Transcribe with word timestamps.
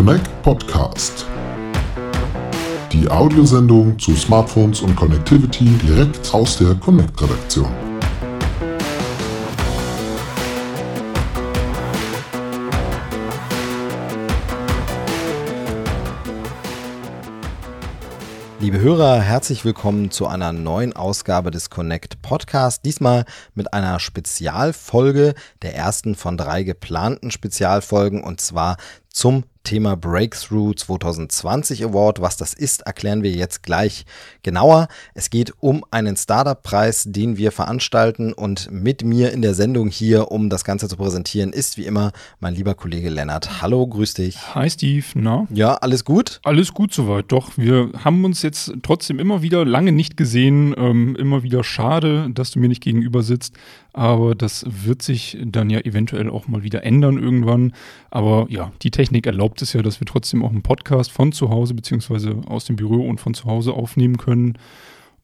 Connect 0.00 0.42
Podcast. 0.42 1.26
Die 2.90 3.06
Audiosendung 3.10 3.98
zu 3.98 4.16
Smartphones 4.16 4.80
und 4.80 4.96
Connectivity 4.96 5.66
direkt 5.76 6.32
aus 6.32 6.56
der 6.56 6.74
Connect-Redaktion. 6.76 7.70
Liebe 18.58 18.80
Hörer, 18.80 19.20
herzlich 19.20 19.66
willkommen 19.66 20.10
zu 20.10 20.26
einer 20.26 20.54
neuen 20.54 20.94
Ausgabe 20.94 21.50
des 21.50 21.68
Connect 21.68 22.22
Podcast. 22.22 22.86
Diesmal 22.86 23.26
mit 23.54 23.74
einer 23.74 24.00
Spezialfolge, 24.00 25.34
der 25.60 25.74
ersten 25.74 26.14
von 26.14 26.38
drei 26.38 26.62
geplanten 26.62 27.30
Spezialfolgen 27.30 28.24
und 28.24 28.40
zwar 28.40 28.78
zum 29.10 29.44
Thema 29.64 29.96
Breakthrough 29.96 30.74
2020 30.74 31.84
Award. 31.84 32.20
Was 32.20 32.36
das 32.36 32.54
ist, 32.54 32.82
erklären 32.82 33.22
wir 33.22 33.30
jetzt 33.30 33.62
gleich 33.62 34.04
genauer. 34.42 34.88
Es 35.14 35.30
geht 35.30 35.52
um 35.60 35.84
einen 35.90 36.16
Startup-Preis, 36.16 37.04
den 37.08 37.36
wir 37.36 37.52
veranstalten 37.52 38.32
und 38.32 38.70
mit 38.70 39.04
mir 39.04 39.32
in 39.32 39.42
der 39.42 39.54
Sendung 39.54 39.88
hier, 39.88 40.30
um 40.30 40.50
das 40.50 40.64
Ganze 40.64 40.88
zu 40.88 40.96
präsentieren, 40.96 41.52
ist 41.52 41.76
wie 41.76 41.84
immer 41.84 42.12
mein 42.40 42.54
lieber 42.54 42.74
Kollege 42.74 43.10
Lennart. 43.10 43.62
Hallo, 43.62 43.86
grüß 43.86 44.14
dich. 44.14 44.54
Hi 44.54 44.70
Steve, 44.70 45.04
na? 45.14 45.46
Ja, 45.50 45.74
alles 45.74 46.04
gut? 46.04 46.40
Alles 46.44 46.72
gut 46.72 46.92
soweit, 46.92 47.26
doch. 47.28 47.50
Wir 47.56 47.90
haben 48.04 48.24
uns 48.24 48.42
jetzt 48.42 48.72
trotzdem 48.82 49.18
immer 49.18 49.42
wieder 49.42 49.64
lange 49.64 49.92
nicht 49.92 50.16
gesehen. 50.16 50.74
Ähm, 50.76 51.16
immer 51.16 51.42
wieder 51.42 51.64
schade, 51.64 52.28
dass 52.32 52.50
du 52.50 52.58
mir 52.58 52.68
nicht 52.68 52.82
gegenüber 52.82 53.22
sitzt. 53.22 53.54
Aber 53.92 54.34
das 54.34 54.64
wird 54.68 55.02
sich 55.02 55.38
dann 55.44 55.70
ja 55.70 55.80
eventuell 55.80 56.30
auch 56.30 56.46
mal 56.48 56.62
wieder 56.62 56.84
ändern 56.84 57.18
irgendwann. 57.18 57.72
Aber 58.10 58.46
ja, 58.48 58.72
die 58.82 58.90
Technik 58.90 59.26
erlaubt 59.26 59.62
es 59.62 59.72
ja, 59.72 59.82
dass 59.82 60.00
wir 60.00 60.06
trotzdem 60.06 60.44
auch 60.44 60.50
einen 60.50 60.62
Podcast 60.62 61.10
von 61.10 61.32
zu 61.32 61.50
Hause 61.50 61.74
beziehungsweise 61.74 62.40
aus 62.46 62.64
dem 62.64 62.76
Büro 62.76 63.08
und 63.08 63.20
von 63.20 63.34
zu 63.34 63.46
Hause 63.46 63.72
aufnehmen 63.72 64.16
können. 64.16 64.58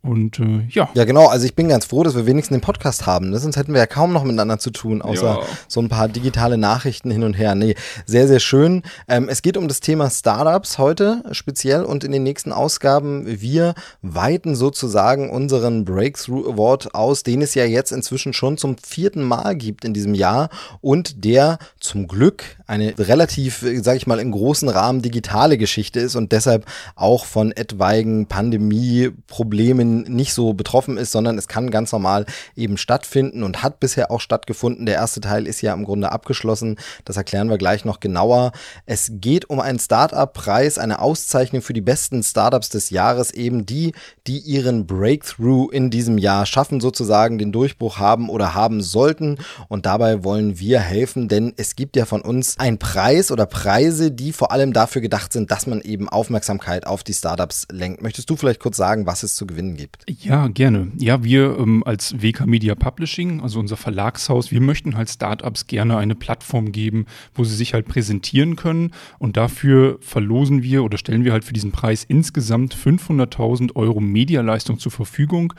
Und 0.07 0.39
äh, 0.39 0.67
ja. 0.71 0.89
Ja, 0.95 1.05
genau. 1.05 1.27
Also 1.27 1.47
ich 1.47 1.55
bin 1.55 1.69
ganz 1.69 1.87
froh, 1.87 2.03
dass 2.03 2.15
wir 2.15 2.27
wenigstens 2.27 2.57
den 2.57 2.61
Podcast 2.61 3.07
haben. 3.07 3.31
Ne? 3.31 3.39
Sonst 3.39 3.57
hätten 3.57 3.73
wir 3.73 3.81
ja 3.81 3.87
kaum 3.87 4.12
noch 4.12 4.25
miteinander 4.25 4.59
zu 4.59 4.71
tun, 4.71 5.03
außer 5.03 5.41
ja. 5.41 5.47
so 5.69 5.81
ein 5.81 5.89
paar 5.89 6.09
digitale 6.09 6.59
Nachrichten 6.59 7.11
hin 7.11 7.25
und 7.25 7.35
her. 7.35 7.55
Nee, 7.55 7.75
sehr, 8.07 8.29
sehr 8.29 8.41
schön. 8.41 8.83
Ähm, 9.09 9.29
es 9.29 9.43
geht 9.43 9.57
um 9.57 9.69
das 9.69 9.81
Thema 9.81 10.11
Startups 10.11 10.79
heute 10.79 11.25
speziell 11.33 11.84
und 11.84 12.05
in 12.05 12.12
den 12.12 12.23
nächsten 12.23 12.53
Ausgaben. 12.53 13.25
Wir 13.41 13.75
weiten 14.03 14.55
sozusagen 14.55 15.31
unseren 15.31 15.84
Breakthrough 15.84 16.49
Award 16.49 16.95
aus, 16.95 17.23
den 17.23 17.43
es 17.43 17.55
ja 17.55 17.65
jetzt 17.65 17.93
inzwischen 17.93 18.33
schon 18.33 18.57
zum 18.57 18.77
vierten 18.79 19.23
Mal 19.23 19.57
gibt 19.57 19.84
in 19.84 19.95
diesem 19.95 20.15
Jahr 20.15 20.51
und 20.81 21.25
der 21.25 21.59
zum 21.87 22.09
Glück 22.09 22.45
eine 22.67 22.95
relativ, 22.98 23.65
sage 23.83 23.97
ich 23.97 24.06
mal, 24.06 24.19
in 24.19 24.33
großen 24.33 24.69
Rahmen 24.69 25.01
digitale 25.01 25.56
Geschichte 25.56 26.01
ist 26.01 26.17
und 26.17 26.33
deshalb 26.33 26.67
auch 26.97 27.25
von 27.25 27.53
etwaigen 27.53 28.27
Pandemie-Problemen 28.27 30.03
nicht 30.03 30.33
so 30.33 30.53
betroffen 30.53 30.97
ist, 30.97 31.12
sondern 31.12 31.39
es 31.39 31.47
kann 31.47 31.70
ganz 31.70 31.93
normal 31.93 32.27
eben 32.56 32.77
stattfinden 32.77 33.45
und 33.45 33.62
hat 33.62 33.78
bisher 33.78 34.11
auch 34.11 34.20
stattgefunden. 34.20 34.84
Der 34.84 34.97
erste 34.97 35.20
Teil 35.20 35.47
ist 35.47 35.61
ja 35.61 35.73
im 35.73 35.84
Grunde 35.84 36.11
abgeschlossen. 36.11 36.77
Das 37.05 37.17
erklären 37.17 37.48
wir 37.48 37.59
gleich 37.59 37.84
noch 37.84 38.00
genauer. 38.00 38.50
Es 38.84 39.12
geht 39.15 39.48
um 39.48 39.61
einen 39.61 39.78
Startup-Preis, 39.78 40.78
eine 40.78 41.00
Auszeichnung 41.00 41.62
für 41.62 41.73
die 41.73 41.81
besten 41.81 42.23
Startups 42.23 42.69
des 42.69 42.91
Jahres, 42.91 43.31
eben 43.31 43.65
die, 43.65 43.93
die 44.27 44.39
ihren 44.39 44.87
Breakthrough 44.87 45.71
in 45.71 45.91
diesem 45.91 46.19
Jahr 46.19 46.47
schaffen, 46.47 46.81
sozusagen 46.81 47.39
den 47.39 47.53
Durchbruch 47.53 47.98
haben 47.98 48.28
oder 48.28 48.55
haben 48.55 48.83
sollten. 48.83 49.39
Und 49.69 49.87
dabei 49.87 50.25
wollen 50.25 50.59
wir 50.59 50.81
helfen, 50.81 51.28
denn 51.28 51.55
es 51.56 51.75
gibt 51.77 51.94
ja 51.96 52.06
von 52.06 52.22
uns 52.22 52.58
einen 52.58 52.78
Preis 52.78 53.30
oder 53.30 53.46
Preise, 53.46 54.10
die 54.10 54.32
vor 54.32 54.50
allem 54.50 54.72
dafür 54.72 55.02
gedacht 55.02 55.32
sind, 55.32 55.50
dass 55.50 55.66
man 55.66 55.82
eben 55.82 56.08
Aufmerksamkeit 56.08 56.86
auf 56.86 57.05
die 57.05 57.12
Startups 57.12 57.69
lenkt. 57.70 58.02
Möchtest 58.02 58.28
du 58.30 58.36
vielleicht 58.36 58.60
kurz 58.60 58.78
sagen, 58.78 59.06
was 59.06 59.22
es 59.22 59.34
zu 59.34 59.46
gewinnen 59.46 59.76
gibt? 59.76 60.04
Ja, 60.09 60.48
gerne. 60.48 60.91
Ja, 60.97 61.22
wir 61.22 61.59
ähm, 61.59 61.84
als 61.84 62.20
WK 62.20 62.47
Media 62.47 62.75
Publishing, 62.75 63.42
also 63.42 63.60
unser 63.60 63.76
Verlagshaus, 63.76 64.50
wir 64.50 64.60
möchten 64.60 64.97
halt 64.97 65.10
Startups 65.10 65.66
gerne 65.66 65.98
eine 65.98 66.15
Plattform 66.15 66.72
geben, 66.72 67.06
wo 67.34 67.44
sie 67.44 67.54
sich 67.54 67.75
halt 67.75 67.86
präsentieren 67.86 68.56
können. 68.56 68.92
Und 69.19 69.36
dafür 69.36 69.98
verlosen 70.00 70.62
wir 70.62 70.82
oder 70.82 70.97
stellen 70.97 71.25
wir 71.25 71.32
halt 71.32 71.44
für 71.44 71.53
diesen 71.53 71.72
Preis 71.72 72.04
insgesamt 72.04 72.75
500.000 72.75 73.76
Euro 73.76 74.00
Medialeistung 74.00 74.78
zur 74.78 74.92
Verfügung, 74.92 75.53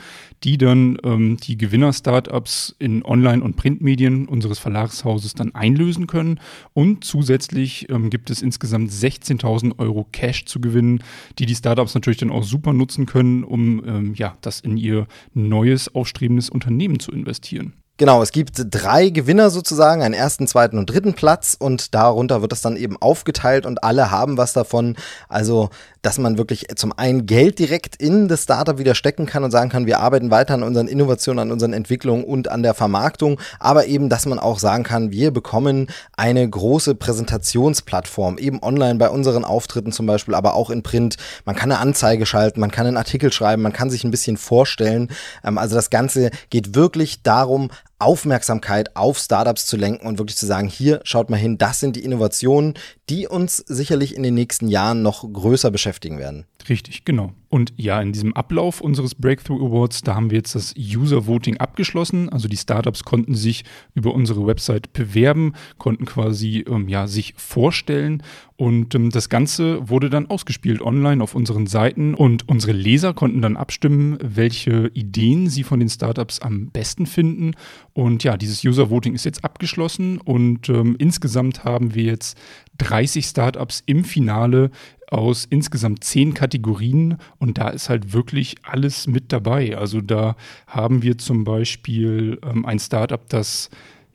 die 0.43 0.57
dann 0.57 0.97
ähm, 1.03 1.37
die 1.37 1.57
Gewinner-Startups 1.57 2.75
in 2.79 3.05
Online- 3.05 3.43
und 3.43 3.55
Printmedien 3.55 4.27
unseres 4.27 4.57
Verlagshauses 4.57 5.35
dann 5.35 5.53
einlösen 5.53 6.06
können. 6.07 6.39
Und 6.73 7.03
zusätzlich 7.03 7.89
ähm, 7.89 8.09
gibt 8.09 8.29
es 8.29 8.41
insgesamt 8.41 8.91
16.000 8.91 9.79
Euro 9.79 10.07
Cash 10.11 10.45
zu 10.45 10.59
gewinnen, 10.59 11.03
die 11.39 11.45
die 11.45 11.55
Startups 11.55 11.93
natürlich 11.93 12.19
dann 12.19 12.31
auch 12.31 12.43
super 12.43 12.73
nutzen 12.73 13.05
können, 13.05 13.43
um 13.43 13.83
ähm, 13.85 14.13
ja, 14.15 14.37
das 14.41 14.59
in 14.59 14.77
ihr 14.77 15.07
neues, 15.33 15.93
aufstrebendes 15.93 16.49
Unternehmen 16.49 16.99
zu 16.99 17.11
investieren. 17.11 17.73
Genau, 17.99 18.21
es 18.21 18.31
gibt 18.31 18.61
drei 18.69 19.09
Gewinner 19.09 19.49
sozusagen, 19.49 20.03
einen 20.03 20.13
ersten, 20.13 20.45
zweiten 20.45 20.77
und 20.77 20.85
dritten 20.85 21.15
Platz 21.15 21.57
und 21.57 21.95
darunter 21.95 22.43
wird 22.43 22.51
das 22.51 22.61
dann 22.61 22.77
eben 22.77 22.95
aufgeteilt 23.01 23.65
und 23.65 23.83
alle 23.83 24.11
haben 24.11 24.37
was 24.37 24.53
davon. 24.53 24.95
Also, 25.29 25.71
dass 26.03 26.19
man 26.19 26.37
wirklich 26.37 26.67
zum 26.75 26.93
einen 26.95 27.25
Geld 27.25 27.57
direkt 27.57 27.95
in 27.95 28.27
das 28.27 28.43
Startup 28.43 28.77
wieder 28.77 28.93
stecken 28.93 29.25
kann 29.25 29.43
und 29.43 29.49
sagen 29.49 29.71
kann, 29.71 29.87
wir 29.87 29.99
arbeiten 29.99 30.29
weiter 30.29 30.53
an 30.53 30.61
unseren 30.61 30.87
Innovationen, 30.87 31.39
an 31.39 31.51
unseren 31.51 31.73
Entwicklungen 31.73 32.23
und 32.23 32.49
an 32.49 32.61
der 32.61 32.75
Vermarktung, 32.75 33.39
aber 33.59 33.87
eben, 33.87 34.09
dass 34.09 34.27
man 34.27 34.37
auch 34.37 34.59
sagen 34.59 34.83
kann, 34.83 35.09
wir 35.11 35.31
bekommen 35.31 35.87
eine 36.15 36.47
große 36.47 36.93
Präsentationsplattform, 36.93 38.37
eben 38.37 38.61
online 38.61 38.99
bei 38.99 39.09
unseren 39.09 39.43
Auftritten 39.43 39.91
zum 39.91 40.05
Beispiel, 40.05 40.35
aber 40.35 40.53
auch 40.53 40.69
in 40.69 40.83
Print. 40.83 41.17
Man 41.45 41.55
kann 41.55 41.71
eine 41.71 41.81
Anzeige 41.81 42.27
schalten, 42.27 42.59
man 42.59 42.69
kann 42.69 42.85
einen 42.85 42.97
Artikel 42.97 43.33
schreiben, 43.33 43.63
man 43.63 43.73
kann 43.73 43.89
sich 43.89 44.03
ein 44.03 44.11
bisschen 44.11 44.37
vorstellen. 44.37 45.09
Ähm, 45.43 45.57
also 45.57 45.73
das 45.75 45.89
Ganze 45.89 46.29
geht 46.51 46.75
wirklich 46.75 47.23
darum, 47.23 47.71
Aufmerksamkeit 47.99 48.95
auf 48.95 49.17
Startups 49.17 49.65
zu 49.65 49.77
lenken 49.77 50.05
und 50.05 50.19
wirklich 50.19 50.37
zu 50.37 50.45
sagen, 50.45 50.67
hier 50.67 50.99
schaut 51.03 51.29
mal 51.29 51.37
hin, 51.37 51.57
das 51.57 51.79
sind 51.79 51.95
die 51.95 52.03
Innovationen, 52.03 52.75
die 53.09 53.27
uns 53.27 53.57
sicherlich 53.57 54.15
in 54.15 54.23
den 54.23 54.33
nächsten 54.33 54.67
Jahren 54.67 55.01
noch 55.01 55.31
größer 55.31 55.71
beschäftigen 55.71 56.19
werden. 56.19 56.45
Richtig, 56.69 57.05
genau. 57.05 57.33
Und 57.49 57.73
ja, 57.77 58.01
in 58.01 58.11
diesem 58.11 58.33
Ablauf 58.33 58.81
unseres 58.81 59.15
Breakthrough 59.15 59.65
Awards, 59.65 60.01
da 60.01 60.15
haben 60.15 60.31
wir 60.31 60.37
jetzt 60.37 60.53
das 60.53 60.73
User 60.77 61.27
Voting 61.27 61.57
abgeschlossen. 61.57 62.27
Also 62.27 62.49
die 62.49 62.57
Startups 62.57 63.03
konnten 63.03 63.35
sich 63.35 63.63
über 63.93 64.13
unsere 64.13 64.45
Website 64.45 64.91
bewerben, 64.91 65.53
konnten 65.77 66.05
quasi 66.05 66.65
ähm, 66.67 66.89
ja, 66.89 67.07
sich 67.07 67.33
vorstellen. 67.37 68.21
Und 68.57 68.95
ähm, 68.95 69.11
das 69.11 69.29
Ganze 69.29 69.87
wurde 69.87 70.09
dann 70.09 70.29
ausgespielt 70.29 70.81
online 70.81 71.23
auf 71.23 71.35
unseren 71.35 71.67
Seiten. 71.67 72.15
Und 72.15 72.49
unsere 72.49 72.73
Leser 72.73 73.13
konnten 73.13 73.41
dann 73.41 73.55
abstimmen, 73.55 74.17
welche 74.21 74.91
Ideen 74.93 75.49
sie 75.49 75.63
von 75.63 75.79
den 75.79 75.89
Startups 75.89 76.39
am 76.39 76.67
besten 76.71 77.05
finden. 77.05 77.53
Und 77.93 78.25
ja, 78.25 78.35
dieses 78.35 78.65
User 78.65 78.89
Voting 78.89 79.13
ist 79.13 79.23
jetzt 79.23 79.45
abgeschlossen. 79.45 80.17
Und 80.17 80.67
ähm, 80.67 80.97
insgesamt 80.99 81.63
haben 81.63 81.95
wir 81.95 82.03
jetzt 82.03 82.37
30 82.79 83.25
Startups 83.25 83.83
im 83.85 84.03
Finale 84.03 84.69
aus 85.09 85.45
insgesamt 85.45 86.03
zehn 86.03 86.33
Kategorien 86.33 87.17
und 87.39 87.57
da 87.57 87.69
ist 87.69 87.89
halt 87.89 88.13
wirklich 88.13 88.55
alles 88.63 89.07
mit 89.07 89.31
dabei. 89.31 89.77
Also 89.77 90.01
da 90.01 90.35
haben 90.67 91.01
wir 91.01 91.17
zum 91.17 91.43
Beispiel 91.43 92.39
ähm, 92.43 92.65
ein 92.65 92.79
Startup, 92.79 93.21
das 93.29 93.69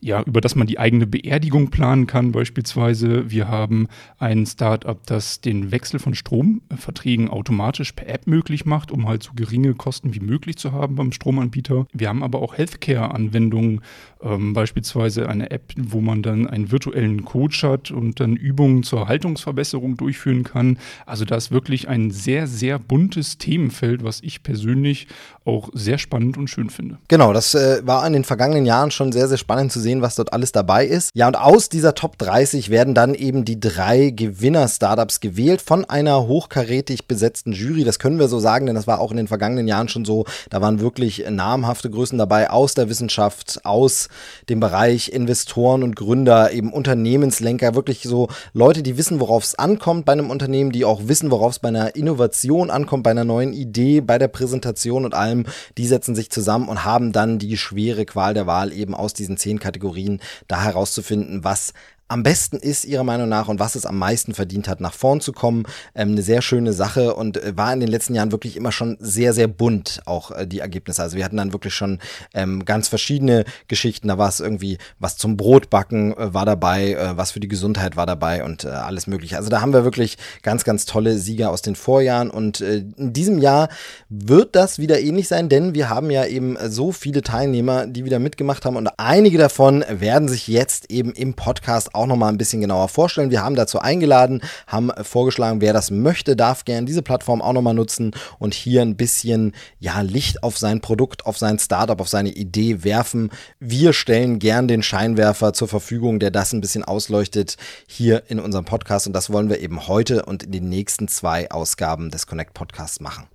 ja, 0.05 0.21
über 0.23 0.41
das 0.41 0.57
man 0.57 0.67
die 0.67 0.81
eigene 0.81 1.07
Beerdigung 1.07 1.71
planen 1.71 2.09
kann, 2.09 2.33
beispielsweise. 2.33 3.31
Wir 3.31 3.47
haben 3.47 3.87
ein 4.19 4.45
Startup, 4.47 4.99
das 5.07 5.41
den 5.41 5.71
Wechsel 5.71 6.01
von 6.01 6.17
Stromverträgen 6.17 7.31
automatisch 7.31 7.93
per 7.93 8.09
App 8.09 8.27
möglich 8.27 8.67
macht, 8.67 8.91
um 8.91 9.07
halt 9.07 9.23
so 9.23 9.31
geringe 9.35 9.75
Kosten 9.75 10.13
wie 10.13 10.21
möglich 10.21 10.57
zu 10.57 10.73
haben 10.73 10.97
beim 10.97 11.13
Stromanbieter. 11.13 11.87
Wir 11.93 12.09
haben 12.09 12.25
aber 12.25 12.43
auch 12.43 12.59
Healthcare-Anwendungen, 12.59 13.81
ähm, 14.23 14.53
beispielsweise 14.53 15.29
eine 15.29 15.51
App, 15.51 15.73
wo 15.77 16.01
man 16.01 16.23
dann 16.23 16.47
einen 16.47 16.71
virtuellen 16.71 17.25
Coach 17.25 17.63
hat 17.63 17.91
und 17.91 18.21
dann 18.21 18.37
Übungen 18.37 18.83
zur 18.83 19.09
Haltungsverbesserung 19.09 19.97
durchführen 19.97 20.45
kann. 20.45 20.79
Also 21.07 21.25
da 21.25 21.37
ist 21.37 21.51
wirklich 21.51 21.89
ein 21.89 22.11
sehr, 22.11 22.47
sehr 22.47 22.79
buntes 22.79 23.39
Themenfeld, 23.39 24.05
was 24.05 24.21
ich 24.23 24.43
persönlich 24.43 25.09
auch 25.45 25.71
sehr 25.73 25.99
spannend 25.99 26.39
und 26.39 26.49
schön 26.49 26.71
finde. 26.71 26.99
Genau, 27.09 27.33
das 27.33 27.55
äh, 27.55 27.83
war 27.85 28.07
in 28.07 28.13
den 28.13 28.25
vergangenen 28.25 28.65
Jahren 28.65 28.91
schon 28.91 29.13
sehr, 29.13 29.29
sehr 29.29 29.39
spannend 29.39 29.73
zu 29.73 29.81
sehen, 29.81 30.03
was 30.03 30.15
dort 30.15 30.33
alles 30.33 30.53
dabei 30.53 30.87
ist. 30.87 31.11
Ja, 31.15 31.27
und 31.27 31.37
aus 31.37 31.69
dieser 31.69 31.95
Top 31.95 32.17
30 32.19 32.71
werden 32.71 32.95
dann 32.95 33.15
eben 33.15 33.45
die 33.45 33.59
drei 33.59 34.11
Gewinner-Startups 34.11 35.21
gewählt 35.21 35.61
von 35.61 35.85
einer 35.85 36.27
hochkarätig 36.27 37.07
besetzten 37.07 37.53
Jury. 37.53 37.85
Das 37.85 37.99
können 37.99 38.19
wir 38.19 38.29
so 38.29 38.39
sagen, 38.39 38.67
denn 38.67 38.77
das 38.77 38.87
war 38.87 39.01
auch 39.01 39.11
in 39.11 39.17
den 39.17 39.29
vergangenen 39.29 39.67
Jahren 39.67 39.89
schon 39.89 40.05
so. 40.05 40.25
Da 40.51 40.61
waren 40.61 40.81
wirklich 40.81 41.25
namhafte 41.29 41.91
Größen 41.91 42.19
dabei 42.19 42.51
aus 42.51 42.75
der 42.75 42.89
Wissenschaft, 42.89 43.65
aus 43.65 44.09
dem 44.49 44.61
Bereich 44.61 45.13
Investoren 45.13 45.83
und 45.83 45.97
Gründer, 45.97 46.53
eben 46.53 46.73
Unternehmenslenker, 46.73 47.75
wirklich 47.75 48.03
so 48.03 48.29
Leute, 48.53 48.83
die 48.83 48.97
wissen, 48.97 49.21
worauf 49.21 49.45
es 49.45 49.55
ankommt 49.55 50.05
bei 50.05 50.13
einem 50.13 50.31
Unternehmen, 50.31 50.73
die 50.73 50.85
auch 50.85 51.09
wissen, 51.09 51.31
worauf 51.31 51.53
es 51.53 51.59
bei 51.59 51.69
einer 51.69 51.97
Innovation 51.97 52.71
ankommt, 52.71 53.03
bei 53.03 53.11
einer 53.11 53.25
neuen 53.25 53.53
Idee, 53.53 54.01
bei 54.01 54.19
der 54.19 54.29
Präsentation 54.29 55.05
und 55.05 55.15
allem. 55.15 55.47
Die 55.79 55.87
setzen 55.87 56.15
sich 56.15 56.31
zusammen 56.31 56.69
und 56.69 56.85
haben 56.85 57.13
dann 57.13 57.39
die 57.39 57.57
schwere 57.57 58.05
Qual 58.05 58.35
der 58.35 58.47
Wahl 58.47 58.73
eben 58.73 58.95
aus 58.95 59.15
diesen 59.15 59.37
zehn 59.37 59.59
Kategorien 59.59 60.21
da 60.49 60.63
herauszufinden, 60.63 61.45
was 61.45 61.73
am 62.13 62.23
besten 62.23 62.57
ist 62.59 62.85
Ihrer 62.85 63.05
Meinung 63.05 63.29
nach 63.29 63.49
und 63.49 63.59
was 63.59 63.75
es 63.75 63.87
am 63.87 63.97
meisten 63.97 64.35
verdient 64.35 64.69
hat, 64.69 64.81
nach 64.81 64.93
vorn 64.93 65.23
zu 65.23 65.33
kommen. 65.33 65.65
Ähm, 65.95 66.13
eine 66.13 66.23
sehr 66.23 66.43
schöne 66.43 66.75
Sache 66.75 67.15
und 67.15 67.39
äh, 67.39 67.57
war 67.57 67.73
in 67.73 67.81
den 67.81 67.89
letzten 67.89 68.15
Jahren 68.15 68.33
wirklich 68.33 68.57
immer 68.57 68.71
schon 68.71 68.99
sehr, 69.01 69.33
sehr 69.33 69.49
bunt, 69.49 70.03
auch 70.05 70.31
äh, 70.31 70.47
die 70.47 70.59
Ergebnisse. 70.59 71.03
Also 71.03 71.17
wir 71.17 71.25
hatten 71.25 71.39
dann 71.39 71.55
wirklich 71.55 71.75
schon 71.75 72.01
ähm, 72.35 72.67
ganz 72.67 72.89
verschiedene 72.89 73.45
Geschichten. 73.67 74.09
Da 74.09 74.19
war 74.19 74.29
es 74.29 74.41
irgendwie 74.41 74.77
was 74.99 75.17
zum 75.17 75.39
Brotbacken 75.39 76.15
äh, 76.15 76.35
war 76.35 76.45
dabei, 76.45 76.93
äh, 76.93 77.17
was 77.17 77.31
für 77.31 77.41
die 77.41 77.49
Gesundheit 77.49 77.97
war 77.97 78.05
dabei 78.05 78.45
und 78.45 78.65
äh, 78.65 78.69
alles 78.69 79.07
mögliche. 79.07 79.39
Also 79.39 79.49
da 79.49 79.63
haben 79.63 79.73
wir 79.73 79.85
wirklich 79.85 80.19
ganz, 80.43 80.65
ganz 80.65 80.85
tolle 80.85 81.17
Sieger 81.17 81.51
aus 81.51 81.63
den 81.63 81.77
Vorjahren 81.77 82.31
und 82.31 82.61
äh, 82.61 82.85
in 82.97 83.15
diesem 83.15 83.39
Jahr 83.39 83.71
wird 84.11 84.55
das 84.55 84.79
wieder 84.79 85.01
ähnlich 85.01 85.29
sein, 85.29 85.49
denn 85.49 85.75
wir 85.75 85.89
haben 85.89 86.11
ja 86.11 86.27
eben 86.27 86.59
so 86.69 86.93
viele 86.93 87.23
Teilnehmer, 87.23 87.87
die 87.87 88.05
wieder 88.05 88.19
mitgemacht 88.19 88.67
haben 88.67 88.77
und 88.77 88.91
einige 88.99 89.39
davon 89.39 89.83
werden 89.89 90.29
sich 90.29 90.47
jetzt 90.47 90.91
eben 90.91 91.13
im 91.13 91.33
Podcast 91.33 91.95
auch 91.95 92.02
nochmal 92.07 92.33
ein 92.33 92.39
bisschen 92.39 92.61
genauer 92.61 92.89
vorstellen. 92.89 93.31
Wir 93.31 93.43
haben 93.43 93.55
dazu 93.55 93.79
eingeladen, 93.79 94.43
haben 94.67 94.91
vorgeschlagen, 95.03 95.61
wer 95.61 95.73
das 95.73 95.91
möchte, 95.91 96.37
darf 96.37 96.65
gerne 96.65 96.87
diese 96.87 97.03
Plattform 97.03 97.43
auch 97.43 97.53
nochmal 97.53 97.75
nutzen 97.75 98.13
und 98.39 98.55
hier 98.55 98.83
ein 98.83 98.97
bisschen 98.97 99.53
ja, 99.79 100.01
Licht 100.01 100.43
auf 100.43 100.59
sein 100.59 100.81
Produkt, 100.81 101.27
auf 101.27 101.39
sein 101.39 101.59
Startup, 101.59 102.01
auf 102.01 102.09
seine 102.09 102.31
Idee 102.31 102.85
werfen. 102.85 103.31
Wir 103.61 103.93
stellen 103.93 104.39
gern 104.39 104.69
den 104.69 104.83
Scheinwerfer 104.83 105.53
zur 105.53 105.69
Verfügung, 105.69 106.19
der 106.19 106.31
das 106.31 106.53
ein 106.53 106.61
bisschen 106.61 106.85
ausleuchtet 106.85 107.57
hier 107.87 108.25
in 108.29 108.41
unserem 108.41 108.65
Podcast 108.65 109.07
und 109.07 109.13
das 109.13 109.31
wollen 109.31 109.49
wir 109.49 109.61
eben 109.61 109.89
heute 109.89 110.25
und 110.25 110.43
in 110.43 110.53
den 110.53 110.69
nächsten 110.69 111.09
zwei 111.09 111.51
Ausgaben 111.51 112.11
des 112.11 112.27
Connect 112.27 112.55
Podcasts 112.55 113.01
machen. 113.01 113.27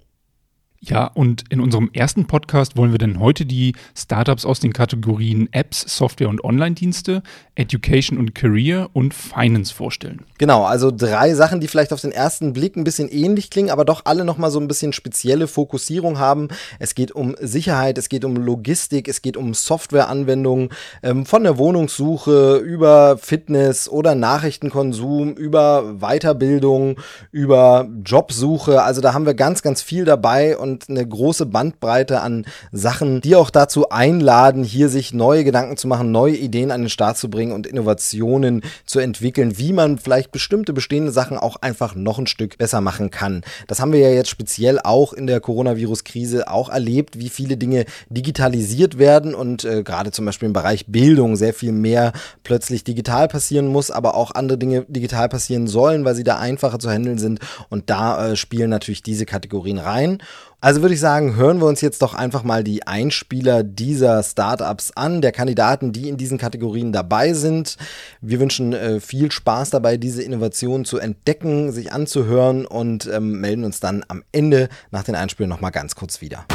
Ja, 0.80 1.06
und 1.06 1.44
in 1.50 1.60
unserem 1.60 1.90
ersten 1.94 2.28
Podcast 2.28 2.78
wollen 2.78 2.92
wir 2.92 3.00
denn 3.00 3.20
heute 3.20 3.46
die 3.46 3.74
Startups 3.96 4.46
aus 4.46 4.60
den 4.60 4.74
Kategorien 4.74 5.50
Apps, 5.52 5.82
Software 5.98 6.30
und 6.30 6.44
Online-Dienste, 6.44 7.24
Education 7.56 8.20
und 8.20 8.36
Career 8.36 8.90
und 8.94 9.14
Finance 9.14 9.74
vorstellen. 9.74 10.26
Genau, 10.38 10.64
also 10.66 10.92
drei 10.92 11.34
Sachen, 11.34 11.60
die 11.60 11.68
vielleicht 11.68 11.94
auf 11.94 12.02
den 12.02 12.12
ersten 12.12 12.54
Blick 12.54 12.76
ein 12.76 12.84
bisschen 12.84 13.10
ähnlich 13.10 13.50
klingen, 13.50 13.72
aber 13.72 13.86
doch 13.86 14.02
alle 14.06 14.24
nochmal 14.24 14.52
so 14.52 14.60
ein 14.60 14.68
bisschen 14.68 14.94
spezielle 14.94 15.48
Fokussierung 15.48 16.20
haben. 16.20 16.50
Es 16.78 16.94
geht 16.94 17.12
um 17.12 17.36
Sicherheit, 17.42 17.98
es 17.98 18.08
geht 18.08 18.24
um 18.24 18.36
Logistik, 18.36 19.08
es 19.08 19.24
geht 19.24 19.36
um 19.36 19.56
Softwareanwendungen, 19.56 20.70
ähm, 21.02 21.26
von 21.26 21.44
der 21.44 21.58
Wohnungssuche 21.58 22.58
über 22.58 23.18
Fitness 23.18 23.90
oder 23.90 24.14
Nachrichtenkonsum, 24.14 25.34
über 25.34 25.96
Weiterbildung, 26.00 27.00
über 27.32 27.90
Jobsuche. 28.06 28.84
Also 28.84 29.02
da 29.02 29.14
haben 29.14 29.26
wir 29.26 29.34
ganz, 29.34 29.64
ganz 29.64 29.82
viel 29.82 30.06
dabei 30.06 30.56
eine 30.90 31.08
große 31.08 31.46
Bandbreite 31.46 32.22
an 32.22 32.46
Sachen, 32.72 33.22
die 33.22 33.36
auch 33.36 33.50
dazu 33.50 33.90
einladen, 33.90 34.64
hier 34.64 34.90
sich 34.90 35.14
neue 35.14 35.44
Gedanken 35.44 35.78
zu 35.78 35.88
machen, 35.88 36.12
neue 36.12 36.36
Ideen 36.36 36.72
an 36.72 36.82
den 36.82 36.90
Start 36.90 37.18
zu 37.18 37.30
bringen 37.30 37.52
und 37.52 37.68
Innovationen 37.68 38.62
zu 38.86 39.00
entwickeln, 39.00 39.58
wie 39.58 39.74
man 39.74 39.98
vielleicht 39.98 40.32
bestimmte 40.32 40.74
bestehende 40.74 41.12
Sachen 41.12 41.38
auch 41.38 41.58
einfach 41.58 41.96
noch 41.96 42.20
ein 42.20 42.28
Stück 42.28 42.58
besser 42.58 42.82
machen 42.82 43.10
kann. 43.12 43.42
Das 43.68 43.80
haben 43.80 43.92
wir 43.92 44.00
ja 44.00 44.10
jetzt 44.10 44.30
speziell 44.30 44.80
auch 44.84 45.14
in 45.14 45.28
der 45.28 45.40
Coronavirus-Krise 45.40 46.50
auch 46.50 46.70
erlebt, 46.70 47.20
wie 47.20 47.30
viele 47.30 47.58
Dinge 47.58 47.86
digitalisiert 48.10 48.98
werden 48.98 49.34
und 49.34 49.64
äh, 49.64 49.84
gerade 49.84 50.12
zum 50.12 50.26
Beispiel 50.26 50.48
im 50.48 50.54
Bereich 50.54 50.88
Bildung 50.88 51.36
sehr 51.36 51.54
viel 51.54 51.72
mehr 51.72 52.14
plötzlich 52.44 52.84
digital 52.84 53.28
passieren 53.28 53.68
muss, 53.68 53.92
aber 53.92 54.16
auch 54.16 54.32
andere 54.32 54.58
Dinge 54.58 54.86
digital 54.88 55.30
passieren 55.30 55.68
sollen, 55.68 56.06
weil 56.06 56.16
sie 56.16 56.24
da 56.24 56.38
einfacher 56.38 56.80
zu 56.80 56.90
handeln 56.90 57.18
sind 57.18 57.40
und 57.70 57.90
da 57.90 58.32
äh, 58.32 58.36
spielen 58.36 58.70
natürlich 58.70 59.04
diese 59.04 59.26
Kategorien 59.26 59.78
rein. 59.78 60.20
Also 60.60 60.82
würde 60.82 60.96
ich 60.96 61.00
sagen, 61.00 61.36
hören 61.36 61.60
wir 61.60 61.68
uns 61.68 61.82
jetzt 61.82 62.02
doch 62.02 62.16
einfach 62.16 62.42
mal 62.42 62.64
die 62.64 62.88
Einspieler 62.88 63.62
dieser 63.62 64.24
Startups 64.24 64.90
an, 64.96 65.22
der 65.22 65.32
Kandidaten, 65.32 65.92
die 65.92 66.10
in 66.10 66.18
diesen 66.18 66.40
Kategorien 66.40 66.92
dabei 66.92 67.34
sind. 67.34 67.78
Wir 68.22 68.40
wünschen 68.40 68.74
äh, 68.74 69.00
viel 69.00 69.32
Spaß 69.32 69.70
dabei, 69.70 69.98
diese 69.98 70.24
Innovationen 70.24 70.84
zu 70.84 70.98
entdecken, 70.98 71.72
sich 71.72 71.92
anzuhören 71.92 72.66
und 72.66 73.06
ähm, 73.06 73.40
melden 73.40 73.66
uns 73.66 73.80
dann 73.80 74.04
am 74.08 74.24
Ende 74.32 74.70
nach 74.90 75.04
den 75.04 75.14
Einspielen 75.14 75.48
nochmal 75.48 75.70
ganz 75.70 75.94
kurz 75.94 76.22
wieder. 76.22 76.48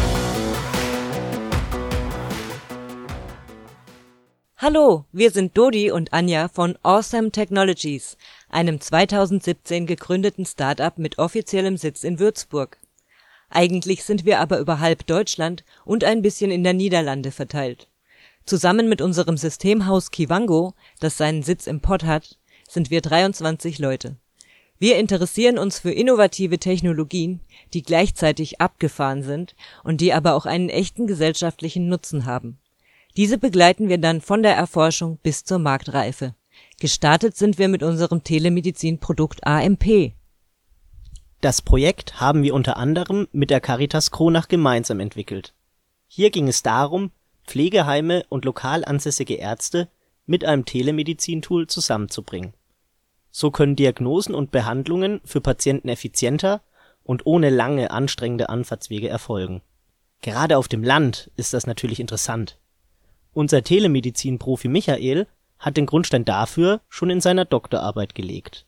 Hallo, 4.57 5.05
wir 5.13 5.31
sind 5.31 5.57
Dodi 5.57 5.93
und 5.93 6.13
Anja 6.13 6.49
von 6.49 6.77
Awesome 6.83 7.31
Technologies, 7.31 8.17
einem 8.49 8.81
2017 8.81 9.87
gegründeten 9.87 10.45
Startup 10.45 10.99
mit 10.99 11.19
offiziellem 11.19 11.77
Sitz 11.77 12.03
in 12.03 12.19
Würzburg. 12.19 12.79
Eigentlich 13.55 14.03
sind 14.03 14.25
wir 14.25 14.41
aber 14.41 14.59
über 14.59 14.81
halb 14.81 15.07
Deutschland 15.07 15.63
und 15.85 16.05
ein 16.05 16.23
bisschen 16.23 16.51
in 16.51 16.65
der 16.65 16.73
Niederlande 16.73 17.31
verteilt. 17.31 17.87
Zusammen 18.47 18.89
mit 18.89 19.03
unserem 19.03 19.37
Systemhaus 19.37 20.11
Kiwango, 20.11 20.73
das 21.01 21.19
seinen 21.19 21.43
Sitz 21.43 21.67
im 21.67 21.81
Pott 21.81 22.05
hat, 22.05 22.39
sind 22.67 22.91
wir 22.91 23.03
23 23.03 23.79
Leute. 23.79 24.17
Wir 24.79 24.97
interessieren 24.97 25.59
uns 25.59 25.79
für 25.79 25.93
innovative 25.93 26.59
Technologien, 26.59 27.41
die 27.75 27.83
gleichzeitig 27.83 28.61
abgefahren 28.61 29.23
sind 29.23 29.55
und 29.85 30.01
die 30.01 30.15
aber 30.15 30.35
auch 30.35 30.47
einen 30.47 30.71
echten 30.71 31.07
gesellschaftlichen 31.07 31.89
Nutzen 31.89 32.25
haben. 32.25 32.59
Diese 33.19 33.37
begleiten 33.37 33.91
wir 33.91 33.99
dann 33.99 34.23
von 34.23 34.43
der 34.43 34.57
Erforschung 34.57 35.19
bis 35.23 35.45
zur 35.45 35.59
Marktreife. 35.59 36.35
Gestartet 36.81 37.37
sind 37.37 37.59
wir 37.59 37.69
mit 37.69 37.83
unserem 37.83 38.25
Telemedizinprodukt 38.25 39.47
AMP 39.47 40.15
das 41.43 41.61
Projekt 41.61 42.21
haben 42.21 42.45
wir 42.45 42.55
unter 42.55 42.77
anderem 42.77 43.27
mit 43.33 43.51
der 43.51 43.61
Caritas 43.61 44.13
Kronach 44.13 44.47
gemeinsam 44.47 45.01
entwickelt. 45.01 45.55
Hier 46.07 46.31
ging 46.31 46.47
es 46.47 46.63
darum, 46.63 47.11
Pflegeheime 47.47 48.25
und 48.29 48.45
lokal 48.45 48.85
ansässige 48.85 49.35
Ärzte 49.35 49.89
mit 50.25 50.45
einem 50.45 50.65
Telemedizin-Tool 50.65 51.67
zusammenzubringen. 51.67 52.55
So 53.33 53.51
können 53.51 53.75
Diagnosen 53.75 54.37
und 54.37 54.53
Behandlungen 54.53 55.21
für 55.25 55.41
Patienten 55.41 55.89
effizienter 55.89 56.63
und 57.03 57.27
ohne 57.27 57.51
lange 57.51 57.91
anstrengende 57.91 58.49
Anfahrtswege 58.49 59.09
erfolgen. 59.09 59.63
Gerade 60.21 60.59
auf 60.59 60.69
dem 60.69 60.85
Land 60.85 61.33
ist 61.35 61.55
das 61.55 61.67
natürlich 61.67 61.99
interessant. 61.99 62.61
Unser 63.33 63.65
Telemedizin-Profi 63.65 64.69
Michael 64.69 65.27
hat 65.59 65.77
den 65.77 65.87
Grundstein 65.87 66.25
dafür 66.25 66.83
schon 66.89 67.11
in 67.11 67.21
seiner 67.21 67.45
Doktorarbeit 67.45 68.15
gelegt 68.15 68.65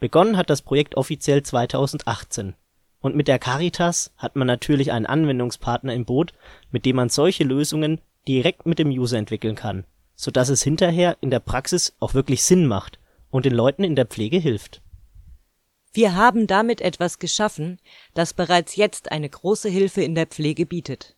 Begonnen 0.00 0.38
hat 0.38 0.48
das 0.48 0.62
Projekt 0.62 0.96
offiziell 0.96 1.42
2018. 1.42 2.54
Und 3.00 3.16
mit 3.16 3.28
der 3.28 3.38
Caritas 3.38 4.12
hat 4.16 4.34
man 4.34 4.46
natürlich 4.46 4.92
einen 4.92 5.04
Anwendungspartner 5.04 5.94
im 5.94 6.06
Boot, 6.06 6.32
mit 6.70 6.86
dem 6.86 6.96
man 6.96 7.10
solche 7.10 7.44
Lösungen 7.44 8.00
direkt 8.26 8.64
mit 8.64 8.78
dem 8.78 8.88
User 8.88 9.18
entwickeln 9.18 9.56
kann, 9.56 9.84
sodass 10.16 10.48
es 10.48 10.62
hinterher 10.62 11.18
in 11.20 11.30
der 11.30 11.40
Praxis 11.40 11.94
auch 12.00 12.14
wirklich 12.14 12.42
Sinn 12.42 12.66
macht 12.66 12.98
und 13.30 13.44
den 13.44 13.52
Leuten 13.52 13.84
in 13.84 13.94
der 13.94 14.06
Pflege 14.06 14.38
hilft. 14.38 14.80
Wir 15.92 16.14
haben 16.14 16.46
damit 16.46 16.80
etwas 16.80 17.18
geschaffen, 17.18 17.78
das 18.14 18.32
bereits 18.32 18.76
jetzt 18.76 19.12
eine 19.12 19.28
große 19.28 19.68
Hilfe 19.68 20.02
in 20.02 20.14
der 20.14 20.26
Pflege 20.26 20.64
bietet. 20.64 21.14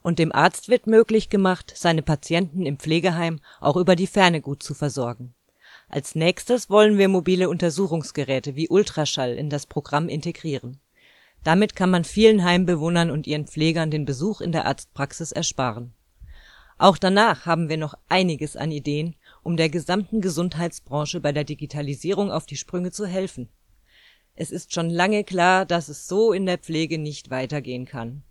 Und 0.00 0.18
dem 0.18 0.32
Arzt 0.32 0.68
wird 0.70 0.86
möglich 0.86 1.28
gemacht, 1.28 1.72
seine 1.76 2.02
Patienten 2.02 2.64
im 2.64 2.78
Pflegeheim 2.78 3.40
auch 3.60 3.76
über 3.76 3.94
die 3.94 4.06
Ferne 4.06 4.40
gut 4.40 4.62
zu 4.62 4.72
versorgen 4.74 5.34
als 5.92 6.14
nächstes 6.14 6.70
wollen 6.70 6.96
wir 6.96 7.08
mobile 7.08 7.50
Untersuchungsgeräte 7.50 8.56
wie 8.56 8.70
Ultraschall 8.70 9.34
in 9.34 9.50
das 9.50 9.66
Programm 9.66 10.08
integrieren. 10.08 10.80
Damit 11.44 11.76
kann 11.76 11.90
man 11.90 12.04
vielen 12.04 12.44
Heimbewohnern 12.44 13.10
und 13.10 13.26
ihren 13.26 13.46
Pflegern 13.46 13.90
den 13.90 14.06
Besuch 14.06 14.40
in 14.40 14.52
der 14.52 14.64
Arztpraxis 14.64 15.32
ersparen. 15.32 15.92
Auch 16.78 16.96
danach 16.96 17.44
haben 17.44 17.68
wir 17.68 17.76
noch 17.76 17.92
einiges 18.08 18.56
an 18.56 18.70
Ideen, 18.70 19.16
um 19.42 19.58
der 19.58 19.68
gesamten 19.68 20.22
Gesundheitsbranche 20.22 21.20
bei 21.20 21.32
der 21.32 21.44
Digitalisierung 21.44 22.30
auf 22.32 22.46
die 22.46 22.56
Sprünge 22.56 22.90
zu 22.90 23.04
helfen. 23.04 23.50
Es 24.34 24.50
ist 24.50 24.72
schon 24.72 24.88
lange 24.88 25.24
klar, 25.24 25.66
dass 25.66 25.90
es 25.90 26.08
so 26.08 26.32
in 26.32 26.46
der 26.46 26.56
Pflege 26.56 26.96
nicht 26.96 27.28
weitergehen 27.28 27.84
kann. 27.84 28.22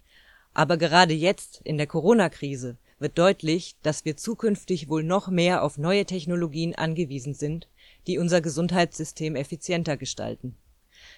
Aber 0.55 0.77
gerade 0.77 1.13
jetzt, 1.13 1.61
in 1.63 1.77
der 1.77 1.85
Corona-Krise, 1.85 2.77
wird 3.01 3.17
deutlich, 3.17 3.75
dass 3.81 4.05
wir 4.05 4.15
zukünftig 4.15 4.88
wohl 4.88 5.03
noch 5.03 5.27
mehr 5.27 5.63
auf 5.63 5.77
neue 5.77 6.05
Technologien 6.05 6.75
angewiesen 6.75 7.34
sind, 7.34 7.67
die 8.08 8.20
unser 8.20 8.41
Gesundheitssystem 8.41 9.36
effizienter 9.36 9.98
gestalten. 9.98 10.55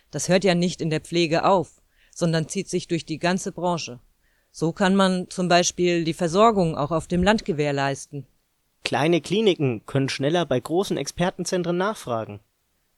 Das 0.10 0.30
hört 0.30 0.46
ja 0.46 0.56
nicht 0.56 0.82
in 0.82 0.90
der 0.90 1.02
Pflege 1.02 1.46
auf, 1.46 1.82
sondern 2.16 2.48
zieht 2.48 2.70
sich 2.70 2.88
durch 2.88 3.06
die 3.06 3.20
ganze 3.20 3.52
Branche. 3.52 4.00
So 4.52 4.72
kann 4.72 4.96
man 4.96 5.30
zum 5.30 5.50
Beispiel 5.50 6.04
die 6.04 6.14
Versorgung 6.14 6.78
auch 6.78 6.92
auf 6.92 7.08
dem 7.08 7.22
Land 7.22 7.44
gewährleisten. 7.44 8.26
Kleine 8.84 9.22
Kliniken 9.22 9.86
können 9.86 10.10
schneller 10.10 10.46
bei 10.46 10.60
großen 10.60 10.98
Expertenzentren 10.98 11.78
nachfragen. 11.78 12.40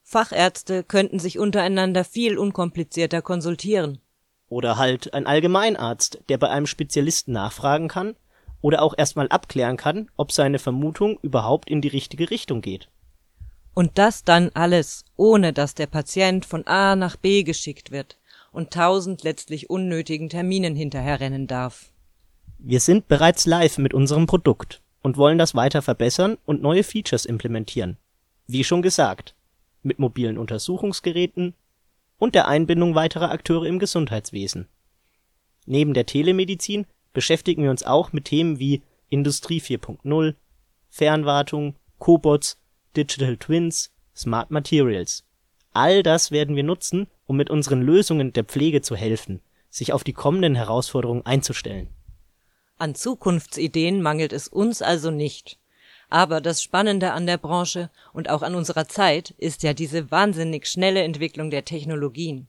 Fachärzte 0.04 0.84
könnten 0.84 1.18
sich 1.18 1.40
untereinander 1.40 2.04
viel 2.04 2.38
unkomplizierter 2.38 3.22
konsultieren. 3.22 4.00
Oder 4.48 4.78
halt 4.78 5.14
ein 5.16 5.26
Allgemeinarzt, 5.26 6.20
der 6.30 6.38
bei 6.38 6.50
einem 6.50 6.68
Spezialisten 6.68 7.32
nachfragen 7.32 7.88
kann 7.88 8.16
oder 8.66 8.82
auch 8.82 8.96
erstmal 8.98 9.28
abklären 9.28 9.78
kann, 9.78 10.10
ob 10.18 10.32
seine 10.32 10.58
Vermutung 10.58 11.20
überhaupt 11.22 11.70
in 11.70 11.82
die 11.82 11.88
richtige 11.88 12.32
Richtung 12.32 12.62
geht. 12.62 12.90
Und 13.76 14.00
das 14.00 14.24
dann 14.24 14.50
alles, 14.56 15.06
ohne 15.16 15.54
dass 15.54 15.76
der 15.76 15.86
Patient 15.86 16.48
von 16.48 16.66
A 16.66 16.96
nach 16.96 17.16
B 17.16 17.44
geschickt 17.44 17.92
wird 17.92 18.18
und 18.52 18.72
tausend 18.72 19.22
letztlich 19.22 19.70
unnötigen 19.70 20.30
Terminen 20.30 20.76
hinterherrennen 20.76 21.46
darf. 21.46 21.92
Wir 22.58 22.80
sind 22.80 23.08
bereits 23.08 23.46
live 23.46 23.78
mit 23.78 23.94
unserem 23.94 24.26
Produkt 24.26 24.82
und 25.04 25.16
wollen 25.16 25.38
das 25.38 25.54
weiter 25.54 25.84
verbessern 25.84 26.40
und 26.48 26.64
neue 26.64 26.84
Features 26.84 27.28
implementieren. 27.28 27.98
Wie 28.48 28.64
schon 28.64 28.82
gesagt, 28.82 29.36
mit 29.84 30.00
mobilen 30.00 30.40
Untersuchungsgeräten 30.40 31.54
und 32.18 32.34
der 32.34 32.48
Einbindung 32.48 32.96
weiterer 32.96 33.30
Akteure 33.30 33.68
im 33.68 33.78
Gesundheitswesen. 33.78 34.68
Neben 35.68 35.94
der 35.94 36.08
Telemedizin 36.08 36.88
beschäftigen 37.16 37.64
wir 37.64 37.72
uns 37.72 37.82
auch 37.82 38.14
mit 38.14 38.26
Themen 38.26 38.60
wie 38.60 38.84
Industrie 39.10 39.60
4.0, 39.60 40.36
Fernwartung, 40.90 41.76
Cobots, 41.98 42.60
Digital 42.96 43.38
Twins, 43.38 43.92
Smart 44.16 44.52
Materials. 44.52 45.24
All 45.74 46.04
das 46.04 46.30
werden 46.30 46.56
wir 46.56 46.64
nutzen, 46.64 47.08
um 47.26 47.38
mit 47.38 47.50
unseren 47.50 47.82
Lösungen 47.82 48.32
der 48.34 48.44
Pflege 48.44 48.82
zu 48.82 48.96
helfen, 48.96 49.42
sich 49.70 49.92
auf 49.92 50.04
die 50.04 50.14
kommenden 50.14 50.56
Herausforderungen 50.56 51.26
einzustellen. 51.26 51.90
An 52.78 52.94
Zukunftsideen 52.94 54.02
mangelt 54.02 54.32
es 54.32 54.48
uns 54.48 54.82
also 54.82 55.10
nicht. 55.10 55.58
Aber 56.10 56.40
das 56.40 56.62
Spannende 56.62 57.14
an 57.14 57.26
der 57.26 57.38
Branche 57.38 57.90
und 58.14 58.30
auch 58.30 58.42
an 58.42 58.54
unserer 58.54 58.88
Zeit 58.88 59.32
ist 59.38 59.64
ja 59.64 59.74
diese 59.74 60.12
wahnsinnig 60.12 60.68
schnelle 60.68 61.02
Entwicklung 61.02 61.50
der 61.50 61.66
Technologien. 61.66 62.48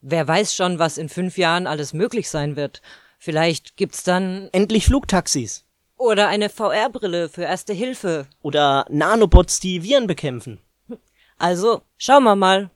Wer 0.00 0.26
weiß 0.26 0.54
schon, 0.54 0.78
was 0.78 0.98
in 0.98 1.08
fünf 1.08 1.38
Jahren 1.38 1.66
alles 1.66 1.92
möglich 1.92 2.28
sein 2.28 2.56
wird. 2.56 2.82
Vielleicht 3.20 3.76
gibt's 3.76 4.04
dann 4.04 4.48
endlich 4.52 4.86
Flugtaxis. 4.86 5.64
Oder 5.96 6.28
eine 6.28 6.48
VR-Brille 6.48 7.28
für 7.28 7.42
Erste 7.42 7.72
Hilfe. 7.72 8.26
Oder 8.42 8.86
Nanobots, 8.90 9.58
die 9.58 9.82
Viren 9.82 10.06
bekämpfen. 10.06 10.60
Also, 11.36 11.82
schauen 11.96 12.22
wir 12.22 12.36
mal. 12.36 12.70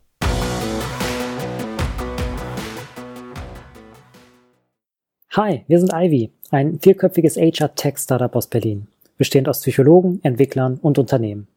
Hi, 5.31 5.63
wir 5.67 5.79
sind 5.79 5.93
Ivy, 5.93 6.33
ein 6.51 6.77
vierköpfiges 6.79 7.37
HR-Tech-Startup 7.37 8.35
aus 8.35 8.47
Berlin, 8.47 8.87
bestehend 9.17 9.47
aus 9.47 9.61
Psychologen, 9.61 10.19
Entwicklern 10.23 10.77
und 10.81 10.99
Unternehmen. 10.99 11.47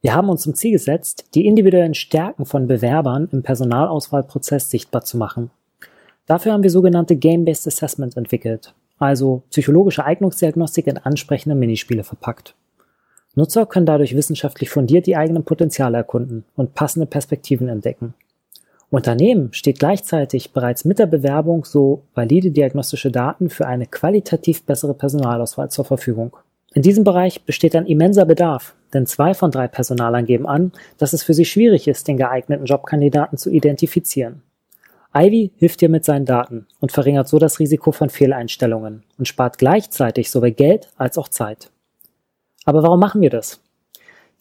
Wir 0.00 0.14
haben 0.14 0.28
uns 0.28 0.42
zum 0.42 0.54
Ziel 0.54 0.70
gesetzt, 0.70 1.26
die 1.34 1.46
individuellen 1.46 1.94
Stärken 1.94 2.46
von 2.46 2.68
Bewerbern 2.68 3.28
im 3.32 3.42
Personalauswahlprozess 3.42 4.70
sichtbar 4.70 5.04
zu 5.04 5.16
machen. 5.16 5.50
Dafür 6.26 6.52
haben 6.52 6.62
wir 6.62 6.70
sogenannte 6.70 7.16
Game-Based 7.16 7.66
Assessments 7.66 8.16
entwickelt, 8.16 8.74
also 8.98 9.42
psychologische 9.50 10.04
Eignungsdiagnostik 10.04 10.86
in 10.88 10.98
ansprechende 10.98 11.54
Minispiele 11.54 12.04
verpackt. 12.04 12.54
Nutzer 13.36 13.66
können 13.66 13.86
dadurch 13.86 14.16
wissenschaftlich 14.16 14.70
fundiert 14.70 15.06
die 15.06 15.16
eigenen 15.16 15.44
Potenziale 15.44 15.98
erkunden 15.98 16.44
und 16.56 16.74
passende 16.74 17.06
Perspektiven 17.06 17.68
entdecken. 17.68 18.14
Unternehmen 18.90 19.52
steht 19.52 19.78
gleichzeitig 19.78 20.52
bereits 20.52 20.84
mit 20.84 20.98
der 20.98 21.06
Bewerbung 21.06 21.64
so 21.64 22.02
valide 22.14 22.50
diagnostische 22.50 23.10
Daten 23.10 23.50
für 23.50 23.66
eine 23.66 23.86
qualitativ 23.86 24.64
bessere 24.64 24.94
Personalauswahl 24.94 25.70
zur 25.70 25.84
Verfügung. 25.84 26.36
In 26.72 26.82
diesem 26.82 27.04
Bereich 27.04 27.42
besteht 27.42 27.74
ein 27.76 27.86
immenser 27.86 28.24
Bedarf, 28.24 28.74
denn 28.94 29.06
zwei 29.06 29.34
von 29.34 29.50
drei 29.50 29.68
Personalern 29.68 30.24
geben 30.24 30.46
an, 30.46 30.72
dass 30.98 31.12
es 31.12 31.22
für 31.22 31.34
sie 31.34 31.44
schwierig 31.44 31.88
ist, 31.88 32.08
den 32.08 32.16
geeigneten 32.16 32.66
Jobkandidaten 32.66 33.38
zu 33.38 33.50
identifizieren. 33.50 34.42
Ivy 35.16 35.50
hilft 35.56 35.80
dir 35.80 35.88
mit 35.88 36.04
seinen 36.04 36.26
Daten 36.26 36.66
und 36.78 36.92
verringert 36.92 37.26
so 37.26 37.38
das 37.38 37.58
Risiko 37.58 37.90
von 37.90 38.10
Fehleinstellungen 38.10 39.02
und 39.16 39.26
spart 39.26 39.56
gleichzeitig 39.56 40.30
sowohl 40.30 40.50
Geld 40.50 40.90
als 40.98 41.16
auch 41.16 41.28
Zeit. 41.28 41.70
Aber 42.66 42.82
warum 42.82 43.00
machen 43.00 43.22
wir 43.22 43.30
das? 43.30 43.60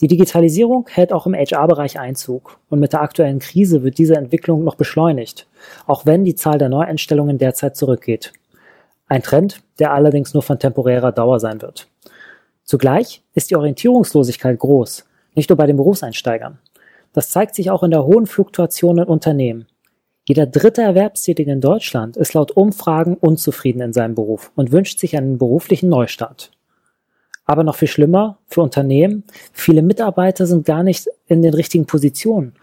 Die 0.01 0.07
Digitalisierung 0.07 0.87
hält 0.89 1.13
auch 1.13 1.25
im 1.25 1.33
HR-Bereich 1.33 1.97
Einzug 1.97 2.59
und 2.69 2.81
mit 2.81 2.91
der 2.91 3.01
aktuellen 3.01 3.39
Krise 3.39 3.83
wird 3.83 3.97
diese 3.97 4.15
Entwicklung 4.15 4.65
noch 4.65 4.75
beschleunigt, 4.75 5.47
auch 5.87 6.05
wenn 6.05 6.25
die 6.25 6.35
Zahl 6.35 6.57
der 6.57 6.67
Neueinstellungen 6.67 7.37
derzeit 7.37 7.77
zurückgeht. 7.77 8.33
Ein 9.07 9.23
Trend, 9.23 9.61
der 9.79 9.93
allerdings 9.93 10.33
nur 10.33 10.43
von 10.43 10.59
temporärer 10.59 11.13
Dauer 11.13 11.39
sein 11.39 11.61
wird. 11.61 11.87
Zugleich 12.65 13.21
ist 13.33 13.49
die 13.49 13.55
Orientierungslosigkeit 13.55 14.59
groß, 14.59 15.05
nicht 15.35 15.49
nur 15.49 15.55
bei 15.55 15.67
den 15.67 15.77
Berufseinsteigern. 15.77 16.59
Das 17.13 17.29
zeigt 17.29 17.55
sich 17.55 17.71
auch 17.71 17.83
in 17.83 17.91
der 17.91 18.03
hohen 18.03 18.25
Fluktuation 18.25 18.97
in 18.97 19.05
Unternehmen. 19.05 19.67
Jeder 20.27 20.47
dritte 20.47 20.81
Erwerbstätige 20.81 21.51
in 21.51 21.61
Deutschland 21.61 22.17
ist 22.17 22.33
laut 22.33 22.51
Umfragen 22.51 23.15
unzufrieden 23.15 23.81
in 23.81 23.93
seinem 23.93 24.15
Beruf 24.15 24.51
und 24.55 24.71
wünscht 24.71 24.97
sich 24.99 25.15
einen 25.15 25.37
beruflichen 25.37 25.87
Neustart. 25.87 26.51
Aber 27.45 27.63
noch 27.63 27.75
viel 27.75 27.87
schlimmer 27.87 28.39
für 28.47 28.61
Unternehmen, 28.61 29.23
viele 29.53 29.83
Mitarbeiter 29.83 30.47
sind 30.47 30.65
gar 30.65 30.81
nicht 30.81 31.07
in 31.27 31.43
den 31.43 31.53
richtigen 31.53 31.85
Positionen. 31.85 32.53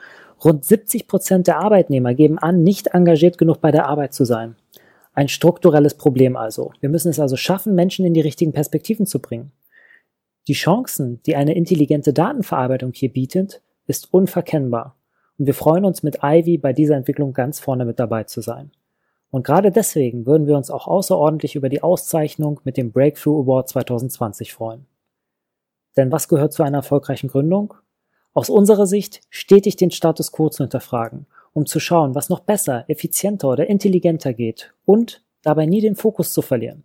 Rund 0.45 0.65
70 0.65 1.07
Prozent 1.07 1.47
der 1.47 1.59
Arbeitnehmer 1.59 2.15
geben 2.15 2.37
an, 2.37 2.65
nicht 2.65 2.89
engagiert 2.89 3.39
genug 3.39 3.61
bei 3.61 3.71
der 3.71 3.87
Arbeit 3.87 4.13
zu 4.13 4.25
sein. 4.25 4.57
Ein 5.15 5.29
strukturelles 5.29 5.95
Problem 5.95 6.37
also. 6.37 6.73
Wir 6.81 6.89
müssen 6.89 7.11
es 7.11 7.21
also 7.21 7.37
schaffen, 7.37 7.77
Menschen 7.77 8.05
in 8.05 8.15
die 8.15 8.21
richtigen 8.21 8.53
Perspektiven 8.53 9.07
zu 9.07 9.21
bringen. 9.21 9.53
Die 10.49 10.55
Chancen, 10.55 11.23
die 11.27 11.37
eine 11.37 11.55
intelligente 11.55 12.13
Datenverarbeitung 12.13 12.93
hier 12.93 13.13
bietet, 13.13 13.63
ist 13.87 14.13
unverkennbar. 14.13 14.97
Und 15.39 15.47
wir 15.47 15.55
freuen 15.55 15.85
uns 15.85 16.03
mit 16.03 16.19
Ivy 16.23 16.59
bei 16.59 16.73
dieser 16.73 16.97
Entwicklung 16.97 17.33
ganz 17.33 17.61
vorne 17.61 17.85
mit 17.85 17.99
dabei 17.99 18.25
zu 18.25 18.41
sein. 18.41 18.71
Und 19.31 19.45
gerade 19.45 19.71
deswegen 19.71 20.27
würden 20.27 20.47
wir 20.47 20.57
uns 20.57 20.71
auch 20.71 20.87
außerordentlich 20.87 21.57
über 21.57 21.71
die 21.71 21.83
Auszeichnung 21.83 22.61
mit 22.65 22.77
dem 22.77 22.93
Breakthrough 22.93 23.43
Award 23.45 23.69
2020 23.71 24.53
freuen. 24.53 24.87
Denn 25.97 26.13
was 26.13 26.29
gehört 26.29 26.53
zu 26.53 26.63
einer 26.63 26.79
erfolgreichen 26.79 27.29
Gründung? 27.29 27.75
Aus 28.35 28.51
unserer 28.51 28.87
Sicht 28.87 29.21
stetig 29.31 29.77
den 29.77 29.91
Status 29.91 30.33
quo 30.33 30.49
zu 30.49 30.65
hinterfragen, 30.65 31.27
um 31.55 31.67
zu 31.67 31.81
schauen, 31.81 32.15
was 32.15 32.29
noch 32.29 32.41
besser, 32.41 32.85
effizienter 32.89 33.49
oder 33.49 33.69
intelligenter 33.69 34.33
geht 34.33 34.75
und 34.85 35.23
dabei 35.43 35.67
nie 35.67 35.81
den 35.81 35.97
Fokus 35.97 36.33
zu 36.33 36.43
verlieren. 36.43 36.85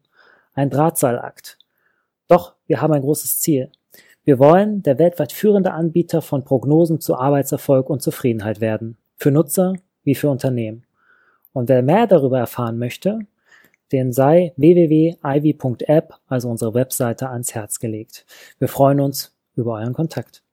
Ein 0.54 0.70
Drahtseilakt. 0.70 1.58
Doch 2.28 2.56
wir 2.66 2.82
haben 2.82 2.94
ein 2.94 3.02
großes 3.02 3.40
Ziel. 3.40 3.72
Wir 4.28 4.40
wollen 4.40 4.84
der 4.84 5.00
weltweit 5.00 5.32
führende 5.32 5.72
Anbieter 5.72 6.22
von 6.22 6.44
Prognosen 6.44 7.00
zu 7.00 7.16
Arbeitserfolg 7.16 7.90
und 7.90 8.02
Zufriedenheit 8.02 8.60
werden. 8.60 8.98
Für 9.16 9.32
Nutzer 9.32 9.76
wie 10.04 10.16
für 10.16 10.30
Unternehmen. 10.30 10.84
Und 11.54 11.70
wer 11.70 11.82
mehr 11.82 12.08
darüber 12.08 12.38
erfahren 12.38 12.78
möchte, 12.78 13.20
den 13.94 14.12
sei 14.12 14.52
www.ivy.app, 14.58 16.16
also 16.28 16.50
unsere 16.50 16.74
Webseite, 16.74 17.30
ans 17.30 17.56
Herz 17.56 17.80
gelegt. 17.80 18.26
Wir 18.60 18.68
freuen 18.68 19.00
uns 19.00 19.34
über 19.56 19.76
euren 19.76 19.94
Kontakt. 19.94 20.44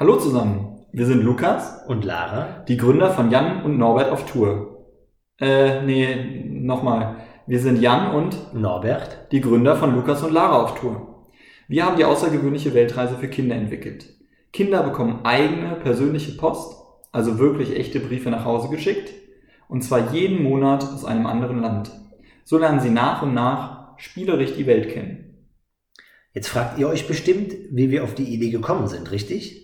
Hallo 0.00 0.16
zusammen, 0.16 0.84
wir 0.90 1.06
sind 1.06 1.22
Lukas 1.22 1.86
und 1.86 2.04
Lara, 2.04 2.64
die 2.66 2.76
Gründer 2.76 3.10
von 3.10 3.30
Jan 3.30 3.62
und 3.62 3.78
Norbert 3.78 4.10
auf 4.10 4.26
Tour. 4.26 4.88
Äh, 5.38 5.80
nee, 5.82 6.44
nochmal. 6.44 7.18
Wir 7.50 7.58
sind 7.58 7.80
Jan 7.80 8.14
und 8.14 8.54
Norbert, 8.54 9.26
die 9.32 9.40
Gründer 9.40 9.74
von 9.74 9.92
Lukas 9.92 10.22
und 10.22 10.32
Lara 10.32 10.62
auf 10.62 10.78
Tour. 10.78 11.26
Wir 11.66 11.84
haben 11.84 11.96
die 11.96 12.04
außergewöhnliche 12.04 12.74
Weltreise 12.74 13.16
für 13.16 13.26
Kinder 13.26 13.56
entwickelt. 13.56 14.14
Kinder 14.52 14.84
bekommen 14.84 15.24
eigene 15.24 15.74
persönliche 15.74 16.36
Post, 16.36 16.76
also 17.10 17.40
wirklich 17.40 17.74
echte 17.74 17.98
Briefe 17.98 18.30
nach 18.30 18.44
Hause 18.44 18.68
geschickt, 18.68 19.12
und 19.66 19.82
zwar 19.82 20.12
jeden 20.12 20.44
Monat 20.44 20.84
aus 20.84 21.04
einem 21.04 21.26
anderen 21.26 21.60
Land. 21.60 21.90
So 22.44 22.56
lernen 22.56 22.78
sie 22.78 22.90
nach 22.90 23.22
und 23.22 23.34
nach 23.34 23.98
spielerisch 23.98 24.54
die 24.54 24.68
Welt 24.68 24.88
kennen. 24.88 25.48
Jetzt 26.32 26.50
fragt 26.50 26.78
ihr 26.78 26.86
euch 26.86 27.08
bestimmt, 27.08 27.52
wie 27.72 27.90
wir 27.90 28.04
auf 28.04 28.14
die 28.14 28.32
Idee 28.32 28.50
gekommen 28.50 28.86
sind, 28.86 29.10
richtig? 29.10 29.59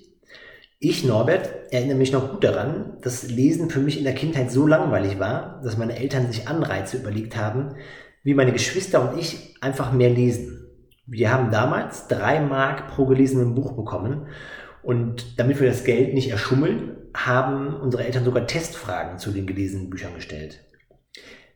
Ich, 0.78 1.04
Norbert, 1.04 1.73
erinnere 1.73 1.97
mich 1.97 2.12
noch 2.12 2.33
gut 2.33 2.45
daran, 2.45 2.99
dass 3.00 3.28
Lesen 3.30 3.71
für 3.71 3.80
mich 3.80 3.97
in 3.97 4.04
der 4.04 4.14
Kindheit 4.14 4.50
so 4.50 4.66
langweilig 4.66 5.18
war, 5.18 5.62
dass 5.64 5.78
meine 5.78 5.97
Eltern 5.97 6.30
sich 6.30 6.49
Anreize 6.49 6.99
überlegt 6.99 7.35
haben, 7.35 7.76
wie 8.23 8.35
meine 8.35 8.52
Geschwister 8.52 9.09
und 9.09 9.18
ich 9.18 9.54
einfach 9.62 9.92
mehr 9.92 10.11
lesen. 10.11 10.68
Wir 11.06 11.33
haben 11.33 11.50
damals 11.50 12.09
drei 12.09 12.40
Mark 12.40 12.88
pro 12.88 13.06
gelesenem 13.06 13.54
Buch 13.54 13.73
bekommen 13.73 14.26
und 14.83 15.38
damit 15.38 15.61
wir 15.61 15.68
das 15.68 15.85
Geld 15.85 16.12
nicht 16.12 16.30
erschummeln, 16.30 16.97
haben 17.14 17.75
unsere 17.80 18.04
Eltern 18.04 18.25
sogar 18.25 18.47
Testfragen 18.47 19.18
zu 19.18 19.30
den 19.30 19.47
gelesenen 19.47 19.88
Büchern 19.88 20.14
gestellt. 20.14 20.61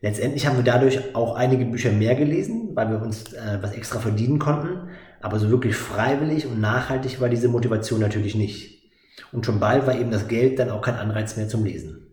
Letztendlich 0.01 0.47
haben 0.47 0.57
wir 0.57 0.63
dadurch 0.63 1.13
auch 1.13 1.35
einige 1.35 1.65
Bücher 1.65 1.91
mehr 1.91 2.15
gelesen, 2.15 2.71
weil 2.73 2.89
wir 2.89 2.99
uns 2.99 3.33
äh, 3.33 3.59
was 3.61 3.73
extra 3.73 3.99
verdienen 3.99 4.39
konnten. 4.39 4.89
Aber 5.21 5.37
so 5.37 5.51
wirklich 5.51 5.75
freiwillig 5.75 6.47
und 6.47 6.59
nachhaltig 6.59 7.21
war 7.21 7.29
diese 7.29 7.49
Motivation 7.49 7.99
natürlich 7.99 8.33
nicht. 8.33 8.80
Und 9.31 9.45
schon 9.45 9.59
bald 9.59 9.87
war 9.87 9.95
eben 9.95 10.11
das 10.11 10.27
Geld 10.27 10.59
dann 10.59 10.69
auch 10.69 10.81
kein 10.81 10.95
Anreiz 10.95 11.37
mehr 11.37 11.47
zum 11.47 11.63
Lesen. 11.63 12.07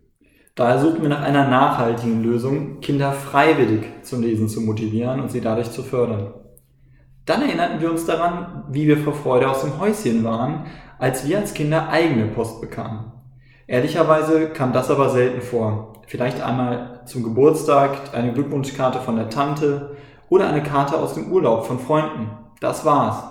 Daher 0.55 0.79
suchten 0.79 1.01
wir 1.01 1.09
nach 1.09 1.21
einer 1.21 1.47
nachhaltigen 1.47 2.21
Lösung, 2.21 2.81
Kinder 2.81 3.13
freiwillig 3.13 3.85
zum 4.03 4.21
Lesen 4.21 4.49
zu 4.49 4.61
motivieren 4.61 5.21
und 5.21 5.31
sie 5.31 5.41
dadurch 5.41 5.71
zu 5.71 5.83
fördern. 5.83 6.33
Dann 7.25 7.43
erinnerten 7.43 7.79
wir 7.79 7.91
uns 7.91 8.05
daran, 8.05 8.65
wie 8.69 8.87
wir 8.87 8.97
vor 8.97 9.13
Freude 9.13 9.49
aus 9.49 9.61
dem 9.61 9.79
Häuschen 9.79 10.23
waren, 10.23 10.65
als 10.97 11.27
wir 11.27 11.37
als 11.37 11.53
Kinder 11.53 11.89
eigene 11.89 12.25
Post 12.27 12.59
bekamen. 12.59 13.11
Ehrlicherweise 13.67 14.49
kam 14.49 14.73
das 14.73 14.89
aber 14.89 15.09
selten 15.09 15.41
vor. 15.41 16.01
Vielleicht 16.07 16.41
einmal 16.41 17.03
zum 17.05 17.23
Geburtstag 17.23 18.13
eine 18.13 18.33
Glückwunschkarte 18.33 18.99
von 18.99 19.15
der 19.15 19.29
Tante 19.29 19.95
oder 20.27 20.49
eine 20.49 20.63
Karte 20.63 20.97
aus 20.97 21.13
dem 21.13 21.31
Urlaub 21.31 21.67
von 21.67 21.79
Freunden. 21.79 22.31
Das 22.59 22.83
war's. 22.83 23.23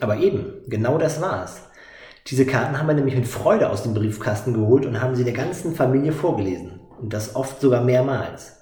Aber 0.00 0.16
eben, 0.18 0.52
genau 0.66 0.98
das 0.98 1.22
war's. 1.22 1.67
Diese 2.30 2.44
Karten 2.44 2.78
haben 2.78 2.88
wir 2.88 2.94
nämlich 2.94 3.16
mit 3.16 3.26
Freude 3.26 3.70
aus 3.70 3.82
dem 3.82 3.94
Briefkasten 3.94 4.52
geholt 4.52 4.84
und 4.84 5.00
haben 5.00 5.14
sie 5.14 5.24
der 5.24 5.32
ganzen 5.32 5.74
Familie 5.74 6.12
vorgelesen. 6.12 6.80
Und 7.00 7.12
das 7.14 7.34
oft 7.34 7.60
sogar 7.60 7.82
mehrmals. 7.82 8.60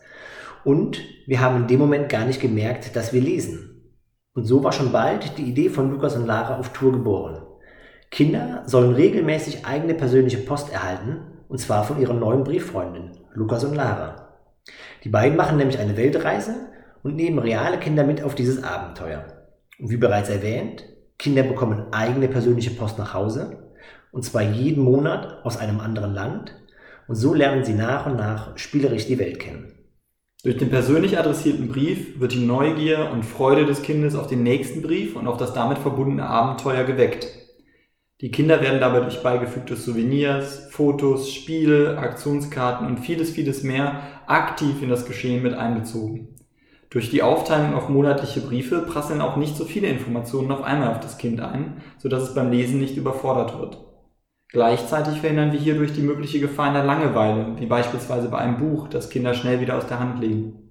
Und 0.64 1.00
wir 1.26 1.40
haben 1.40 1.62
in 1.62 1.66
dem 1.66 1.80
Moment 1.80 2.08
gar 2.08 2.24
nicht 2.26 2.40
gemerkt, 2.40 2.94
dass 2.94 3.12
wir 3.12 3.20
lesen. 3.20 3.92
Und 4.34 4.44
so 4.44 4.62
war 4.62 4.72
schon 4.72 4.92
bald 4.92 5.38
die 5.38 5.44
Idee 5.44 5.68
von 5.68 5.90
Lukas 5.90 6.14
und 6.14 6.26
Lara 6.26 6.58
auf 6.58 6.72
Tour 6.72 6.92
geboren. 6.92 7.42
Kinder 8.10 8.62
sollen 8.66 8.94
regelmäßig 8.94 9.66
eigene 9.66 9.94
persönliche 9.94 10.38
Post 10.38 10.72
erhalten, 10.72 11.20
und 11.48 11.58
zwar 11.58 11.84
von 11.84 12.00
ihren 12.00 12.20
neuen 12.20 12.44
Brieffreundinnen, 12.44 13.12
Lukas 13.32 13.64
und 13.64 13.74
Lara. 13.74 14.36
Die 15.04 15.08
beiden 15.08 15.36
machen 15.36 15.56
nämlich 15.56 15.78
eine 15.78 15.96
Weltreise 15.96 16.54
und 17.02 17.16
nehmen 17.16 17.38
reale 17.38 17.78
Kinder 17.78 18.04
mit 18.04 18.22
auf 18.22 18.34
dieses 18.34 18.62
Abenteuer. 18.62 19.24
Und 19.78 19.90
wie 19.90 19.96
bereits 19.96 20.28
erwähnt, 20.28 20.84
Kinder 21.18 21.42
bekommen 21.42 21.92
eigene 21.92 22.28
persönliche 22.28 22.70
Post 22.70 22.98
nach 22.98 23.14
Hause, 23.14 23.72
und 24.12 24.24
zwar 24.24 24.42
jeden 24.42 24.82
Monat 24.82 25.44
aus 25.44 25.56
einem 25.56 25.80
anderen 25.80 26.14
Land, 26.14 26.54
und 27.08 27.14
so 27.14 27.34
lernen 27.34 27.64
sie 27.64 27.74
nach 27.74 28.06
und 28.06 28.16
nach 28.16 28.56
spielerisch 28.58 29.06
die 29.06 29.18
Welt 29.18 29.38
kennen. 29.38 29.72
Durch 30.42 30.58
den 30.58 30.70
persönlich 30.70 31.18
adressierten 31.18 31.68
Brief 31.68 32.20
wird 32.20 32.32
die 32.32 32.44
Neugier 32.44 33.10
und 33.12 33.24
Freude 33.24 33.66
des 33.66 33.82
Kindes 33.82 34.14
auf 34.14 34.26
den 34.26 34.42
nächsten 34.42 34.82
Brief 34.82 35.16
und 35.16 35.26
auf 35.26 35.38
das 35.38 35.54
damit 35.54 35.78
verbundene 35.78 36.26
Abenteuer 36.26 36.84
geweckt. 36.84 37.26
Die 38.20 38.30
Kinder 38.30 38.60
werden 38.60 38.80
dabei 38.80 39.00
durch 39.00 39.22
beigefügte 39.22 39.76
Souvenirs, 39.76 40.68
Fotos, 40.70 41.32
Spiele, 41.32 41.98
Aktionskarten 41.98 42.86
und 42.86 42.98
vieles, 42.98 43.30
vieles 43.30 43.62
mehr 43.62 44.02
aktiv 44.26 44.82
in 44.82 44.88
das 44.88 45.04
Geschehen 45.04 45.42
mit 45.42 45.54
einbezogen. 45.54 46.28
Durch 46.90 47.10
die 47.10 47.22
Aufteilung 47.22 47.74
auf 47.74 47.88
monatliche 47.88 48.40
Briefe 48.40 48.80
prasseln 48.80 49.20
auch 49.20 49.36
nicht 49.36 49.56
so 49.56 49.64
viele 49.64 49.88
Informationen 49.88 50.52
auf 50.52 50.62
einmal 50.62 50.90
auf 50.90 51.00
das 51.00 51.18
Kind 51.18 51.40
ein, 51.40 51.82
sodass 51.98 52.22
es 52.22 52.34
beim 52.34 52.50
Lesen 52.50 52.78
nicht 52.78 52.96
überfordert 52.96 53.58
wird. 53.58 53.78
Gleichzeitig 54.48 55.20
verhindern 55.20 55.52
wir 55.52 55.58
hierdurch 55.58 55.92
die 55.92 56.02
mögliche 56.02 56.38
Gefahr 56.38 56.68
in 56.68 56.74
der 56.74 56.84
Langeweile, 56.84 57.58
wie 57.58 57.66
beispielsweise 57.66 58.28
bei 58.28 58.38
einem 58.38 58.58
Buch, 58.58 58.88
das 58.88 59.10
Kinder 59.10 59.34
schnell 59.34 59.60
wieder 59.60 59.76
aus 59.76 59.86
der 59.86 59.98
Hand 59.98 60.20
legen. 60.20 60.70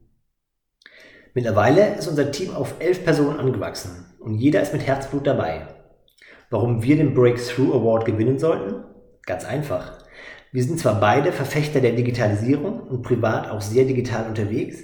Mittlerweile 1.34 1.95
ist 1.95 2.07
unser 2.07 2.31
Team 2.31 2.55
auf 2.55 2.75
elf 2.79 3.03
Personen 3.03 3.39
angewachsen 3.39 4.15
und 4.19 4.36
jeder 4.36 4.62
ist 4.62 4.72
mit 4.72 4.88
Herzblut 4.88 5.27
dabei. 5.27 5.67
Warum 6.50 6.81
wir 6.81 6.95
den 6.95 7.13
Breakthrough 7.13 7.74
Award 7.74 8.05
gewinnen 8.05 8.39
sollten? 8.39 8.86
Ganz 9.25 9.43
einfach. 9.43 9.91
Wir 10.53 10.63
sind 10.63 10.79
zwar 10.79 11.01
beide 11.01 11.34
Verfechter 11.34 11.81
der 11.81 11.91
Digitalisierung 11.91 12.79
und 12.79 13.01
privat 13.01 13.50
auch 13.50 13.60
sehr 13.60 13.84
digital 13.84 14.27
unterwegs, 14.27 14.81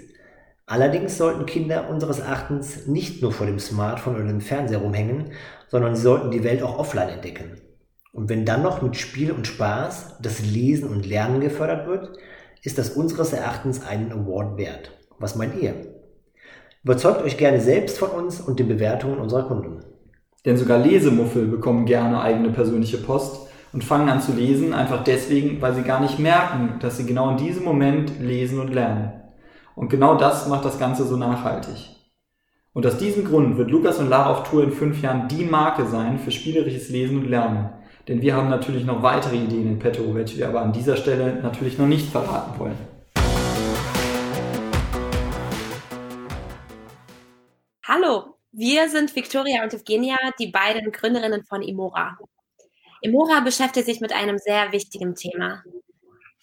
allerdings 0.72 1.18
sollten 1.18 1.46
Kinder 1.46 1.90
unseres 1.90 2.20
Erachtens 2.20 2.88
nicht 2.88 3.22
nur 3.22 3.34
vor 3.34 3.46
dem 3.46 3.60
Smartphone 3.60 4.16
oder 4.16 4.26
dem 4.26 4.40
Fernseher 4.40 4.80
rumhängen, 4.80 5.32
sondern 5.68 5.96
sie 5.96 6.02
sollten 6.02 6.32
die 6.32 6.46
Welt 6.46 6.64
auch 6.64 6.80
offline 6.80 7.10
entdecken. 7.10 7.60
Und 8.14 8.30
wenn 8.30 8.46
dann 8.46 8.64
noch 8.64 8.82
mit 8.82 8.96
Spiel 8.96 9.32
und 9.32 9.48
Spaß 9.48 10.18
das 10.22 10.42
Lesen 10.42 10.90
und 10.90 11.06
Lernen 11.06 11.42
gefördert 11.42 11.88
wird, 11.88 12.18
ist 12.64 12.78
das 12.78 12.92
unseres 12.92 13.34
Erachtens 13.34 13.86
einen 13.86 14.12
Award 14.12 14.58
wert. 14.58 14.92
Was 15.20 15.36
meint 15.36 15.62
ihr? 15.62 15.74
Überzeugt 16.84 17.22
euch 17.22 17.38
gerne 17.38 17.60
selbst 17.60 18.00
von 18.00 18.10
uns 18.10 18.40
und 18.40 18.60
den 18.60 18.68
Bewertungen 18.68 19.20
unserer 19.20 19.44
Kunden. 19.44 19.84
Denn 20.46 20.58
sogar 20.58 20.80
Lesemuffel 20.80 21.48
bekommen 21.48 21.86
gerne 21.86 22.22
eigene 22.22 22.50
persönliche 22.50 22.98
Post 22.98 23.48
und 23.74 23.84
fangen 23.84 24.10
an 24.10 24.22
zu 24.22 24.34
lesen, 24.34 24.74
einfach 24.74 25.04
deswegen, 25.04 25.62
weil 25.62 25.76
sie 25.76 25.84
gar 25.84 26.02
nicht 26.02 26.18
merken, 26.18 26.80
dass 26.80 26.98
sie 26.98 27.06
genau 27.06 27.32
in 27.32 27.38
diesem 27.38 27.64
Moment 27.64 28.20
lesen 28.20 28.60
und 28.60 28.74
lernen. 28.74 29.21
Und 29.76 29.90
genau 29.90 30.16
das 30.16 30.48
macht 30.48 30.66
das 30.66 30.80
Ganze 30.80 31.06
so 31.06 31.16
nachhaltig. 31.16 31.96
Und 32.74 32.86
aus 32.86 32.98
diesem 32.98 33.26
Grund 33.26 33.58
wird 33.58 33.72
Lukas 33.72 34.00
und 34.00 34.10
Lara 34.10 34.32
auf 34.32 34.50
Tour 34.50 34.64
in 34.64 34.72
fünf 34.72 35.02
Jahren 35.02 35.28
die 35.30 35.46
Marke 35.46 35.86
sein 35.86 36.20
für 36.20 36.32
spielerisches 36.32 36.90
Lesen 36.90 37.20
und 37.20 37.30
Lernen. 37.30 37.70
Denn 38.08 38.22
wir 38.22 38.36
haben 38.36 38.50
natürlich 38.50 38.86
noch 38.86 39.02
weitere 39.02 39.38
Ideen 39.38 39.68
in 39.68 39.80
petto, 39.80 40.14
welche 40.14 40.38
wir 40.38 40.50
aber 40.50 40.62
an 40.62 40.74
dieser 40.74 40.98
Stelle 40.98 41.36
natürlich 41.42 41.78
noch 41.78 41.88
nicht 41.88 42.10
verraten 42.10 42.60
wollen. 42.60 42.78
Hallo, 47.86 48.36
wir 48.52 48.90
sind 48.90 49.16
Victoria 49.16 49.64
und 49.64 49.74
Evgenia, 49.74 50.18
die 50.40 50.48
beiden 50.48 50.92
Gründerinnen 50.92 51.44
von 51.46 51.62
Imora. 51.62 52.18
Imora 53.02 53.40
beschäftigt 53.40 53.86
sich 53.86 54.02
mit 54.02 54.14
einem 54.14 54.38
sehr 54.38 54.72
wichtigen 54.72 55.16
Thema. 55.16 55.64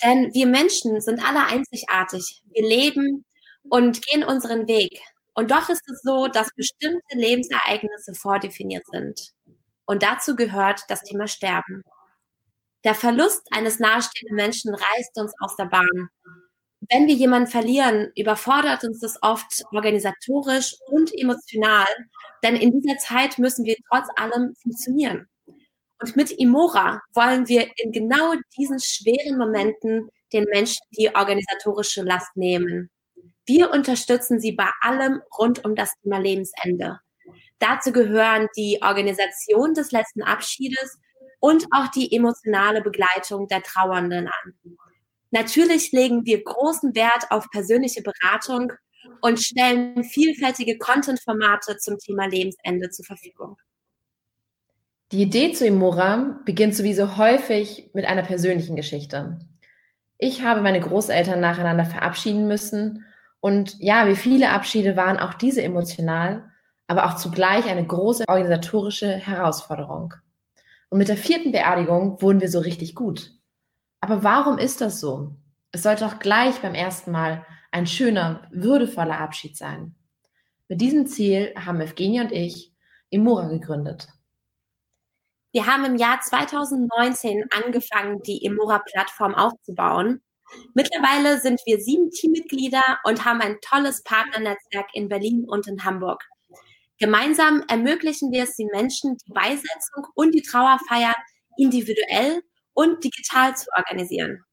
Denn 0.02 0.32
wir 0.32 0.46
Menschen 0.46 1.00
sind 1.00 1.24
alle 1.24 1.46
einzigartig. 1.46 2.42
Wir 2.52 2.68
leben 2.68 3.24
und 3.68 4.02
gehen 4.06 4.24
unseren 4.24 4.68
Weg. 4.68 5.00
Und 5.34 5.50
doch 5.50 5.68
ist 5.68 5.88
es 5.88 6.00
so, 6.02 6.28
dass 6.28 6.48
bestimmte 6.56 7.16
Lebensereignisse 7.16 8.14
vordefiniert 8.14 8.84
sind. 8.90 9.32
Und 9.87 10.02
dazu 10.02 10.37
gehört 10.37 10.82
das 10.88 11.02
Thema 11.02 11.26
Sterben. 11.26 11.82
Der 12.84 12.94
Verlust 12.94 13.42
eines 13.50 13.78
nahestehenden 13.78 14.37
Menschen 14.37 14.74
reißt 14.74 15.18
uns 15.18 15.32
aus 15.40 15.56
der 15.56 15.66
Bahn. 15.66 16.08
Wenn 16.90 17.06
wir 17.06 17.14
jemanden 17.14 17.50
verlieren, 17.50 18.12
überfordert 18.16 18.84
uns 18.84 19.00
das 19.00 19.18
oft 19.22 19.64
organisatorisch 19.72 20.74
und 20.87 21.12
emotional, 21.12 21.87
denn 22.42 22.56
in 22.56 22.80
dieser 22.80 22.98
Zeit 22.98 23.38
müssen 23.38 23.64
wir 23.64 23.76
trotz 23.90 24.06
allem 24.16 24.54
funktionieren. 24.62 25.28
Und 26.00 26.16
mit 26.16 26.30
Imora 26.30 27.00
wollen 27.14 27.48
wir 27.48 27.68
in 27.76 27.92
genau 27.92 28.34
diesen 28.56 28.78
schweren 28.80 29.37
Momenten 29.37 30.08
den 30.32 30.44
Menschen 30.44 30.80
die 30.96 31.14
organisatorische 31.14 32.02
Last 32.02 32.37
nehmen. 32.37 32.90
Wir 33.46 33.70
unterstützen 33.70 34.40
sie 34.40 34.52
bei 34.52 34.68
allem 34.80 35.22
rund 35.38 35.64
um 35.64 35.74
das 35.74 35.92
Thema 36.02 36.18
Lebensende. 36.18 37.00
Dazu 37.58 37.92
gehören 37.92 38.46
die 38.56 38.78
Organisation 38.82 39.74
des 39.74 39.90
letzten 39.90 40.22
Abschiedes 40.22 40.98
und 41.40 41.66
auch 41.72 41.88
die 41.88 42.14
emotionale 42.14 42.82
Begleitung 42.82 43.48
der 43.48 43.62
Trauernden 43.62 44.28
an. 44.28 44.78
Natürlich 45.30 45.92
legen 45.92 46.24
wir 46.24 46.42
großen 46.42 46.94
Wert 46.94 47.30
auf 47.30 47.50
persönliche 47.50 48.02
Beratung 48.02 48.72
und 49.20 49.40
stellen 49.40 50.04
vielfältige 50.04 50.78
Content-Formate 50.78 51.76
zum 51.78 51.98
Thema 51.98 52.26
Lebensende 52.26 52.90
zur 52.90 53.04
Verfügung. 53.04 53.56
Die 55.12 55.23
Idee 55.23 55.53
zu 55.53 55.66
Imora 55.66 56.40
beginnt 56.44 56.75
sowieso 56.75 57.16
häufig 57.16 57.90
mit 57.94 58.05
einer 58.05 58.23
persönlichen 58.23 58.77
Geschichte. 58.77 59.38
Ich 60.18 60.42
habe 60.42 60.61
meine 60.61 60.81
Großeltern 60.81 61.40
nacheinander 61.40 61.85
verabschieden 61.85 62.47
müssen 62.47 63.05
und 63.40 63.79
ja, 63.79 64.07
wie 64.09 64.16
viele 64.16 64.51
Abschiede 64.51 64.97
waren 64.97 65.18
auch 65.18 65.35
diese 65.35 65.62
emotional 65.62 66.49
aber 66.88 67.05
auch 67.05 67.16
zugleich 67.16 67.66
eine 67.66 67.87
große 67.87 68.25
organisatorische 68.27 69.12
Herausforderung. 69.14 70.14
Und 70.88 70.99
mit 70.99 71.09
der 71.09 71.18
vierten 71.18 71.53
Beerdigung 71.53 72.21
wurden 72.23 72.40
wir 72.40 72.49
so 72.49 72.59
richtig 72.59 72.94
gut. 72.94 73.33
Aber 74.01 74.25
warum 74.25 74.59
ist 74.59 74.81
das 74.81 74.99
so? 74.99 75.37
Es 75.71 75.83
sollte 75.83 76.05
doch 76.05 76.18
gleich 76.18 76.61
beim 76.61 76.75
ersten 76.75 77.11
Mal 77.12 77.44
ein 77.71 77.87
schöner, 77.87 78.49
würdevoller 78.51 79.21
Abschied 79.21 79.57
sein. 79.57 79.94
Mit 80.68 80.81
diesem 80.81 81.07
Ziel 81.07 81.53
haben 81.57 81.81
Evgenia 81.81 82.23
und 82.23 82.33
ich 82.33 82.73
Imura 83.11 83.49
gegründet. 83.49 84.09
Wir 85.52 85.66
haben 85.66 85.84
im 85.87 85.96
Jahr 85.96 86.20
2019 86.20 87.44
angefangen, 87.50 88.20
die 88.22 88.44
Imura-Plattform 88.44 89.34
aufzubauen. 89.34 90.22
Mittlerweile 90.74 91.40
sind 91.40 91.61
wir 91.64 91.80
sieben 91.80 92.11
Teammitglieder 92.11 92.98
und 93.04 93.24
haben 93.24 93.40
ein 93.40 93.58
tolles 93.62 94.02
Partnernetzwerk 94.02 94.88
in 94.92 95.08
Berlin 95.08 95.46
und 95.48 95.66
in 95.66 95.84
Hamburg. 95.84 96.22
Gemeinsam 96.98 97.64
ermöglichen 97.68 98.30
wir 98.30 98.42
es 98.42 98.56
den 98.56 98.68
Menschen, 98.72 99.16
die 99.26 99.32
Beisetzung 99.32 100.06
und 100.14 100.34
die 100.34 100.42
Trauerfeier 100.42 101.14
individuell 101.56 102.42
und 102.74 103.02
digital 103.02 103.56
zu 103.56 103.70
organisieren. 103.76 104.44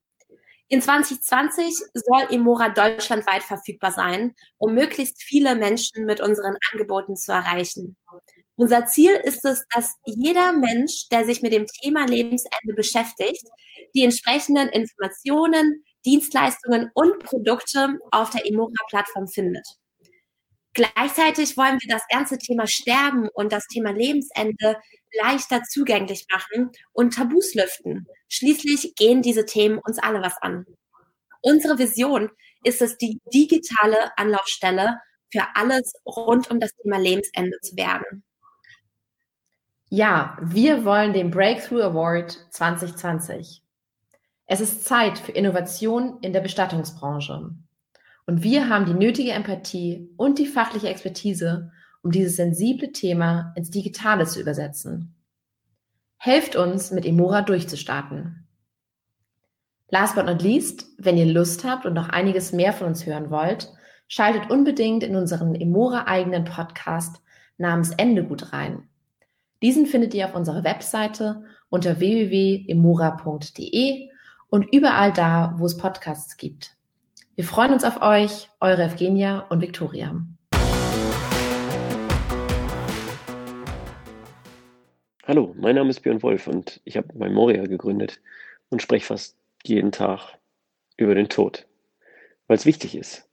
In 0.68 0.82
2020 0.82 1.76
soll 1.94 2.28
Emora 2.30 2.70
deutschlandweit 2.70 3.44
verfügbar 3.44 3.92
sein, 3.92 4.34
um 4.58 4.74
möglichst 4.74 5.22
viele 5.22 5.56
Menschen 5.56 6.06
mit 6.06 6.22
unseren 6.22 6.56
Angeboten 6.72 7.16
zu 7.16 7.32
erreichen. 7.32 7.98
Unser 8.58 8.86
Ziel 8.86 9.12
ist 9.12 9.44
es, 9.44 9.66
dass 9.74 9.96
jeder 10.06 10.54
Mensch, 10.54 11.10
der 11.12 11.26
sich 11.26 11.42
mit 11.42 11.52
dem 11.52 11.66
Thema 11.66 12.06
Lebensende 12.06 12.74
beschäftigt, 12.76 13.44
die 13.94 14.04
entsprechenden 14.04 14.70
Informationen, 14.70 15.84
Dienstleistungen 16.06 16.90
und 16.94 17.20
Produkte 17.20 17.98
auf 18.12 18.30
der 18.30 18.46
Emora-Plattform 18.46 19.28
findet. 19.28 19.66
Gleichzeitig 20.74 21.58
wollen 21.58 21.80
wir 21.82 21.90
das 21.90 22.04
ganze 22.10 22.38
Thema 22.38 22.68
Sterben 22.68 23.30
und 23.34 23.52
das 23.52 23.66
Thema 23.68 23.92
Lebensende 23.92 24.78
leichter 25.22 25.64
zugänglich 25.64 26.26
machen 26.32 26.70
und 26.92 27.14
Tabus 27.14 27.54
lüften. 27.56 28.06
Schließlich 28.28 28.96
gehen 28.96 29.22
diese 29.22 29.46
Themen 29.46 29.80
uns 29.86 30.00
alle 30.00 30.22
was 30.22 30.38
an. 30.42 30.66
Unsere 31.42 31.78
Vision 31.78 32.30
ist 32.64 32.82
es, 32.82 32.98
die 32.98 33.20
digitale 33.34 34.18
Anlaufstelle 34.18 35.00
für 35.32 35.46
alles 35.56 35.94
rund 36.06 36.52
um 36.52 36.60
das 36.60 36.72
Thema 36.76 36.98
Lebensende 36.98 37.58
zu 37.62 37.76
werden. 37.78 38.24
Ja, 39.90 40.36
wir 40.42 40.84
wollen 40.84 41.14
den 41.14 41.30
Breakthrough 41.30 41.84
Award 41.84 42.32
2020. 42.50 43.62
Es 44.48 44.60
ist 44.60 44.84
Zeit 44.84 45.20
für 45.20 45.32
Innovation 45.32 46.18
in 46.22 46.34
der 46.34 46.42
Bestattungsbranche. 46.42 47.52
Und 48.26 48.42
wir 48.42 48.68
haben 48.68 48.86
die 48.86 48.96
nötige 48.96 49.32
Empathie 49.32 50.10
und 50.18 50.40
die 50.40 50.48
fachliche 50.48 50.90
Expertise, 50.90 51.72
um 52.02 52.10
dieses 52.10 52.36
sensible 52.36 52.92
Thema 52.92 53.54
ins 53.56 53.70
Digitale 53.70 54.26
zu 54.26 54.42
übersetzen. 54.42 55.16
Helft 56.18 56.56
uns, 56.56 56.90
mit 56.90 57.06
Emora 57.06 57.44
durchzustarten. 57.44 58.48
Last 59.90 60.16
but 60.16 60.26
not 60.26 60.42
least, 60.42 60.88
wenn 60.98 61.18
ihr 61.18 61.28
Lust 61.28 61.64
habt 61.64 61.86
und 61.86 61.94
noch 61.94 62.10
einiges 62.10 62.52
mehr 62.52 62.74
von 62.74 62.88
uns 62.88 63.06
hören 63.06 63.30
wollt, 63.30 63.72
schaltet 64.08 64.50
unbedingt 64.50 65.04
in 65.04 65.16
unseren 65.16 65.54
Emora 65.54 66.08
eigenen 66.08 66.44
Podcast 66.44 67.22
namens 67.58 67.92
Endegut 67.92 68.52
rein. 68.52 68.90
Diesen 69.62 69.86
findet 69.86 70.14
ihr 70.14 70.26
auf 70.26 70.36
unserer 70.36 70.66
Webseite 70.66 71.46
unter 71.70 72.00
www.emora.de 72.00 74.10
und 74.50 74.74
überall 74.74 75.14
da, 75.14 75.56
wo 75.58 75.66
es 75.66 75.78
Podcasts 75.78 76.36
gibt. 76.36 76.76
Wir 77.36 77.46
freuen 77.46 77.72
uns 77.72 77.86
auf 77.86 78.02
euch, 78.02 78.50
eure 78.60 78.84
Evgenia 78.84 79.46
und 79.50 79.62
Viktoria. 79.62 80.22
Hallo, 85.26 85.56
mein 85.58 85.76
Name 85.76 85.90
ist 85.90 86.02
Björn 86.02 86.22
Wolf 86.22 86.48
und 86.48 86.82
ich 86.84 86.98
habe 86.98 87.18
Memoria 87.18 87.66
gegründet 87.66 88.20
und 88.70 88.82
spreche 88.82 89.06
fast 89.06 89.38
jeden 89.64 89.94
Tag 89.94 90.38
über 90.98 91.16
den 91.16 91.30
Tod, 91.30 91.66
weil 92.48 92.58
es 92.58 92.66
wichtig 92.66 92.94
ist. 92.94 93.30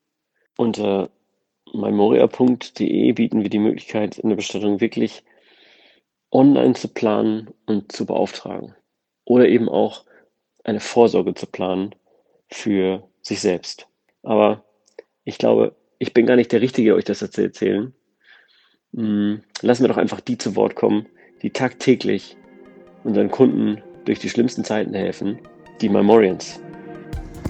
Unter 0.56 1.10
memoria.de 1.74 3.12
bieten 3.12 3.42
wir 3.42 3.50
die 3.50 3.58
Möglichkeit, 3.58 4.22
eine 4.22 4.36
Bestattung 4.36 4.80
wirklich 4.80 5.24
online 6.32 6.74
zu 6.74 6.88
planen 6.88 7.50
und 7.66 7.92
zu 7.92 8.06
beauftragen. 8.06 8.74
Oder 9.24 9.48
eben 9.48 9.68
auch 9.68 10.04
eine 10.64 10.80
Vorsorge 10.80 11.34
zu 11.34 11.46
planen 11.46 11.94
für 12.48 13.08
sich 13.22 13.40
selbst. 13.40 13.86
Aber 14.22 14.64
ich 15.24 15.38
glaube, 15.38 15.76
ich 15.98 16.12
bin 16.12 16.26
gar 16.26 16.36
nicht 16.36 16.50
der 16.50 16.60
Richtige, 16.60 16.94
euch 16.94 17.04
das 17.04 17.18
zu 17.18 17.42
erzählen. 17.42 17.94
Hm, 18.94 19.42
lassen 19.60 19.84
wir 19.84 19.88
doch 19.88 19.96
einfach 19.96 20.20
die 20.20 20.38
zu 20.38 20.56
Wort 20.56 20.74
kommen, 20.74 21.06
die 21.42 21.50
tagtäglich 21.50 22.36
unseren 23.04 23.30
Kunden 23.30 23.82
durch 24.04 24.18
die 24.18 24.28
schlimmsten 24.28 24.64
Zeiten 24.64 24.94
helfen, 24.94 25.38
die 25.80 25.88
Memorians. 25.88 26.60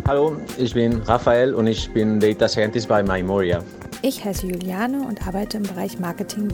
Hallo, 0.07 0.37
ich 0.59 0.75
bin 0.75 0.97
Raphael 1.03 1.55
und 1.55 1.66
ich 1.66 1.90
bin 1.92 2.21
Data 2.21 2.49
Scientist 2.49 2.88
bei 2.88 3.03
Memoria. 3.03 3.62
Ich 4.03 4.25
heiße 4.25 4.47
Juliane 4.47 5.07
und 5.07 5.27
arbeite 5.27 5.59
im 5.59 5.62
Bereich 5.62 5.99
Marketing. 5.99 6.49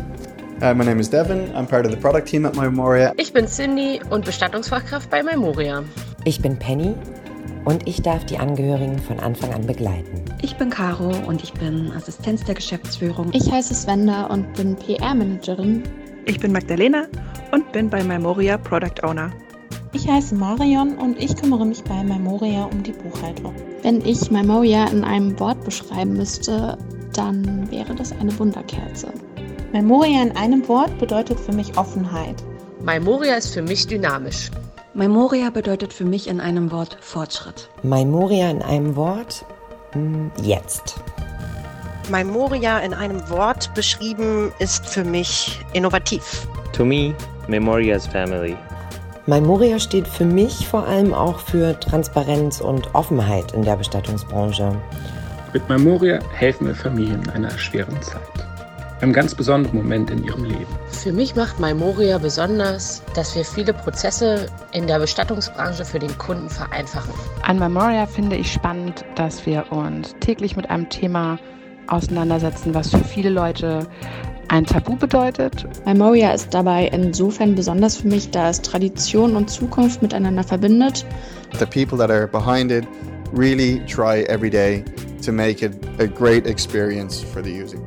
Hi, 0.60 0.74
my 0.74 0.84
name 0.84 0.98
is 0.98 1.08
Devin. 1.08 1.54
I'm 1.54 1.68
part 1.68 1.86
of 1.86 1.92
the 1.92 1.96
product 1.96 2.26
team 2.26 2.44
at 2.44 2.56
Memoria. 2.56 3.14
Ich 3.16 3.32
bin 3.32 3.46
Cindy 3.46 4.00
und 4.10 4.24
Bestattungsfachkraft 4.24 5.08
bei 5.08 5.22
Memoria. 5.22 5.84
Ich 6.24 6.42
bin 6.42 6.58
Penny 6.58 6.96
und 7.64 7.86
ich 7.86 8.02
darf 8.02 8.24
die 8.24 8.38
Angehörigen 8.38 8.98
von 8.98 9.20
Anfang 9.20 9.54
an 9.54 9.64
begleiten. 9.68 10.24
Ich 10.42 10.56
bin 10.56 10.68
Caro 10.68 11.12
und 11.28 11.44
ich 11.44 11.52
bin 11.52 11.92
Assistenz 11.92 12.42
der 12.42 12.56
Geschäftsführung. 12.56 13.30
Ich 13.34 13.48
heiße 13.48 13.72
Svenda 13.72 14.26
und 14.26 14.52
bin 14.54 14.74
PR-Managerin. 14.74 15.84
Ich 16.24 16.40
bin 16.40 16.50
Magdalena 16.50 17.06
und 17.52 17.70
bin 17.70 17.88
bei 17.88 18.02
Memoria 18.02 18.58
Product 18.58 19.04
Owner. 19.04 19.30
Ich 19.92 20.08
heiße 20.08 20.34
Marion 20.34 20.98
und 20.98 21.22
ich 21.22 21.36
kümmere 21.36 21.66
mich 21.66 21.84
bei 21.84 22.02
Memoria 22.02 22.64
um 22.64 22.82
die 22.82 22.92
Buchhaltung. 22.92 23.54
Wenn 23.82 24.04
ich 24.04 24.28
Memoria 24.32 24.88
in 24.88 25.04
einem 25.04 25.38
Wort 25.38 25.62
beschreiben 25.64 26.14
müsste, 26.14 26.76
dann 27.14 27.70
wäre 27.70 27.94
das 27.94 28.10
eine 28.10 28.36
Wunderkerze. 28.40 29.12
Memoria 29.72 30.22
in 30.22 30.34
einem 30.34 30.66
Wort 30.66 30.98
bedeutet 30.98 31.38
für 31.38 31.52
mich 31.52 31.76
Offenheit. 31.76 32.42
Memoria 32.80 33.34
ist 33.34 33.52
für 33.52 33.60
mich 33.60 33.86
dynamisch. 33.86 34.50
Memoria 34.94 35.50
bedeutet 35.50 35.92
für 35.92 36.06
mich 36.06 36.26
in 36.26 36.40
einem 36.40 36.72
Wort 36.72 36.96
Fortschritt. 37.02 37.68
Memoria 37.82 38.50
in 38.50 38.62
einem 38.62 38.96
Wort? 38.96 39.44
Hm, 39.92 40.30
jetzt. 40.42 40.94
Memoria 42.10 42.78
in 42.78 42.94
einem 42.94 43.28
Wort 43.28 43.74
beschrieben 43.74 44.52
ist 44.58 44.86
für 44.86 45.04
mich 45.04 45.60
innovativ. 45.74 46.48
To 46.72 46.86
me, 46.86 47.14
Memoria 47.46 47.96
is 47.96 48.06
family. 48.06 48.56
Memoria 49.26 49.78
steht 49.78 50.08
für 50.08 50.24
mich 50.24 50.66
vor 50.66 50.86
allem 50.86 51.12
auch 51.12 51.40
für 51.40 51.78
Transparenz 51.78 52.62
und 52.62 52.94
Offenheit 52.94 53.52
in 53.52 53.64
der 53.64 53.76
Bestattungsbranche. 53.76 54.74
Mit 55.52 55.68
Memoria 55.68 56.20
helfen 56.32 56.68
wir 56.68 56.74
Familien 56.74 57.22
in 57.24 57.30
einer 57.30 57.50
schweren 57.58 58.00
Zeit 58.00 58.48
einem 59.00 59.12
ganz 59.12 59.34
besonderen 59.34 59.76
Moment 59.78 60.10
in 60.10 60.24
ihrem 60.24 60.44
Leben. 60.44 60.66
Für 60.90 61.12
mich 61.12 61.36
macht 61.36 61.60
Memoria 61.60 62.18
besonders, 62.18 63.02
dass 63.14 63.34
wir 63.36 63.44
viele 63.44 63.72
Prozesse 63.72 64.46
in 64.72 64.86
der 64.86 64.98
Bestattungsbranche 64.98 65.84
für 65.84 65.98
den 65.98 66.16
Kunden 66.18 66.50
vereinfachen. 66.50 67.12
An 67.42 67.58
Memoria 67.58 68.06
finde 68.06 68.36
ich 68.36 68.52
spannend, 68.52 69.04
dass 69.14 69.46
wir 69.46 69.70
uns 69.70 70.14
täglich 70.20 70.56
mit 70.56 70.68
einem 70.70 70.88
Thema 70.88 71.38
auseinandersetzen, 71.86 72.74
was 72.74 72.90
für 72.90 73.04
viele 73.04 73.30
Leute 73.30 73.86
ein 74.48 74.64
Tabu 74.64 74.96
bedeutet. 74.96 75.66
Memoria 75.84 76.32
ist 76.32 76.52
dabei 76.54 76.88
insofern 76.88 77.54
besonders 77.54 77.98
für 77.98 78.08
mich, 78.08 78.30
da 78.30 78.48
es 78.48 78.62
Tradition 78.62 79.36
und 79.36 79.50
Zukunft 79.50 80.02
miteinander 80.02 80.42
verbindet. 80.42 81.04
The 81.58 81.66
people 81.66 81.98
that 81.98 82.10
are 82.10 82.26
behind 82.26 82.72
it 82.72 82.86
really 83.32 83.80
try 83.86 84.22
every 84.24 84.50
day 84.50 84.84
to 85.24 85.32
make 85.32 85.64
it 85.64 85.72
a 85.98 86.06
great 86.06 86.46
experience 86.46 87.22
for 87.22 87.42
the 87.42 87.50
user 87.50 87.78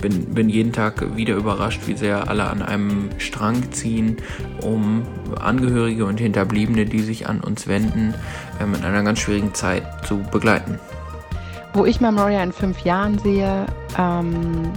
bin, 0.00 0.34
bin 0.34 0.48
jeden 0.48 0.72
Tag 0.72 1.16
wieder 1.16 1.34
überrascht, 1.34 1.82
wie 1.86 1.96
sehr 1.96 2.28
alle 2.28 2.44
an 2.44 2.62
einem 2.62 3.10
Strang 3.18 3.72
ziehen, 3.72 4.16
um 4.62 5.02
Angehörige 5.40 6.04
und 6.04 6.18
Hinterbliebene, 6.18 6.86
die 6.86 7.00
sich 7.00 7.28
an 7.28 7.40
uns 7.40 7.66
wenden, 7.66 8.14
ähm, 8.60 8.74
in 8.74 8.84
einer 8.84 9.02
ganz 9.02 9.20
schwierigen 9.20 9.54
Zeit 9.54 9.84
zu 10.06 10.18
begleiten. 10.30 10.78
Wo 11.74 11.84
ich 11.84 12.00
Memoria 12.00 12.42
in 12.42 12.52
fünf 12.52 12.80
Jahren 12.80 13.18
sehe, 13.18 13.66
ähm, 13.98 14.72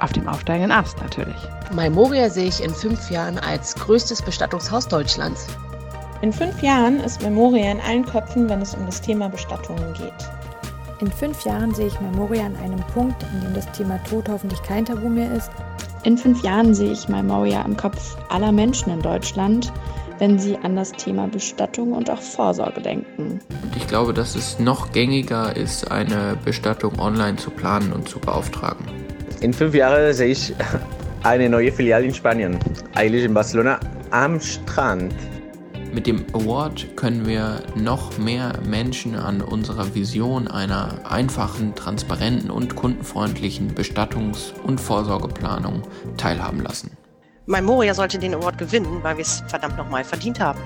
auf 0.00 0.12
dem 0.12 0.26
aufsteigenden 0.26 0.72
Ast 0.72 0.98
natürlich. 1.00 1.36
Memoria 1.74 2.30
sehe 2.30 2.48
ich 2.48 2.62
in 2.62 2.74
fünf 2.74 3.10
Jahren 3.10 3.38
als 3.38 3.74
größtes 3.74 4.22
Bestattungshaus 4.22 4.88
Deutschlands. 4.88 5.46
In 6.22 6.32
fünf 6.32 6.62
Jahren 6.62 7.00
ist 7.00 7.22
Memoria 7.22 7.70
in 7.72 7.80
allen 7.80 8.04
Köpfen, 8.04 8.48
wenn 8.48 8.60
es 8.60 8.74
um 8.74 8.84
das 8.86 9.00
Thema 9.00 9.28
Bestattungen 9.28 9.94
geht. 9.94 10.39
In 11.00 11.10
fünf 11.10 11.46
Jahren 11.46 11.74
sehe 11.74 11.86
ich 11.86 11.98
Memoria 11.98 12.44
an 12.44 12.56
einem 12.56 12.80
Punkt, 12.92 13.22
in 13.32 13.40
dem 13.40 13.54
das 13.54 13.72
Thema 13.72 13.98
Tod 14.04 14.28
hoffentlich 14.28 14.62
kein 14.62 14.84
Tabu 14.84 15.08
mehr 15.08 15.32
ist. 15.32 15.50
In 16.04 16.18
fünf 16.18 16.42
Jahren 16.42 16.74
sehe 16.74 16.92
ich 16.92 17.08
Memoria 17.08 17.62
im 17.62 17.74
Kopf 17.74 18.18
aller 18.28 18.52
Menschen 18.52 18.92
in 18.92 19.00
Deutschland, 19.00 19.72
wenn 20.18 20.38
sie 20.38 20.58
an 20.58 20.76
das 20.76 20.92
Thema 20.92 21.26
Bestattung 21.26 21.92
und 21.92 22.10
auch 22.10 22.20
Vorsorge 22.20 22.82
denken. 22.82 23.40
Und 23.62 23.76
ich 23.76 23.86
glaube, 23.86 24.12
dass 24.12 24.34
es 24.34 24.58
noch 24.58 24.92
gängiger 24.92 25.56
ist, 25.56 25.90
eine 25.90 26.36
Bestattung 26.44 26.98
online 26.98 27.36
zu 27.36 27.50
planen 27.50 27.94
und 27.94 28.06
zu 28.06 28.18
beauftragen. 28.18 28.84
In 29.40 29.54
fünf 29.54 29.74
Jahren 29.74 30.12
sehe 30.12 30.32
ich 30.32 30.54
eine 31.22 31.48
neue 31.48 31.72
Filiale 31.72 32.04
in 32.04 32.14
Spanien, 32.14 32.58
eigentlich 32.94 33.24
in 33.24 33.32
Barcelona 33.32 33.80
am 34.10 34.38
Strand. 34.38 35.14
Mit 35.92 36.06
dem 36.06 36.24
Award 36.32 36.96
können 36.96 37.26
wir 37.26 37.62
noch 37.74 38.16
mehr 38.16 38.52
Menschen 38.64 39.16
an 39.16 39.40
unserer 39.40 39.92
Vision 39.92 40.46
einer 40.46 41.00
einfachen, 41.10 41.74
transparenten 41.74 42.48
und 42.48 42.76
kundenfreundlichen 42.76 43.74
Bestattungs- 43.74 44.52
und 44.62 44.80
Vorsorgeplanung 44.80 45.82
teilhaben 46.16 46.60
lassen. 46.60 46.96
Memoria 47.46 47.92
sollte 47.92 48.20
den 48.20 48.34
Award 48.34 48.58
gewinnen, 48.58 49.00
weil 49.02 49.16
wir 49.16 49.22
es 49.22 49.42
verdammt 49.48 49.76
nochmal 49.76 50.04
verdient 50.04 50.38
haben. 50.38 50.60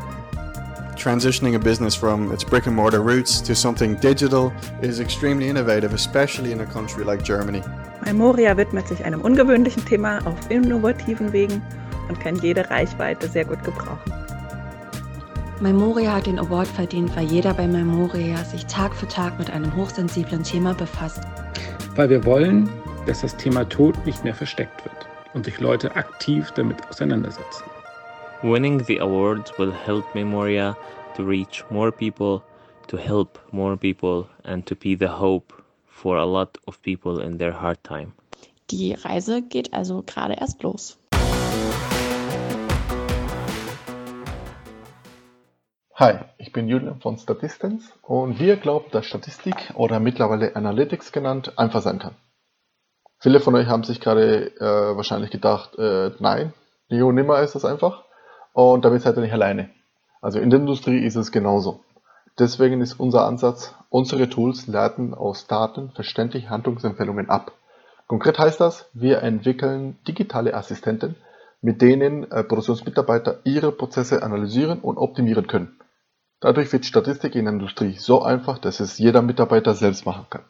Transitioning 1.02 1.56
a 1.56 1.58
business 1.58 1.94
from 1.94 2.30
its 2.30 2.44
brick 2.44 2.66
and 2.66 2.76
mortar 2.76 3.00
roots 3.00 3.42
to 3.42 3.54
something 3.54 3.98
digital 4.00 4.52
is 4.82 5.00
extremely 5.00 5.48
innovative, 5.48 5.94
especially 5.94 6.52
in 6.52 6.60
a 6.60 6.66
country 6.66 7.02
like 7.02 7.24
Germany. 7.24 7.62
Memoria 8.04 8.54
widmet 8.58 8.87
sich 8.88 9.02
einem 9.02 9.22
ungewöhnlichen 9.22 9.84
Thema 9.87 10.18
auf 10.26 10.50
innovativen 10.50 11.32
Wegen 11.32 11.62
und 12.08 12.20
kann 12.20 12.37
jede 12.37 12.68
Reichweite 12.68 13.26
sehr 13.26 13.46
gut 13.46 13.64
gebrauchen. 13.64 14.23
Memoria 15.64 16.12
hat 16.12 16.27
den 16.27 16.38
Award 16.38 16.68
verdient, 16.68 17.16
weil 17.16 17.24
jeder 17.24 17.55
bei 17.55 17.66
Memoria 17.66 18.44
sich 18.44 18.66
Tag 18.66 18.94
für 18.94 19.09
Tag 19.09 19.38
mit 19.38 19.50
einem 19.50 19.74
hochsensiblen 19.74 20.42
Thema 20.42 20.74
befasst. 20.74 21.22
Weil 21.96 22.11
wir 22.11 22.22
wollen, 22.27 22.68
dass 23.07 23.22
das 23.22 23.35
Thema 23.35 23.66
Tod 23.66 23.96
nicht 24.05 24.22
mehr 24.24 24.35
versteckt 24.35 24.85
wird 24.85 25.07
und 25.33 25.46
sich 25.46 25.59
Leute 25.61 25.96
aktiv 25.96 26.50
damit 26.50 26.87
auseinandersetzen. 26.90 27.64
Winning 28.42 28.85
the 28.85 29.00
award 29.00 29.59
will 29.59 29.72
help 29.72 30.05
Memoria 30.14 30.77
to 31.16 31.22
reach 31.22 31.64
more 31.70 31.90
people, 31.90 32.42
to 32.88 32.98
help 32.98 33.40
more 33.50 33.74
people 33.74 34.27
and 34.42 34.66
to 34.66 34.74
be 34.74 34.94
the 34.94 35.09
hope 35.09 35.55
for 35.87 36.18
a 36.18 36.27
lot 36.27 36.59
of 36.66 36.79
people 36.83 37.22
in 37.22 37.38
their 37.38 37.59
hard 37.59 37.83
time. 37.85 38.12
Die 38.70 38.92
Reise 38.92 39.40
geht 39.40 39.72
also 39.72 40.03
gerade 40.03 40.35
erst 40.38 40.62
los. 40.62 40.98
Hi, 45.96 46.14
ich 46.38 46.50
bin 46.50 46.66
Julian 46.66 46.98
von 46.98 47.18
Statistens 47.18 47.88
und 48.02 48.40
wir 48.40 48.57
glauben, 48.57 48.87
dass 48.90 49.07
Statistik 49.07 49.54
oder 49.74 50.00
mittlerweile 50.00 50.57
Analytics 50.57 51.12
genannt 51.12 51.57
einfach 51.57 51.83
sein 51.83 52.00
kann. 52.00 52.16
Viele 53.20 53.38
von 53.38 53.54
euch 53.54 53.68
haben 53.68 53.85
sich 53.85 54.00
gerade 54.00 54.57
äh, 54.57 54.96
wahrscheinlich 54.96 55.30
gedacht, 55.30 55.78
äh, 55.78 56.11
nein, 56.18 56.52
Neo 56.88 57.12
nimmer 57.12 57.42
ist 57.42 57.54
das 57.54 57.64
einfach 57.64 58.02
und 58.54 58.85
damit 58.85 59.02
seid 59.02 59.16
ihr 59.16 59.20
nicht 59.20 59.35
alleine. 59.35 59.70
Also 60.20 60.40
in 60.40 60.50
der 60.50 60.59
Industrie 60.59 60.98
ist 60.98 61.14
es 61.14 61.30
genauso. 61.30 61.85
Deswegen 62.40 62.80
ist 62.80 62.98
unser 62.98 63.24
Ansatz, 63.24 63.72
unsere 63.88 64.28
Tools 64.28 64.66
leiten 64.66 65.14
aus 65.14 65.46
Daten 65.46 65.92
verständliche 65.92 66.50
Handlungsempfehlungen 66.50 67.30
ab. 67.30 67.52
Konkret 68.09 68.40
heißt 68.40 68.61
das, 68.61 68.90
wir 68.94 69.22
entwickeln 69.22 69.96
digitale 70.09 70.54
Assistenten, 70.54 71.14
mit 71.62 71.80
denen 71.80 72.30
äh, 72.33 72.42
Produktionsmitarbeiter 72.42 73.38
ihre 73.44 73.70
Prozesse 73.70 74.24
analysieren 74.24 74.80
und 74.80 74.98
optimieren 74.98 75.46
können. 75.46 75.78
Dadurch 76.44 76.70
wird 76.74 76.85
Statistik 76.85 77.37
in 77.37 77.46
der 77.46 77.54
Industrie 77.54 77.94
so 77.96 78.20
einfach, 78.20 78.59
dass 78.59 78.78
es 78.78 78.98
jeder 78.98 79.22
Mitarbeiter 79.22 79.72
selbst 79.72 80.04
machen 80.04 80.26
kann. 80.28 80.42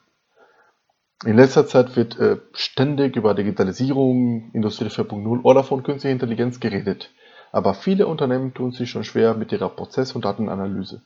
In 1.25 1.37
letzter 1.37 1.69
Zeit 1.69 1.95
wird 1.95 2.19
äh, 2.19 2.39
ständig 2.53 3.15
über 3.15 3.33
Digitalisierung, 3.33 4.51
Industrie 4.55 4.89
4.0 4.89 5.45
oder 5.45 5.63
von 5.63 5.85
künstlicher 5.85 6.13
Intelligenz 6.13 6.59
geredet. 6.59 7.11
Aber 7.53 7.75
viele 7.75 8.09
Unternehmen 8.09 8.55
tun 8.55 8.73
sich 8.73 8.91
schon 8.91 9.05
schwer 9.05 9.35
mit 9.35 9.53
ihrer 9.53 9.69
Prozess- 9.69 10.17
und 10.17 10.25
Datenanalyse. 10.25 11.03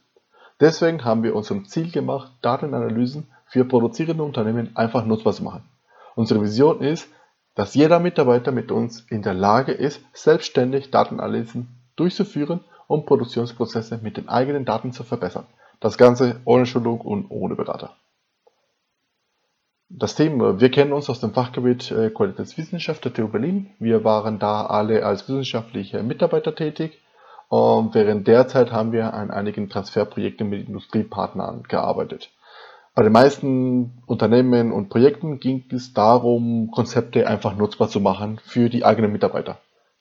Deswegen 0.59 1.05
haben 1.05 1.23
wir 1.23 1.37
uns 1.37 1.49
zum 1.49 1.67
Ziel 1.67 1.91
gemacht, 1.91 2.33
Datenanalysen 2.41 3.27
für 3.45 3.67
produzierende 3.67 4.23
Unternehmen 4.23 4.75
einfach 4.75 5.05
nutzbar 5.05 5.35
zu 5.35 5.45
machen. 5.45 5.69
Unsere 6.15 6.41
Vision 6.41 6.81
ist, 6.81 7.11
dass 7.55 7.75
jeder 7.75 8.01
Mitarbeiter 8.01 8.53
mit 8.53 8.73
uns 8.73 9.01
in 9.11 9.21
der 9.21 9.35
Lage 9.35 9.73
ist, 9.73 10.01
selbstständig 10.15 10.91
Datenanalysen 10.91 11.69
durchzuführen, 11.97 12.61
um 12.89 13.07
Produktionsprozesse 13.07 14.01
mit 14.03 14.17
den 14.17 14.29
eigenen 14.29 14.65
Daten 14.65 14.91
zu 14.91 15.05
verbessern. 15.05 15.47
Das 15.79 15.97
Ganze 15.97 16.41
ohne 16.45 16.67
Schulung 16.67 17.01
und 17.01 17.31
ohne 17.31 17.55
Berater. 17.55 17.95
Das 19.91 20.17
Thema, 20.17 20.61
wir 20.61 20.71
kennen 20.71 20.93
uns 20.93 21.09
aus 21.09 21.21
dem 21.21 21.33
Fachgebiet 21.33 21.91
äh, 21.93 22.11
Qualitätswissenschaft 22.11 23.05
der 23.05 23.15
TU 23.15 23.29
Berlin. 23.29 23.71
Wir 23.79 24.05
waren 24.05 24.39
da 24.39 24.67
alle 24.67 25.07
als 25.07 25.29
wissenschaftliche 25.29 26.03
Mitarbeiter 26.03 26.55
tätig. 26.55 26.99
Und 27.49 27.95
während 27.95 28.27
der 28.27 28.49
Zeit 28.49 28.73
haben 28.73 28.93
wir 28.93 29.15
an 29.15 29.31
einigen 29.31 29.71
Transferprojekten 29.71 30.49
mit 30.49 30.67
Industriepartnern 30.67 31.63
gearbeitet. 31.63 32.31
Bei 32.95 33.03
den 33.03 33.13
meisten 33.13 34.03
Unternehmen 34.07 34.73
und 34.73 34.91
Projekten 34.91 35.39
ging 35.39 35.65
es 35.71 35.95
darum, 35.95 36.71
Konzepte 36.71 37.27
einfach 37.27 37.57
nutzbar 37.57 37.89
zu 37.89 38.01
machen 38.01 38.41
für 38.45 38.69
die 38.69 38.85
eigenen 38.85 39.13
Mitarbeiter. 39.13 39.59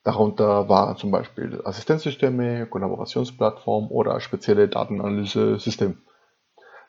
Darunter 0.07 0.69
waren 0.69 0.95
zum 0.95 1.11
Beispiel 1.11 1.61
Assistenzsysteme, 1.65 2.65
Kollaborationsplattformen 2.67 3.89
oder 3.89 4.21
spezielle 4.21 4.69
Datenanalyse-Systeme. 4.69 5.97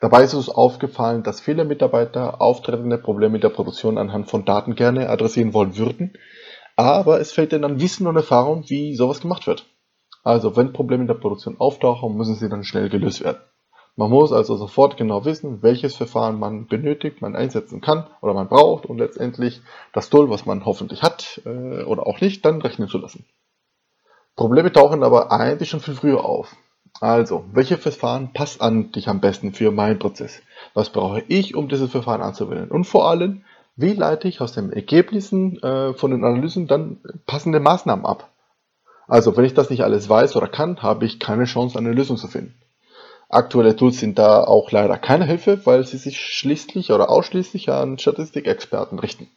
Dabei 0.01 0.23
ist 0.23 0.35
uns 0.35 0.49
aufgefallen, 0.49 1.25
dass 1.25 1.41
viele 1.41 1.65
Mitarbeiter 1.65 2.41
auftretende 2.41 2.97
Probleme 2.97 3.41
der 3.41 3.49
Produktion 3.49 3.99
anhand 3.99 4.31
von 4.31 4.45
Daten 4.45 4.77
gerne 4.77 5.11
adressieren 5.11 5.53
wollen 5.53 5.77
würden, 5.77 6.13
aber 6.77 7.19
es 7.19 7.33
fehlt 7.33 7.53
ihnen 7.53 7.65
an 7.65 7.81
Wissen 7.81 8.07
und 8.07 8.15
Erfahrung, 8.15 8.63
wie 8.69 8.95
sowas 8.95 9.21
gemacht 9.21 9.49
wird. 9.49 9.67
Also 10.23 10.57
wenn 10.57 10.73
Probleme 10.73 11.03
in 11.03 11.09
der 11.09 11.15
Produktion 11.15 11.57
auftauchen, 11.59 12.17
müssen 12.17 12.37
sie 12.37 12.49
dann 12.49 12.63
schnell 12.63 12.89
gelöst 12.89 13.25
werden. 13.25 13.39
Man 13.99 14.11
muss 14.11 14.31
also 14.31 14.57
sofort 14.57 14.97
genau 14.97 15.25
wissen, 15.25 15.61
welches 15.61 15.97
Verfahren 15.97 16.39
man 16.39 16.69
benötigt, 16.69 17.21
man 17.21 17.35
einsetzen 17.35 17.81
kann 17.81 18.07
oder 18.21 18.33
man 18.33 18.47
braucht 18.47 18.87
und 18.87 18.99
letztendlich 18.99 19.61
das 19.93 20.09
Tool, 20.09 20.31
was 20.31 20.47
man 20.47 20.65
hoffentlich 20.65 21.03
hat 21.03 21.43
äh, 21.45 21.83
oder 21.83 22.07
auch 22.07 22.21
nicht, 22.21 22.45
dann 22.45 22.63
rechnen 22.63 22.87
zu 22.87 22.99
lassen. 22.99 23.25
Probleme 24.37 24.71
tauchen 24.71 25.03
aber 25.03 25.33
eigentlich 25.33 25.69
schon 25.69 25.81
viel 25.81 25.97
früher 25.97 26.25
auf. 26.25 26.55
Also, 27.01 27.47
welche 27.53 27.77
Verfahren 27.77 28.33
passt 28.33 28.63
an 28.63 28.93
dich 28.93 29.09
am 29.09 29.19
besten 29.19 29.53
für 29.53 29.73
meinen 29.73 29.99
Prozess? 29.99 30.43
Was 30.75 30.91
brauche 30.91 31.25
ich, 31.27 31.57
um 31.57 31.69
dieses 31.69 31.91
Verfahren 31.91 32.23
anzuwenden? 32.23 32.71
Und 32.71 32.85
vor 32.85 33.11
allem, 33.11 33.43
wie 33.75 33.95
leite 33.95 34.29
ich 34.29 34.41
aus 34.41 34.53
den 34.53 34.73
Ergebnissen 34.73 35.61
äh, 35.61 35.93
von 35.95 36.13
den 36.13 36.23
Analysen 36.23 36.69
dann 36.69 37.01
passende 37.27 37.59
Maßnahmen 37.59 38.07
ab? 38.07 38.31
Also, 39.09 39.37
wenn 39.37 39.45
ich 39.45 39.55
das 39.55 39.71
nicht 39.71 39.83
alles 39.83 40.09
weiß 40.09 40.37
oder 40.37 40.47
kann, 40.47 40.83
habe 40.83 41.05
ich 41.05 41.19
keine 41.19 41.47
Chance, 41.47 41.77
eine 41.77 41.93
Lösung 41.93 42.17
zu 42.17 42.29
finden. 42.29 42.55
Aktuelle 43.29 43.77
Tools 43.77 44.01
sind 44.01 44.19
da 44.19 44.43
auch 44.45 44.71
leider 44.71 44.97
keine 44.97 45.27
Hilfe, 45.27 45.67
weil 45.67 45.85
sie 45.85 45.99
sich 45.99 46.19
schließlich 46.19 46.91
oder 46.91 47.11
ausschließlich 47.11 47.69
an 47.71 47.99
Statistikexperten 47.99 48.99
richten. 48.99 49.29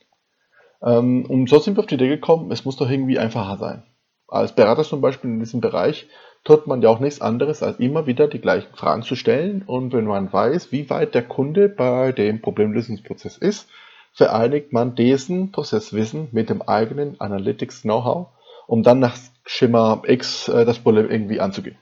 Ähm, 0.81 1.25
und 1.25 1.49
so 1.49 1.59
sind 1.59 1.75
wir 1.75 1.81
auf 1.81 1.87
die 1.87 1.95
Idee 1.95 2.07
gekommen, 2.07 2.51
es 2.51 2.63
muss 2.63 2.77
doch 2.77 2.89
irgendwie 2.89 3.19
einfacher 3.19 3.57
sein. 3.57 3.83
Als 4.27 4.55
Berater 4.55 4.83
zum 4.83 5.01
Beispiel 5.01 5.29
in 5.29 5.39
diesem 5.39 5.59
Bereich 5.59 6.07
tut 6.45 6.67
man 6.67 6.81
ja 6.81 6.89
auch 6.89 6.99
nichts 6.99 7.19
anderes, 7.19 7.61
als 7.61 7.79
immer 7.79 8.07
wieder 8.07 8.29
die 8.29 8.39
gleichen 8.39 8.73
Fragen 8.75 9.03
zu 9.03 9.15
stellen. 9.15 9.63
Und 9.65 9.91
wenn 9.91 10.05
man 10.05 10.31
weiß, 10.31 10.71
wie 10.71 10.89
weit 10.89 11.13
der 11.13 11.23
Kunde 11.23 11.67
bei 11.67 12.13
dem 12.13 12.41
Problemlösungsprozess 12.41 13.37
ist, 13.37 13.67
vereinigt 14.13 14.71
man 14.71 14.95
diesen 14.95 15.51
Prozesswissen 15.51 16.29
mit 16.31 16.49
dem 16.49 16.61
eigenen 16.61 17.19
Analytics-Know-how, 17.19 18.27
um 18.67 18.83
dann 18.83 18.99
nach 18.99 19.17
Schema 19.45 20.01
X 20.07 20.47
äh, 20.47 20.65
das 20.65 20.79
Problem 20.79 21.09
irgendwie 21.09 21.41
anzugehen. 21.41 21.77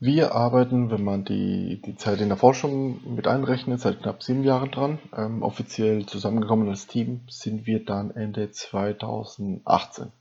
Wir 0.00 0.32
arbeiten, 0.32 0.92
wenn 0.92 1.02
man 1.02 1.24
die, 1.24 1.82
die 1.84 1.96
Zeit 1.96 2.20
in 2.20 2.28
der 2.28 2.36
Forschung 2.36 3.00
mit 3.16 3.26
einrechnet, 3.26 3.80
seit 3.80 4.00
knapp 4.00 4.22
sieben 4.22 4.44
Jahren 4.44 4.70
dran. 4.70 5.00
Ähm, 5.16 5.42
offiziell 5.42 6.06
zusammengekommen 6.06 6.68
als 6.68 6.86
Team 6.86 7.22
sind 7.28 7.66
wir 7.66 7.84
dann 7.84 8.12
Ende 8.12 8.52
2018. 8.52 10.12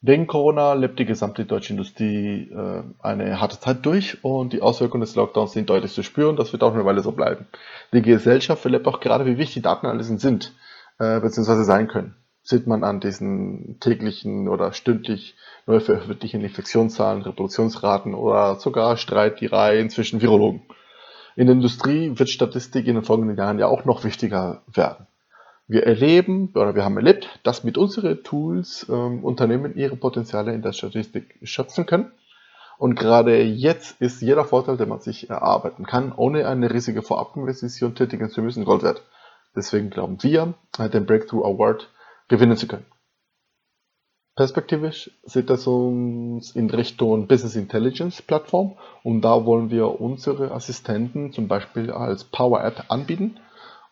Wegen 0.00 0.28
Corona 0.28 0.74
lebt 0.74 1.00
die 1.00 1.04
gesamte 1.04 1.44
deutsche 1.44 1.72
Industrie 1.72 2.48
äh, 2.48 2.84
eine 3.00 3.40
harte 3.40 3.58
Zeit 3.58 3.84
durch 3.84 4.22
und 4.22 4.52
die 4.52 4.62
Auswirkungen 4.62 5.00
des 5.00 5.16
Lockdowns 5.16 5.50
sind 5.50 5.68
deutlich 5.68 5.92
zu 5.92 6.04
spüren. 6.04 6.36
Das 6.36 6.52
wird 6.52 6.62
auch 6.62 6.72
eine 6.72 6.84
Weile 6.84 7.00
so 7.00 7.10
bleiben. 7.10 7.48
Die 7.92 8.02
Gesellschaft 8.02 8.64
erlebt 8.64 8.86
auch 8.86 9.00
gerade, 9.00 9.26
wie 9.26 9.36
wichtig 9.36 9.64
Datenanalysen 9.64 10.18
sind, 10.18 10.54
äh, 11.00 11.18
beziehungsweise 11.18 11.64
sein 11.64 11.88
können. 11.88 12.14
Sieht 12.42 12.66
man 12.66 12.84
an 12.84 13.00
diesen 13.00 13.78
täglichen 13.80 14.48
oder 14.48 14.72
stündlich 14.72 15.36
neu 15.66 15.80
veröffentlichten 15.80 16.42
Infektionszahlen, 16.42 17.22
Reproduktionsraten 17.22 18.14
oder 18.14 18.56
sogar 18.56 18.96
Streitereien 18.96 19.90
zwischen 19.90 20.22
Virologen. 20.22 20.62
In 21.36 21.46
der 21.46 21.54
Industrie 21.54 22.18
wird 22.18 22.30
Statistik 22.30 22.86
in 22.86 22.94
den 22.94 23.04
folgenden 23.04 23.36
Jahren 23.36 23.58
ja 23.58 23.66
auch 23.66 23.84
noch 23.84 24.02
wichtiger 24.02 24.62
werden. 24.66 25.06
Wir 25.68 25.86
erleben 25.86 26.50
oder 26.54 26.74
wir 26.74 26.84
haben 26.84 26.96
erlebt, 26.96 27.28
dass 27.42 27.62
mit 27.62 27.76
unseren 27.76 28.24
Tools 28.24 28.86
ähm, 28.88 29.22
Unternehmen 29.22 29.76
ihre 29.76 29.96
Potenziale 29.96 30.54
in 30.54 30.62
der 30.62 30.72
Statistik 30.72 31.38
schöpfen 31.42 31.84
können. 31.84 32.10
Und 32.78 32.94
gerade 32.94 33.42
jetzt 33.42 34.00
ist 34.00 34.22
jeder 34.22 34.44
Vorteil, 34.46 34.78
den 34.78 34.88
man 34.88 35.00
sich 35.00 35.28
erarbeiten 35.28 35.84
kann, 35.84 36.12
ohne 36.16 36.48
eine 36.48 36.72
riesige 36.72 37.02
Vorabinvestition 37.02 37.94
tätigen 37.94 38.30
zu 38.30 38.40
müssen, 38.40 38.64
Gold 38.64 38.82
wert. 38.82 39.02
Deswegen 39.54 39.90
glauben 39.90 40.22
wir, 40.22 40.54
den 40.78 41.04
Breakthrough 41.04 41.44
Award 41.44 41.90
gewinnen 42.28 42.56
zu 42.56 42.68
können. 42.68 42.86
Perspektivisch 44.36 45.10
sieht 45.24 45.50
das 45.50 45.66
uns 45.66 46.52
in 46.54 46.70
Richtung 46.70 47.26
Business 47.26 47.56
Intelligence 47.56 48.22
Plattform 48.22 48.76
und 49.02 49.22
da 49.22 49.44
wollen 49.44 49.70
wir 49.70 50.00
unsere 50.00 50.52
Assistenten 50.52 51.32
zum 51.32 51.48
Beispiel 51.48 51.90
als 51.90 52.22
Power 52.22 52.62
App 52.62 52.84
anbieten 52.88 53.40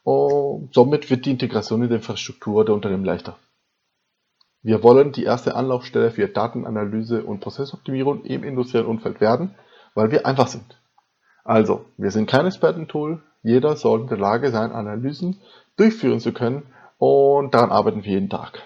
und 0.04 0.72
somit 0.72 1.10
wird 1.10 1.26
die 1.26 1.32
Integration 1.32 1.82
in 1.82 1.88
die 1.88 1.96
Infrastruktur 1.96 2.64
der 2.64 2.76
Unternehmen 2.76 3.04
leichter. 3.04 3.36
Wir 4.62 4.84
wollen 4.84 5.10
die 5.10 5.24
erste 5.24 5.56
Anlaufstelle 5.56 6.12
für 6.12 6.28
Datenanalyse 6.28 7.24
und 7.24 7.40
Prozessoptimierung 7.40 8.24
im 8.24 8.44
industriellen 8.44 8.86
Umfeld 8.86 9.20
werden, 9.20 9.56
weil 9.94 10.12
wir 10.12 10.26
einfach 10.26 10.46
sind. 10.46 10.80
Also, 11.42 11.86
wir 11.96 12.12
sind 12.12 12.30
kein 12.30 12.46
Expertentool, 12.46 13.20
jeder 13.42 13.74
soll 13.74 14.02
in 14.02 14.06
der 14.06 14.18
Lage 14.18 14.50
sein, 14.50 14.70
Analysen 14.70 15.40
durchführen 15.76 16.20
zu 16.20 16.32
können 16.32 16.62
und 16.98 17.54
daran 17.54 17.70
arbeiten 17.70 18.04
wir 18.04 18.12
jeden 18.12 18.30
Tag. 18.30 18.62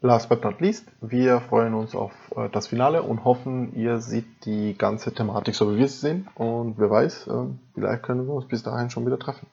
Last 0.00 0.28
but 0.28 0.44
not 0.44 0.60
least, 0.60 0.86
wir 1.00 1.40
freuen 1.40 1.72
uns 1.74 1.94
auf 1.94 2.12
äh, 2.36 2.48
das 2.50 2.66
Finale 2.68 3.02
und 3.02 3.24
hoffen, 3.24 3.74
ihr 3.74 4.00
seht 4.00 4.26
die 4.44 4.76
ganze 4.76 5.14
Thematik 5.14 5.54
so 5.54 5.72
wie 5.72 5.78
wir 5.78 5.88
sie 5.88 5.98
sehen 5.98 6.28
und 6.34 6.78
wer 6.78 6.90
weiß, 6.90 7.26
äh, 7.28 7.46
vielleicht 7.72 8.02
können 8.02 8.26
wir 8.26 8.34
uns 8.34 8.46
bis 8.46 8.62
dahin 8.62 8.90
schon 8.90 9.06
wieder 9.06 9.18
treffen. 9.18 9.46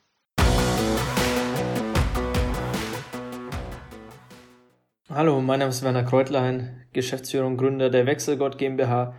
Hallo, 5.10 5.42
mein 5.42 5.60
Name 5.60 5.70
ist 5.70 5.84
Werner 5.84 6.04
Kreutlein, 6.04 6.86
Geschäftsführer 6.94 7.46
und 7.46 7.58
Gründer 7.58 7.90
der 7.90 8.06
Wechselgott 8.06 8.58
GmbH. 8.58 9.14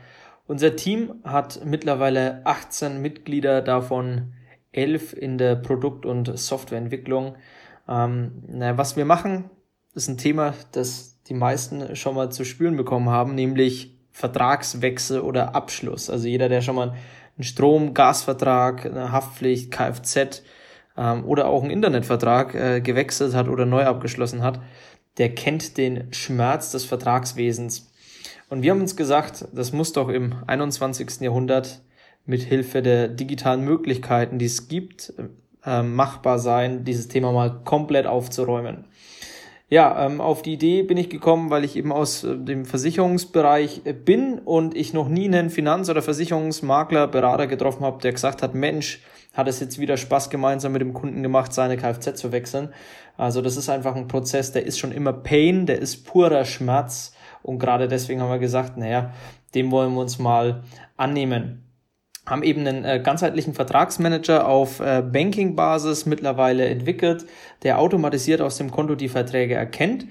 Unser 0.47 0.77
Team 0.77 1.15
hat 1.25 1.61
mittlerweile 1.65 2.43
18 2.45 3.01
Mitglieder, 3.01 3.63
davon 3.63 4.35
11 4.73 5.13
in 5.15 5.39
der 5.39 5.57
Produkt- 5.57 6.07
und 6.07 6.39
Softwareentwicklung. 6.39 7.37
Ähm, 7.89 8.43
na, 8.49 8.79
was 8.79 8.97
wir 8.97 9.05
machen, 9.05 9.51
ist 9.95 10.09
ein 10.09 10.19
Thema, 10.19 10.55
das 10.73 11.23
die 11.29 11.35
meisten 11.35 11.95
schon 11.97 12.15
mal 12.15 12.31
zu 12.31 12.45
spüren 12.45 12.77
bekommen 12.77 13.09
haben, 13.09 13.35
nämlich 13.35 13.99
Vertragswechsel 14.11 15.21
oder 15.21 15.55
Abschluss. 15.55 16.11
Also 16.11 16.29
jeder, 16.29 16.49
der 16.49 16.61
schon 16.61 16.77
mal 16.77 16.95
einen 17.37 17.45
Strom-, 17.45 17.95
Gasvertrag, 17.95 18.87
eine 18.87 19.13
Haftpflicht, 19.13 19.71
Kfz 19.71 20.43
ähm, 20.97 21.25
oder 21.25 21.47
auch 21.47 21.63
einen 21.63 21.71
Internetvertrag 21.71 22.55
äh, 22.55 22.81
gewechselt 22.81 23.35
hat 23.35 23.49
oder 23.49 23.67
neu 23.67 23.85
abgeschlossen 23.85 24.43
hat, 24.43 24.61
der 25.19 25.35
kennt 25.35 25.77
den 25.77 26.13
Schmerz 26.13 26.73
des 26.73 26.85
Vertragswesens. 26.85 27.91
Und 28.49 28.63
wir 28.63 28.71
haben 28.71 28.81
uns 28.81 28.97
gesagt, 28.97 29.47
das 29.55 29.73
muss 29.73 29.93
doch 29.93 30.09
im 30.09 30.35
21. 30.47 31.21
Jahrhundert 31.21 31.83
mit 32.27 32.43
Hilfe 32.43 32.83
der 32.83 33.09
digitalen 33.09 33.65
Möglichkeiten, 33.65 34.39
die 34.39 34.47
es 34.47 34.69
gibt, 34.69 35.15
äh, 35.65 35.83
machbar 35.83 36.39
sein, 36.39 36.85
dieses 36.85 37.09
Thema 37.09 37.33
mal 37.33 37.61
komplett 37.65 38.07
aufzuräumen. 38.07 38.85
Ja, 39.73 40.05
ähm, 40.05 40.21
auf 40.21 40.43
die 40.43 40.53
Idee 40.53 40.83
bin 40.83 40.99
ich 40.99 41.09
gekommen, 41.09 41.49
weil 41.49 41.65
ich 41.65 41.77
eben 41.77 41.93
aus 41.93 42.25
äh, 42.25 42.37
dem 42.37 42.67
Versicherungsbereich 42.67 43.81
äh, 43.85 43.95
bin 43.95 44.39
und 44.39 44.77
ich 44.77 44.93
noch 44.93 45.09
nie 45.09 45.25
einen 45.25 45.49
Finanz- 45.49 45.89
oder 45.89 46.03
Versicherungsmakler, 46.03 47.09
Berater 47.09 47.47
getroffen 47.47 47.83
habe, 47.83 48.03
der 48.03 48.13
gesagt 48.13 48.43
hat, 48.43 48.55
Mensch, 48.55 49.01
hat 49.33 49.49
es 49.49 49.61
jetzt 49.61 49.79
wieder 49.79 49.97
Spaß 49.97 50.29
gemeinsam 50.29 50.73
mit 50.73 50.83
dem 50.83 50.93
Kunden 50.93 51.23
gemacht, 51.23 51.55
seine 51.55 51.79
Kfz 51.79 52.17
zu 52.17 52.33
wechseln. 52.33 52.69
Also 53.17 53.41
das 53.41 53.57
ist 53.57 53.71
einfach 53.71 53.97
ein 53.97 54.09
Prozess, 54.09 54.53
der 54.53 54.67
ist 54.67 54.79
schon 54.79 54.93
immer 54.93 55.15
Pain, 55.15 55.65
der 55.65 55.79
ist 55.79 56.05
purer 56.05 56.45
Schmerz 56.45 57.15
und 57.43 57.59
gerade 57.59 57.89
deswegen 57.89 58.21
haben 58.21 58.31
wir 58.31 58.39
gesagt, 58.39 58.77
naja, 58.77 59.13
dem 59.55 59.71
wollen 59.71 59.95
wir 59.95 60.03
uns 60.03 60.19
mal 60.19 60.65
annehmen. 60.99 61.65
Haben 62.27 62.43
eben 62.43 62.67
einen 62.67 62.85
äh, 62.85 63.01
ganzheitlichen 63.01 63.55
Vertragsmanager 63.55 64.47
auf 64.47 64.81
äh, 64.81 65.03
Banking-Basis 65.03 66.07
mittlerweile 66.07 66.67
entwickelt, 66.67 67.27
der 67.63 67.79
automatisiert 67.79 68.41
aus 68.41 68.57
dem 68.59 68.71
Konto 68.71 68.95
die 68.95 69.09
Verträge 69.09 69.55
erkennt. 69.55 70.07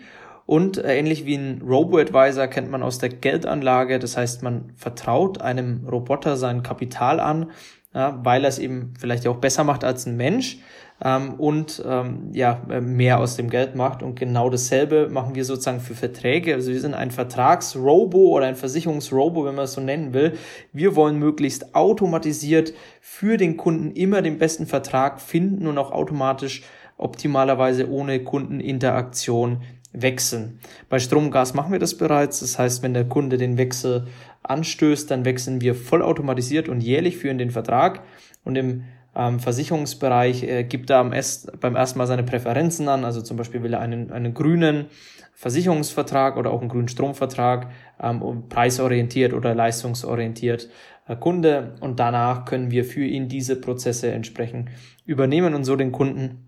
Und 0.46 0.78
äh, 0.78 0.98
ähnlich 0.98 1.26
wie 1.26 1.36
ein 1.36 1.62
Robo-Advisor 1.66 2.48
kennt 2.48 2.70
man 2.70 2.84
aus 2.84 2.98
der 2.98 3.10
Geldanlage, 3.10 4.00
das 4.00 4.18
heißt, 4.18 4.44
man 4.44 4.74
vertraut 4.76 5.42
einem 5.42 5.88
Roboter 5.88 6.36
sein 6.36 6.64
Kapital 6.64 7.22
an, 7.22 7.52
ja, 7.94 8.20
weil 8.24 8.44
er 8.44 8.50
es 8.50 8.60
eben 8.60 8.94
vielleicht 9.00 9.26
auch 9.28 9.38
besser 9.38 9.64
macht 9.64 9.84
als 9.84 10.06
ein 10.06 10.18
Mensch 10.18 10.58
ähm, 11.04 11.34
und 11.36 11.82
ähm, 11.86 12.30
ja, 12.34 12.62
äh, 12.70 12.80
mehr 12.80 13.20
aus 13.20 13.36
dem 13.36 13.50
Geld 13.50 13.76
macht. 13.76 14.04
Und 14.04 14.20
genau 14.20 14.50
dasselbe 14.50 15.10
machen 15.10 15.36
wir 15.36 15.46
sozusagen 15.46 15.80
für 15.80 15.96
Verträge. 15.96 16.54
Also 16.54 16.72
wir 16.72 16.80
sind 16.80 16.94
ein 16.94 17.12
Vertragsrobo 17.12 18.30
oder 18.30 18.46
ein 18.46 18.56
Versicherungsrobo, 18.56 19.46
wenn 19.46 19.56
man 19.56 19.66
es 19.66 19.74
so 19.74 19.82
nennen 19.82 20.14
will. 20.14 20.34
Wir 20.74 20.96
wollen 20.96 21.18
möglichst 21.18 21.74
automatisiert 21.74 22.74
für 23.02 23.38
den 23.38 23.58
Kunden 23.58 23.92
immer 23.92 24.22
den 24.22 24.38
besten 24.38 24.68
Vertrag 24.68 25.22
finden 25.22 25.68
und 25.68 25.78
auch 25.78 25.92
automatisch 25.92 26.64
optimalerweise 26.98 27.90
ohne 27.90 28.24
Kundeninteraktion 28.24 29.64
wechseln. 29.94 30.60
Bei 30.88 31.00
Strom 31.00 31.32
Gas 31.32 31.54
machen 31.54 31.72
wir 31.72 31.80
das 31.80 31.98
bereits. 31.98 32.42
Das 32.42 32.60
heißt, 32.60 32.84
wenn 32.84 32.94
der 32.94 33.06
Kunde 33.06 33.38
den 33.38 33.58
Wechsel 33.58 34.08
anstößt, 34.44 35.10
dann 35.10 35.26
wechseln 35.26 35.62
wir 35.62 35.74
vollautomatisiert 35.74 36.70
und 36.70 36.82
jährlich 36.82 37.18
für 37.18 37.30
ihn 37.30 37.40
den 37.40 37.52
Vertrag. 37.52 38.04
Und 38.44 38.56
im 38.56 38.84
ähm, 39.16 39.40
Versicherungsbereich 39.40 40.44
äh, 40.44 40.64
gibt 40.64 40.90
er 40.90 40.98
am 40.98 41.14
erst, 41.14 41.60
beim 41.60 41.76
ersten 41.76 41.98
Mal 41.98 42.08
seine 42.08 42.24
Präferenzen 42.24 42.88
an. 42.88 43.04
Also 43.04 43.22
zum 43.22 43.38
Beispiel 43.38 43.64
will 43.64 43.74
er 43.74 43.82
einen, 43.82 44.12
einen 44.12 44.34
grünen 44.34 44.86
Versicherungsvertrag 45.34 46.38
oder 46.38 46.52
auch 46.52 46.62
einen 46.62 46.70
grünen 46.70 46.88
Stromvertrag, 46.88 47.72
ähm, 48.02 48.48
preisorientiert 48.48 49.34
oder 49.34 49.56
leistungsorientiert 49.56 50.70
äh, 51.08 51.16
Kunde. 51.16 51.76
Und 51.82 52.00
danach 52.00 52.46
können 52.46 52.72
wir 52.72 52.86
für 52.86 53.04
ihn 53.04 53.28
diese 53.28 53.60
Prozesse 53.60 54.12
entsprechend 54.12 54.70
übernehmen 55.06 55.54
und 55.56 55.66
so 55.66 55.76
den 55.76 55.92
Kunden 55.92 56.48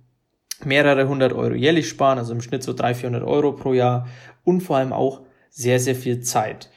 mehrere 0.64 1.08
hundert 1.08 1.34
Euro 1.34 1.56
jährlich 1.56 1.90
sparen, 1.90 2.18
also 2.18 2.34
im 2.34 2.42
Schnitt 2.42 2.64
so 2.64 2.74
300, 2.74 2.98
400 2.98 3.24
Euro 3.24 3.54
pro 3.54 3.74
Jahr 3.74 4.08
und 4.44 4.62
vor 4.62 4.78
allem 4.78 4.94
auch 4.94 5.22
sehr, 5.50 5.80
sehr 5.80 5.96
viel 5.96 6.22
Zeit. 6.22 6.70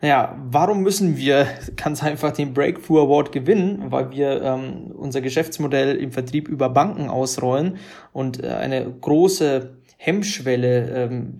Naja, 0.00 0.36
warum 0.50 0.82
müssen 0.82 1.16
wir 1.16 1.46
ganz 1.76 2.02
einfach 2.02 2.32
den 2.32 2.52
Breakthrough 2.52 3.00
Award 3.00 3.32
gewinnen? 3.32 3.84
Weil 3.90 4.10
wir 4.10 4.42
ähm, 4.42 4.92
unser 4.94 5.20
Geschäftsmodell 5.20 5.96
im 5.96 6.12
Vertrieb 6.12 6.48
über 6.48 6.68
Banken 6.68 7.08
ausrollen 7.08 7.78
und 8.12 8.42
äh, 8.42 8.48
eine 8.48 8.92
große 9.00 9.76
Hemmschwelle 9.96 10.88
ähm, 10.90 11.38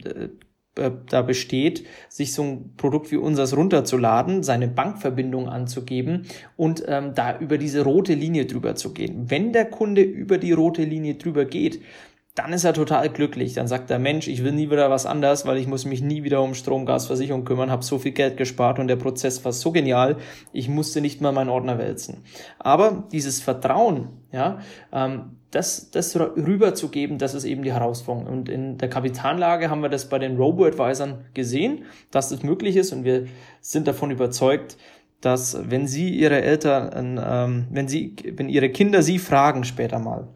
äh, 0.77 0.91
da 1.09 1.23
besteht, 1.23 1.87
sich 2.09 2.33
so 2.33 2.43
ein 2.43 2.75
Produkt 2.77 3.13
wie 3.13 3.17
unseres 3.17 3.57
runterzuladen, 3.57 4.43
seine 4.43 4.67
Bankverbindung 4.67 5.49
anzugeben 5.49 6.27
und 6.57 6.83
ähm, 6.89 7.15
da 7.15 7.39
über 7.39 7.59
diese 7.59 7.83
rote 7.83 8.15
Linie 8.15 8.47
drüber 8.47 8.75
zu 8.75 8.93
gehen. 8.93 9.31
Wenn 9.31 9.53
der 9.53 9.67
Kunde 9.67 10.03
über 10.03 10.37
die 10.39 10.51
rote 10.51 10.83
Linie 10.83 11.15
drüber 11.15 11.45
geht, 11.45 11.81
dann 12.35 12.53
ist 12.53 12.65
er 12.65 12.73
total 12.73 13.09
glücklich. 13.11 13.55
Dann 13.55 13.69
sagt 13.69 13.91
der 13.91 14.01
Mensch, 14.01 14.27
ich 14.27 14.43
will 14.43 14.53
nie 14.53 14.71
wieder 14.71 14.91
was 14.91 15.07
anderes, 15.07 15.47
weil 15.47 15.57
ich 15.57 15.69
muss 15.69 15.85
mich 15.85 16.03
nie 16.03 16.25
wieder 16.25 16.43
um 16.43 16.55
Strom, 16.55 16.85
Gas, 16.85 17.07
Versicherung 17.07 17.45
kümmern, 17.45 17.71
habe 17.71 17.85
so 17.85 17.99
viel 17.99 18.13
Geld 18.13 18.37
gespart 18.37 18.81
und 18.81 18.89
der 18.89 18.97
Prozess 18.97 19.45
war 19.45 19.53
so 19.53 19.71
genial, 19.71 20.17
ich 20.53 20.69
musste 20.69 21.01
nicht 21.01 21.21
mal 21.21 21.33
meinen 21.33 21.49
Ordner 21.49 21.79
wälzen. 21.79 22.25
Aber 22.59 23.05
dieses 23.13 23.41
Vertrauen, 23.41 24.09
ja, 24.33 24.59
ähm, 24.93 25.37
das, 25.53 25.93
das 25.93 26.19
rüberzugeben, 26.19 27.19
das 27.19 27.35
ist 27.35 27.45
eben 27.45 27.63
die 27.63 27.73
Herausforderung. 27.73 28.27
Und 28.27 28.49
in 28.49 28.79
der 28.79 28.91
Kapitalanlage 28.91 29.71
haben 29.71 29.83
wir 29.83 29.89
das 29.89 30.09
bei 30.09 30.19
den 30.19 30.37
Robo-Advisern 30.37 31.27
gesehen, 31.35 31.85
dass 32.11 32.31
das 32.31 32.43
möglich 32.43 32.75
ist 32.75 32.93
und 32.93 33.05
wir 33.05 33.27
sind 33.61 33.87
davon 33.87 34.11
überzeugt, 34.11 34.77
dass 35.21 35.57
wenn 35.71 35.87
Sie 35.87 36.11
Ihre 36.11 36.43
Eltern, 36.43 37.21
ähm, 37.25 37.67
wenn 37.71 37.87
Sie, 37.87 38.17
wenn 38.33 38.49
Ihre 38.49 38.71
Kinder 38.71 39.03
Sie 39.05 39.21
fragen 39.21 39.63
später 39.63 40.01
mal, 40.01 40.29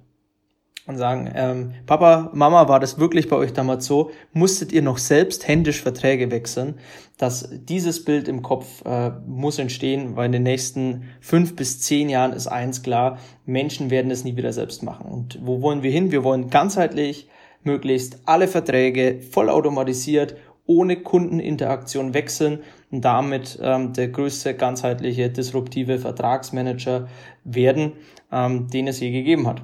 und 0.89 0.97
sagen, 0.97 1.31
ähm, 1.35 1.75
Papa, 1.85 2.31
Mama, 2.33 2.67
war 2.67 2.81
das 2.81 2.99
wirklich 2.99 3.29
bei 3.29 3.37
euch 3.37 3.53
damals 3.53 3.85
so? 3.85 4.11
Musstet 4.33 4.73
ihr 4.73 4.81
noch 4.81 4.97
selbst 4.97 5.47
händisch 5.47 5.83
Verträge 5.83 6.31
wechseln? 6.31 6.79
Dass 7.19 7.49
dieses 7.53 8.05
Bild 8.05 8.27
im 8.27 8.41
Kopf 8.41 8.83
äh, 8.87 9.11
muss 9.27 9.59
entstehen, 9.59 10.17
weil 10.17 10.27
in 10.27 10.33
den 10.33 10.45
nächsten 10.45 11.05
fünf 11.21 11.55
bis 11.57 11.83
zehn 11.83 12.09
Jahren 12.09 12.33
ist 12.33 12.47
eins 12.47 12.83
klar, 12.83 13.19
Menschen 13.45 13.91
werden 13.91 14.11
es 14.11 14.25
nie 14.25 14.37
wieder 14.37 14.55
selbst 14.55 14.83
machen. 14.83 15.11
Und 15.11 15.39
wo 15.43 15.61
wollen 15.61 15.83
wir 15.83 15.91
hin? 15.91 16.11
Wir 16.11 16.25
wollen 16.25 16.49
ganzheitlich 16.49 17.29
möglichst 17.65 18.21
alle 18.25 18.49
Verträge 18.49 19.21
vollautomatisiert 19.21 20.37
ohne 20.65 20.97
Kundeninteraktion 20.97 22.15
wechseln 22.15 22.61
und 22.91 23.05
damit 23.05 23.59
ähm, 23.63 23.93
der 23.93 24.09
größte 24.09 24.55
ganzheitliche 24.55 25.29
disruptive 25.29 25.99
Vertragsmanager 25.99 27.09
werden, 27.45 27.93
ähm, 28.33 28.69
den 28.69 28.87
es 28.87 29.01
je 29.01 29.11
gegeben 29.11 29.47
hat. 29.47 29.63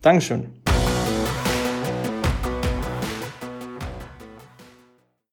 Dankeschön. 0.00 0.63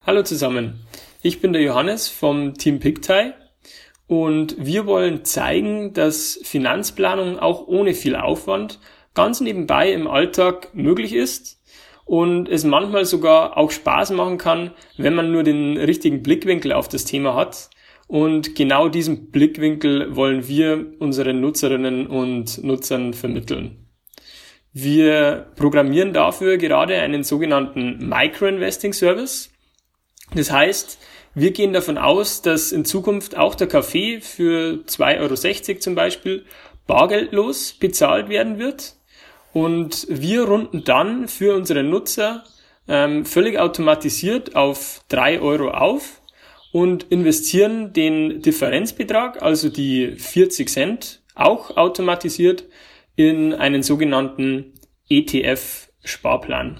Hallo 0.04 0.24
zusammen, 0.24 0.80
ich 1.22 1.42
bin 1.42 1.54
der 1.54 1.62
Johannes 1.62 2.08
vom 2.08 2.56
Team 2.56 2.80
Pictai 2.80 3.36
und 4.08 4.56
wir 4.58 4.88
wollen 4.88 5.26
zeigen, 5.26 5.94
dass 5.94 6.40
Finanzplanung 6.42 7.38
auch 7.38 7.68
ohne 7.68 7.94
viel 7.94 8.16
Aufwand 8.16 8.80
ganz 9.14 9.42
nebenbei 9.42 9.94
im 9.94 10.08
Alltag 10.08 10.74
möglich 10.74 11.14
ist 11.14 11.62
und 12.06 12.50
es 12.50 12.64
manchmal 12.64 13.06
sogar 13.06 13.58
auch 13.58 13.70
Spaß 13.70 14.10
machen 14.10 14.40
kann, 14.40 14.72
wenn 14.98 15.14
man 15.14 15.32
nur 15.32 15.44
den 15.44 15.78
richtigen 15.78 16.24
Blickwinkel 16.24 16.74
auf 16.74 16.88
das 16.88 17.06
Thema 17.06 17.36
hat. 17.36 17.70
Und 18.08 18.56
genau 18.56 18.90
diesen 18.90 19.30
Blickwinkel 19.30 20.16
wollen 20.16 20.48
wir 20.48 20.94
unseren 20.98 21.42
Nutzerinnen 21.42 22.08
und 22.08 22.64
Nutzern 22.64 23.14
vermitteln. 23.14 23.86
Wir 24.74 25.52
programmieren 25.56 26.12
dafür 26.12 26.58
gerade 26.58 26.96
einen 26.96 27.24
sogenannten 27.24 28.10
Micro-Investing 28.10 28.94
Service. 28.94 29.51
Das 30.34 30.52
heißt, 30.52 30.98
wir 31.34 31.52
gehen 31.52 31.74
davon 31.74 31.98
aus, 31.98 32.42
dass 32.42 32.72
in 32.72 32.86
Zukunft 32.86 33.38
auch 33.38 33.56
der 33.56 33.68
Kaffee 33.68 34.20
für 34.22 34.84
2,60 34.86 35.20
Euro 35.20 35.80
zum 35.80 35.96
Beispiel 35.96 36.46
bargeldlos 36.88 37.74
bezahlt 37.74 38.30
werden 38.30 38.58
wird. 38.58 38.96
Und 39.54 40.08
wir 40.10 40.44
runden 40.44 40.84
dann 40.84 41.28
für 41.28 41.56
unsere 41.56 41.84
Nutzer 41.84 42.44
ähm, 42.88 43.26
völlig 43.26 43.60
automatisiert 43.60 44.56
auf 44.56 45.02
3 45.10 45.42
Euro 45.42 45.72
auf 45.72 46.22
und 46.72 47.04
investieren 47.12 47.94
den 47.94 48.42
Differenzbetrag, 48.42 49.42
also 49.42 49.70
die 49.70 50.16
40 50.18 50.70
Cent, 50.70 51.22
auch 51.36 51.76
automatisiert 51.78 52.66
in 53.16 53.54
einen 53.54 53.84
sogenannten 53.84 54.74
ETF-Sparplan. 55.10 56.80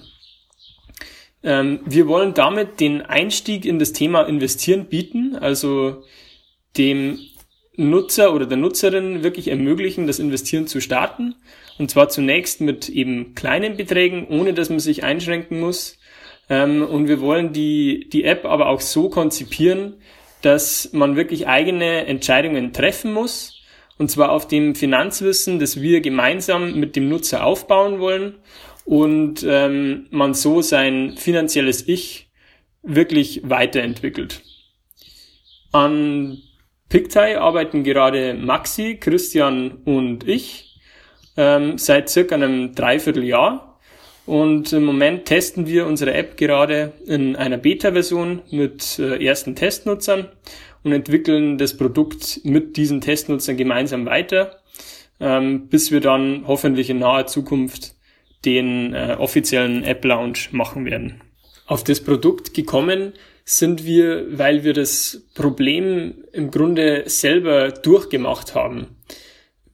Ähm, 1.44 1.80
wir 1.84 2.06
wollen 2.06 2.34
damit 2.34 2.80
den 2.80 3.02
Einstieg 3.02 3.64
in 3.64 3.78
das 3.78 3.92
Thema 3.92 4.22
Investieren 4.22 4.86
bieten, 4.86 5.36
also 5.36 6.04
dem 6.76 7.18
Nutzer 7.76 8.34
oder 8.34 8.46
der 8.46 8.58
Nutzerin 8.58 9.22
wirklich 9.22 9.48
ermöglichen, 9.48 10.06
das 10.06 10.18
Investieren 10.18 10.66
zu 10.66 10.80
starten. 10.80 11.34
Und 11.78 11.90
zwar 11.90 12.08
zunächst 12.08 12.60
mit 12.60 12.88
eben 12.88 13.34
kleinen 13.34 13.76
Beträgen, 13.76 14.26
ohne 14.28 14.54
dass 14.54 14.68
man 14.68 14.78
sich 14.78 15.04
einschränken 15.04 15.58
muss. 15.58 15.98
Ähm, 16.48 16.82
und 16.82 17.08
wir 17.08 17.20
wollen 17.20 17.52
die, 17.52 18.08
die 18.10 18.24
App 18.24 18.44
aber 18.44 18.68
auch 18.68 18.80
so 18.80 19.08
konzipieren, 19.08 19.94
dass 20.42 20.90
man 20.92 21.16
wirklich 21.16 21.46
eigene 21.46 22.06
Entscheidungen 22.06 22.72
treffen 22.72 23.12
muss. 23.12 23.58
Und 23.98 24.10
zwar 24.10 24.32
auf 24.32 24.48
dem 24.48 24.74
Finanzwissen, 24.74 25.58
das 25.58 25.80
wir 25.80 26.00
gemeinsam 26.00 26.78
mit 26.78 26.96
dem 26.96 27.08
Nutzer 27.08 27.44
aufbauen 27.44 28.00
wollen 28.00 28.34
und 28.84 29.44
ähm, 29.46 30.06
man 30.10 30.34
so 30.34 30.62
sein 30.62 31.14
finanzielles 31.16 31.88
Ich 31.88 32.30
wirklich 32.82 33.42
weiterentwickelt. 33.44 34.42
An 35.72 36.38
Pictai 36.88 37.38
arbeiten 37.38 37.84
gerade 37.84 38.34
Maxi, 38.34 38.96
Christian 39.00 39.78
und 39.84 40.28
ich 40.28 40.78
ähm, 41.36 41.78
seit 41.78 42.10
circa 42.10 42.34
einem 42.34 42.74
Dreivierteljahr. 42.74 43.78
Und 44.24 44.72
im 44.72 44.84
Moment 44.84 45.24
testen 45.24 45.66
wir 45.66 45.86
unsere 45.86 46.14
App 46.14 46.36
gerade 46.36 46.92
in 47.06 47.34
einer 47.34 47.56
Beta-Version 47.56 48.42
mit 48.50 48.98
äh, 48.98 49.24
ersten 49.24 49.56
Testnutzern 49.56 50.28
und 50.84 50.92
entwickeln 50.92 51.58
das 51.58 51.76
Produkt 51.76 52.40
mit 52.44 52.76
diesen 52.76 53.00
Testnutzern 53.00 53.56
gemeinsam 53.56 54.06
weiter, 54.06 54.60
ähm, 55.18 55.68
bis 55.68 55.90
wir 55.90 56.00
dann 56.00 56.44
hoffentlich 56.46 56.90
in 56.90 56.98
naher 56.98 57.26
Zukunft 57.26 57.94
den 58.44 58.94
äh, 58.94 59.16
offiziellen 59.18 59.84
App 59.84 60.04
Launch 60.04 60.52
machen 60.52 60.84
werden. 60.84 61.20
Auf 61.66 61.84
das 61.84 62.00
Produkt 62.00 62.54
gekommen 62.54 63.12
sind 63.44 63.84
wir, 63.84 64.26
weil 64.38 64.64
wir 64.64 64.72
das 64.72 65.26
Problem 65.34 66.24
im 66.32 66.50
Grunde 66.50 67.04
selber 67.06 67.70
durchgemacht 67.70 68.54
haben. 68.54 68.96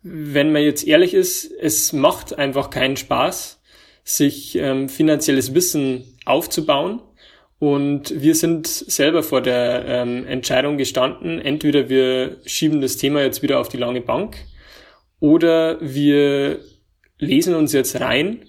Wenn 0.03 0.53
man 0.53 0.63
jetzt 0.63 0.87
ehrlich 0.87 1.13
ist, 1.13 1.51
es 1.61 1.93
macht 1.93 2.39
einfach 2.39 2.71
keinen 2.71 2.97
Spaß, 2.97 3.61
sich 4.05 4.57
ähm, 4.57 4.89
finanzielles 4.89 5.55
Wissen 5.55 6.05
aufzubauen 6.25 7.01
Und 7.59 8.23
wir 8.23 8.35
sind 8.35 8.67
selber 8.67 9.23
vor 9.23 9.43
der 9.43 9.85
ähm, 9.87 10.27
Entscheidung 10.27 10.79
gestanden, 10.79 11.41
entweder 11.41 11.89
wir 11.89 12.39
schieben 12.47 12.81
das 12.81 12.97
Thema 12.97 13.23
jetzt 13.23 13.43
wieder 13.43 13.61
auf 13.61 13.69
die 13.69 13.77
lange 13.77 14.01
Bank 14.01 14.37
oder 15.21 15.79
wir 15.81 16.61
lesen 17.19 17.55
uns 17.55 17.73
jetzt 17.73 18.01
rein 18.01 18.45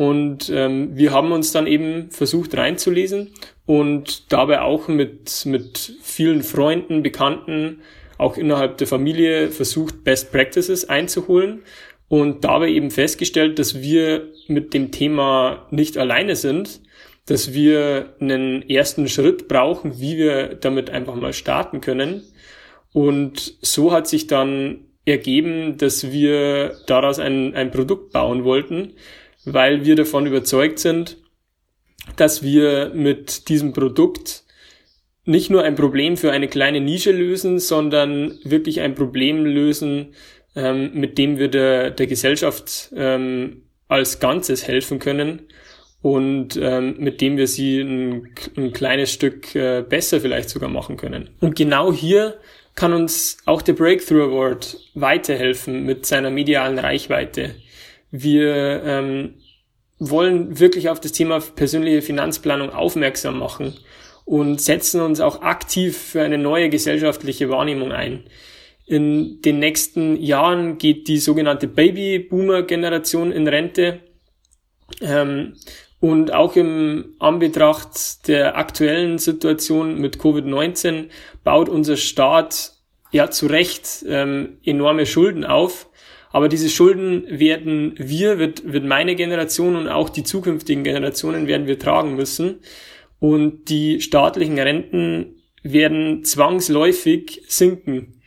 und 0.00 0.48
ähm, 0.48 0.96
wir 0.96 1.12
haben 1.12 1.30
uns 1.30 1.52
dann 1.52 1.66
eben 1.66 2.10
versucht 2.10 2.56
reinzulesen 2.56 3.34
und 3.66 4.32
dabei 4.32 4.62
auch 4.62 4.88
mit, 4.88 5.44
mit 5.44 5.92
vielen 6.00 6.42
Freunden, 6.42 7.02
Bekannten, 7.02 7.82
auch 8.16 8.38
innerhalb 8.38 8.78
der 8.78 8.86
Familie 8.86 9.50
versucht, 9.50 10.02
Best 10.02 10.32
Practices 10.32 10.88
einzuholen 10.88 11.64
und 12.08 12.44
dabei 12.44 12.70
eben 12.70 12.90
festgestellt, 12.90 13.58
dass 13.58 13.82
wir 13.82 14.32
mit 14.48 14.72
dem 14.72 14.90
Thema 14.90 15.66
nicht 15.70 15.98
alleine 15.98 16.34
sind, 16.34 16.80
dass 17.26 17.52
wir 17.52 18.14
einen 18.20 18.66
ersten 18.70 19.06
Schritt 19.06 19.48
brauchen, 19.48 20.00
wie 20.00 20.16
wir 20.16 20.54
damit 20.54 20.88
einfach 20.88 21.14
mal 21.14 21.34
starten 21.34 21.82
können. 21.82 22.22
Und 22.94 23.52
so 23.60 23.92
hat 23.92 24.08
sich 24.08 24.28
dann 24.28 24.86
ergeben, 25.04 25.76
dass 25.76 26.10
wir 26.10 26.78
daraus 26.86 27.18
ein, 27.18 27.54
ein 27.54 27.70
Produkt 27.70 28.12
bauen 28.12 28.44
wollten, 28.44 28.94
weil 29.52 29.84
wir 29.84 29.96
davon 29.96 30.26
überzeugt 30.26 30.78
sind, 30.78 31.16
dass 32.16 32.42
wir 32.42 32.92
mit 32.94 33.48
diesem 33.48 33.72
Produkt 33.72 34.44
nicht 35.24 35.50
nur 35.50 35.62
ein 35.62 35.74
Problem 35.74 36.16
für 36.16 36.32
eine 36.32 36.48
kleine 36.48 36.80
Nische 36.80 37.12
lösen, 37.12 37.58
sondern 37.58 38.38
wirklich 38.42 38.80
ein 38.80 38.94
Problem 38.94 39.44
lösen, 39.44 40.14
ähm, 40.56 40.92
mit 40.94 41.18
dem 41.18 41.38
wir 41.38 41.48
der, 41.48 41.90
der 41.90 42.06
Gesellschaft 42.06 42.90
ähm, 42.96 43.62
als 43.88 44.18
Ganzes 44.18 44.66
helfen 44.66 44.98
können 44.98 45.42
und 46.02 46.56
ähm, 46.56 46.96
mit 46.98 47.20
dem 47.20 47.36
wir 47.36 47.46
sie 47.46 47.80
ein, 47.80 48.28
ein 48.56 48.72
kleines 48.72 49.12
Stück 49.12 49.54
äh, 49.54 49.84
besser 49.86 50.20
vielleicht 50.20 50.48
sogar 50.48 50.68
machen 50.68 50.96
können. 50.96 51.30
Und 51.40 51.56
genau 51.56 51.92
hier 51.92 52.38
kann 52.74 52.92
uns 52.92 53.38
auch 53.44 53.62
der 53.62 53.74
Breakthrough 53.74 54.32
Award 54.32 54.78
weiterhelfen 54.94 55.84
mit 55.84 56.06
seiner 56.06 56.30
medialen 56.30 56.78
Reichweite. 56.78 57.54
Wir 58.10 58.82
ähm, 58.84 59.34
wollen 60.00 60.58
wirklich 60.58 60.88
auf 60.88 60.98
das 60.98 61.12
Thema 61.12 61.40
persönliche 61.40 62.02
Finanzplanung 62.02 62.70
aufmerksam 62.70 63.38
machen 63.38 63.76
und 64.24 64.60
setzen 64.60 65.00
uns 65.02 65.20
auch 65.20 65.42
aktiv 65.42 65.96
für 65.96 66.22
eine 66.22 66.38
neue 66.38 66.70
gesellschaftliche 66.70 67.48
Wahrnehmung 67.50 67.92
ein. 67.92 68.24
In 68.86 69.40
den 69.42 69.60
nächsten 69.60 70.16
Jahren 70.16 70.78
geht 70.78 71.06
die 71.06 71.18
sogenannte 71.18 71.68
Baby-Boomer-Generation 71.68 73.30
in 73.30 73.46
Rente. 73.46 74.00
Ähm, 75.00 75.54
und 76.00 76.32
auch 76.32 76.56
im 76.56 77.14
Anbetracht 77.18 78.26
der 78.26 78.56
aktuellen 78.56 79.18
Situation 79.18 80.00
mit 80.00 80.16
Covid-19 80.16 81.08
baut 81.44 81.68
unser 81.68 81.98
Staat 81.98 82.72
ja 83.12 83.30
zu 83.30 83.46
Recht 83.46 84.04
ähm, 84.08 84.58
enorme 84.64 85.04
Schulden 85.04 85.44
auf. 85.44 85.89
Aber 86.32 86.48
diese 86.48 86.68
Schulden 86.68 87.24
werden 87.28 87.94
wir, 87.98 88.38
wird, 88.38 88.72
wird 88.72 88.84
meine 88.84 89.16
Generation 89.16 89.76
und 89.76 89.88
auch 89.88 90.08
die 90.08 90.22
zukünftigen 90.22 90.84
Generationen 90.84 91.46
werden 91.46 91.66
wir 91.66 91.78
tragen 91.78 92.14
müssen. 92.14 92.60
Und 93.18 93.68
die 93.68 94.00
staatlichen 94.00 94.58
Renten 94.58 95.42
werden 95.62 96.24
zwangsläufig 96.24 97.42
sinken. 97.48 98.20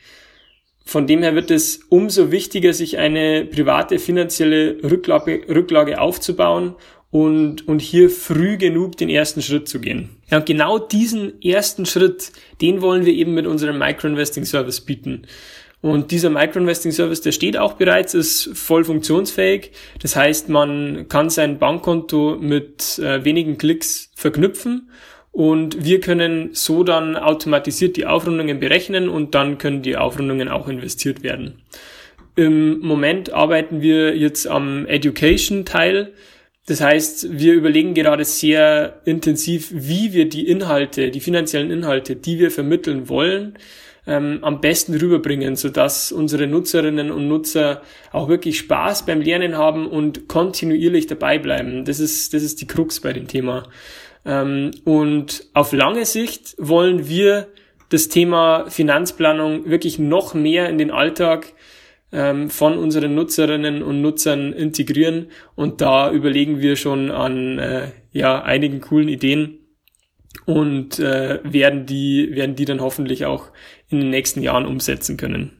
Von 0.85 1.07
dem 1.07 1.23
her 1.23 1.33
wird 1.33 1.49
es 1.49 1.79
umso 1.89 2.31
wichtiger, 2.31 2.73
sich 2.73 2.97
eine 2.97 3.45
private 3.45 3.99
finanzielle 3.99 4.83
Rücklage, 4.83 5.45
Rücklage 5.47 5.99
aufzubauen 5.99 6.75
und, 7.09 7.67
und 7.67 7.79
hier 7.79 8.09
früh 8.09 8.57
genug 8.57 8.97
den 8.97 9.07
ersten 9.07 9.41
Schritt 9.41 9.69
zu 9.69 9.79
gehen. 9.79 10.09
Ja, 10.29 10.39
genau 10.39 10.79
diesen 10.79 11.41
ersten 11.41 11.85
Schritt, 11.85 12.31
den 12.61 12.81
wollen 12.81 13.05
wir 13.05 13.13
eben 13.13 13.33
mit 13.33 13.47
unserem 13.47 13.79
Microinvesting 13.79 14.45
Service 14.45 14.81
bieten. 14.81 15.25
Und 15.83 16.11
dieser 16.11 16.29
Microinvesting 16.29 16.93
Service, 16.93 17.19
der 17.19 17.33
steht 17.33 17.57
auch 17.57 17.73
bereits, 17.73 18.13
ist 18.13 18.51
voll 18.53 18.85
funktionsfähig. 18.85 19.71
Das 20.01 20.15
heißt, 20.15 20.47
man 20.47 21.09
kann 21.09 21.29
sein 21.29 21.59
Bankkonto 21.59 22.37
mit 22.39 22.99
äh, 22.99 23.25
wenigen 23.25 23.57
Klicks 23.57 24.09
verknüpfen 24.15 24.89
und 25.33 25.83
wir 25.83 25.99
können 25.99 26.51
so 26.53 26.85
dann 26.85 27.17
automatisiert 27.17 27.97
die 27.97 28.05
Aufrundungen 28.05 28.61
berechnen 28.61 29.09
und 29.09 29.35
dann 29.35 29.57
können 29.57 29.81
die 29.81 29.97
Aufrundungen 29.97 30.47
auch 30.47 30.69
investiert 30.69 31.21
werden. 31.21 31.61
Im 32.37 32.79
Moment 32.79 33.33
arbeiten 33.33 33.81
wir 33.81 34.15
jetzt 34.15 34.47
am 34.47 34.85
Education-Teil. 34.85 36.13
Das 36.65 36.79
heißt, 36.79 37.37
wir 37.37 37.55
überlegen 37.55 37.93
gerade 37.93 38.23
sehr 38.23 39.01
intensiv, 39.03 39.69
wie 39.73 40.13
wir 40.13 40.29
die 40.29 40.47
Inhalte, 40.47 41.11
die 41.11 41.19
finanziellen 41.19 41.71
Inhalte, 41.71 42.15
die 42.15 42.39
wir 42.39 42.51
vermitteln 42.51 43.09
wollen, 43.09 43.57
ähm, 44.05 44.39
am 44.41 44.61
besten 44.61 44.93
rüberbringen, 44.95 45.55
sodass 45.55 46.11
unsere 46.11 46.47
Nutzerinnen 46.47 47.11
und 47.11 47.27
Nutzer 47.27 47.81
auch 48.11 48.27
wirklich 48.27 48.57
Spaß 48.59 49.05
beim 49.05 49.21
Lernen 49.21 49.57
haben 49.57 49.87
und 49.87 50.27
kontinuierlich 50.27 51.07
dabei 51.07 51.39
bleiben. 51.39 51.85
Das 51.85 51.99
ist, 51.99 52.33
das 52.33 52.43
ist 52.43 52.61
die 52.61 52.67
Krux 52.67 52.99
bei 52.99 53.13
dem 53.13 53.27
Thema. 53.27 53.63
Ähm, 54.25 54.71
und 54.83 55.45
auf 55.53 55.71
lange 55.71 56.05
Sicht 56.05 56.55
wollen 56.57 57.07
wir 57.07 57.47
das 57.89 58.09
Thema 58.09 58.65
Finanzplanung 58.69 59.69
wirklich 59.69 59.99
noch 59.99 60.33
mehr 60.33 60.69
in 60.69 60.77
den 60.77 60.91
Alltag 60.91 61.53
ähm, 62.11 62.49
von 62.49 62.77
unseren 62.77 63.15
Nutzerinnen 63.15 63.83
und 63.83 64.01
Nutzern 64.01 64.51
integrieren. 64.53 65.27
Und 65.55 65.81
da 65.81 66.11
überlegen 66.11 66.59
wir 66.61 66.75
schon 66.75 67.11
an 67.11 67.59
äh, 67.59 67.87
ja, 68.11 68.41
einigen 68.41 68.81
coolen 68.81 69.07
Ideen 69.07 69.59
und 70.45 70.99
äh, 70.99 71.39
werden, 71.43 71.85
die, 71.85 72.35
werden 72.35 72.55
die 72.55 72.65
dann 72.65 72.81
hoffentlich 72.81 73.25
auch 73.25 73.49
in 73.89 73.99
den 73.99 74.09
nächsten 74.09 74.41
Jahren 74.41 74.65
umsetzen 74.65 75.17
können. 75.17 75.51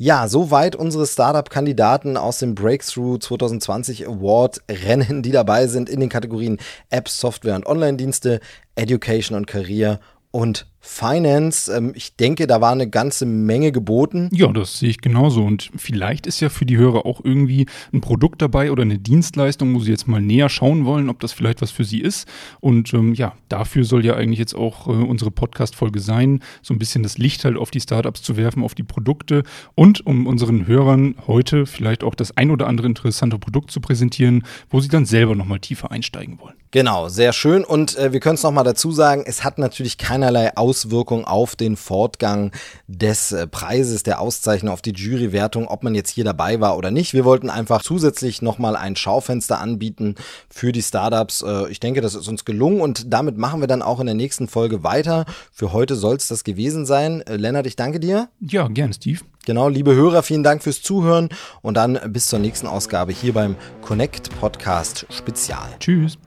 Ja, 0.00 0.28
soweit 0.28 0.76
unsere 0.76 1.08
Startup-Kandidaten 1.08 2.16
aus 2.16 2.38
dem 2.38 2.54
Breakthrough 2.54 3.18
2020 3.18 4.06
Award 4.06 4.62
Rennen, 4.70 5.24
die 5.24 5.32
dabei 5.32 5.66
sind 5.66 5.88
in 5.88 5.98
den 5.98 6.08
Kategorien 6.08 6.58
Apps, 6.88 7.18
Software 7.18 7.56
und 7.56 7.66
Online-Dienste, 7.66 8.38
Education 8.76 9.36
und 9.36 9.48
Career 9.48 9.98
und 10.30 10.68
Finance. 10.80 11.72
Ähm, 11.72 11.92
ich 11.94 12.16
denke, 12.16 12.46
da 12.46 12.60
war 12.60 12.72
eine 12.72 12.88
ganze 12.88 13.26
Menge 13.26 13.72
geboten. 13.72 14.28
Ja, 14.32 14.48
das 14.48 14.78
sehe 14.78 14.90
ich 14.90 15.00
genauso. 15.00 15.44
Und 15.44 15.70
vielleicht 15.76 16.26
ist 16.26 16.40
ja 16.40 16.48
für 16.48 16.66
die 16.66 16.76
Hörer 16.76 17.04
auch 17.04 17.20
irgendwie 17.24 17.66
ein 17.92 18.00
Produkt 18.00 18.40
dabei 18.42 18.70
oder 18.70 18.82
eine 18.82 18.98
Dienstleistung, 18.98 19.74
wo 19.74 19.80
sie 19.80 19.90
jetzt 19.90 20.06
mal 20.06 20.20
näher 20.20 20.48
schauen 20.48 20.84
wollen, 20.84 21.08
ob 21.08 21.20
das 21.20 21.32
vielleicht 21.32 21.62
was 21.62 21.70
für 21.70 21.84
sie 21.84 22.00
ist. 22.00 22.28
Und 22.60 22.94
ähm, 22.94 23.14
ja, 23.14 23.34
dafür 23.48 23.84
soll 23.84 24.04
ja 24.04 24.14
eigentlich 24.14 24.38
jetzt 24.38 24.54
auch 24.54 24.86
äh, 24.86 24.90
unsere 24.90 25.30
Podcast-Folge 25.30 26.00
sein, 26.00 26.40
so 26.62 26.74
ein 26.74 26.78
bisschen 26.78 27.02
das 27.02 27.18
Licht 27.18 27.44
halt 27.44 27.56
auf 27.56 27.70
die 27.70 27.80
Startups 27.80 28.22
zu 28.22 28.36
werfen, 28.36 28.62
auf 28.62 28.74
die 28.74 28.82
Produkte 28.82 29.42
und 29.74 30.06
um 30.06 30.26
unseren 30.26 30.66
Hörern 30.66 31.16
heute 31.26 31.66
vielleicht 31.66 32.04
auch 32.04 32.14
das 32.14 32.36
ein 32.36 32.50
oder 32.50 32.66
andere 32.66 32.86
interessante 32.86 33.38
Produkt 33.38 33.70
zu 33.70 33.80
präsentieren, 33.80 34.44
wo 34.70 34.80
sie 34.80 34.88
dann 34.88 35.06
selber 35.06 35.34
nochmal 35.34 35.60
tiefer 35.60 35.90
einsteigen 35.90 36.38
wollen. 36.40 36.54
Genau, 36.70 37.08
sehr 37.08 37.32
schön. 37.32 37.64
Und 37.64 37.96
äh, 37.96 38.12
wir 38.12 38.20
können 38.20 38.34
es 38.34 38.42
nochmal 38.42 38.64
dazu 38.64 38.92
sagen, 38.92 39.24
es 39.26 39.42
hat 39.42 39.56
natürlich 39.56 39.96
keinerlei 39.96 40.54
Auswirkung 40.78 41.24
auf 41.24 41.56
den 41.56 41.76
Fortgang 41.76 42.52
des 42.86 43.32
äh, 43.32 43.46
Preises, 43.46 44.04
der 44.04 44.20
Auszeichnung, 44.20 44.72
auf 44.72 44.82
die 44.82 44.92
Jurywertung, 44.92 45.66
ob 45.66 45.82
man 45.82 45.94
jetzt 45.94 46.10
hier 46.10 46.24
dabei 46.24 46.60
war 46.60 46.76
oder 46.76 46.90
nicht. 46.90 47.14
Wir 47.14 47.24
wollten 47.24 47.50
einfach 47.50 47.82
zusätzlich 47.82 48.42
nochmal 48.42 48.76
ein 48.76 48.94
Schaufenster 48.94 49.60
anbieten 49.60 50.14
für 50.48 50.70
die 50.70 50.82
Startups. 50.82 51.42
Äh, 51.42 51.68
ich 51.70 51.80
denke, 51.80 52.00
das 52.00 52.14
ist 52.14 52.28
uns 52.28 52.44
gelungen 52.44 52.80
und 52.80 53.12
damit 53.12 53.36
machen 53.38 53.60
wir 53.60 53.66
dann 53.66 53.82
auch 53.82 53.98
in 53.98 54.06
der 54.06 54.14
nächsten 54.14 54.46
Folge 54.46 54.84
weiter. 54.84 55.24
Für 55.52 55.72
heute 55.72 55.96
soll 55.96 56.16
es 56.16 56.28
das 56.28 56.44
gewesen 56.44 56.86
sein. 56.86 57.22
Äh, 57.22 57.36
Lennart, 57.36 57.66
ich 57.66 57.74
danke 57.74 57.98
dir. 57.98 58.28
Ja, 58.40 58.68
gern, 58.68 58.92
Steve. 58.92 59.20
Genau, 59.46 59.68
liebe 59.68 59.94
Hörer, 59.94 60.22
vielen 60.22 60.42
Dank 60.42 60.62
fürs 60.62 60.82
Zuhören 60.82 61.28
und 61.62 61.76
dann 61.76 61.98
bis 62.08 62.26
zur 62.26 62.38
nächsten 62.38 62.66
Ausgabe 62.66 63.12
hier 63.12 63.32
beim 63.32 63.56
Connect 63.82 64.30
Podcast 64.38 65.06
Spezial. 65.10 65.68
Tschüss. 65.80 66.18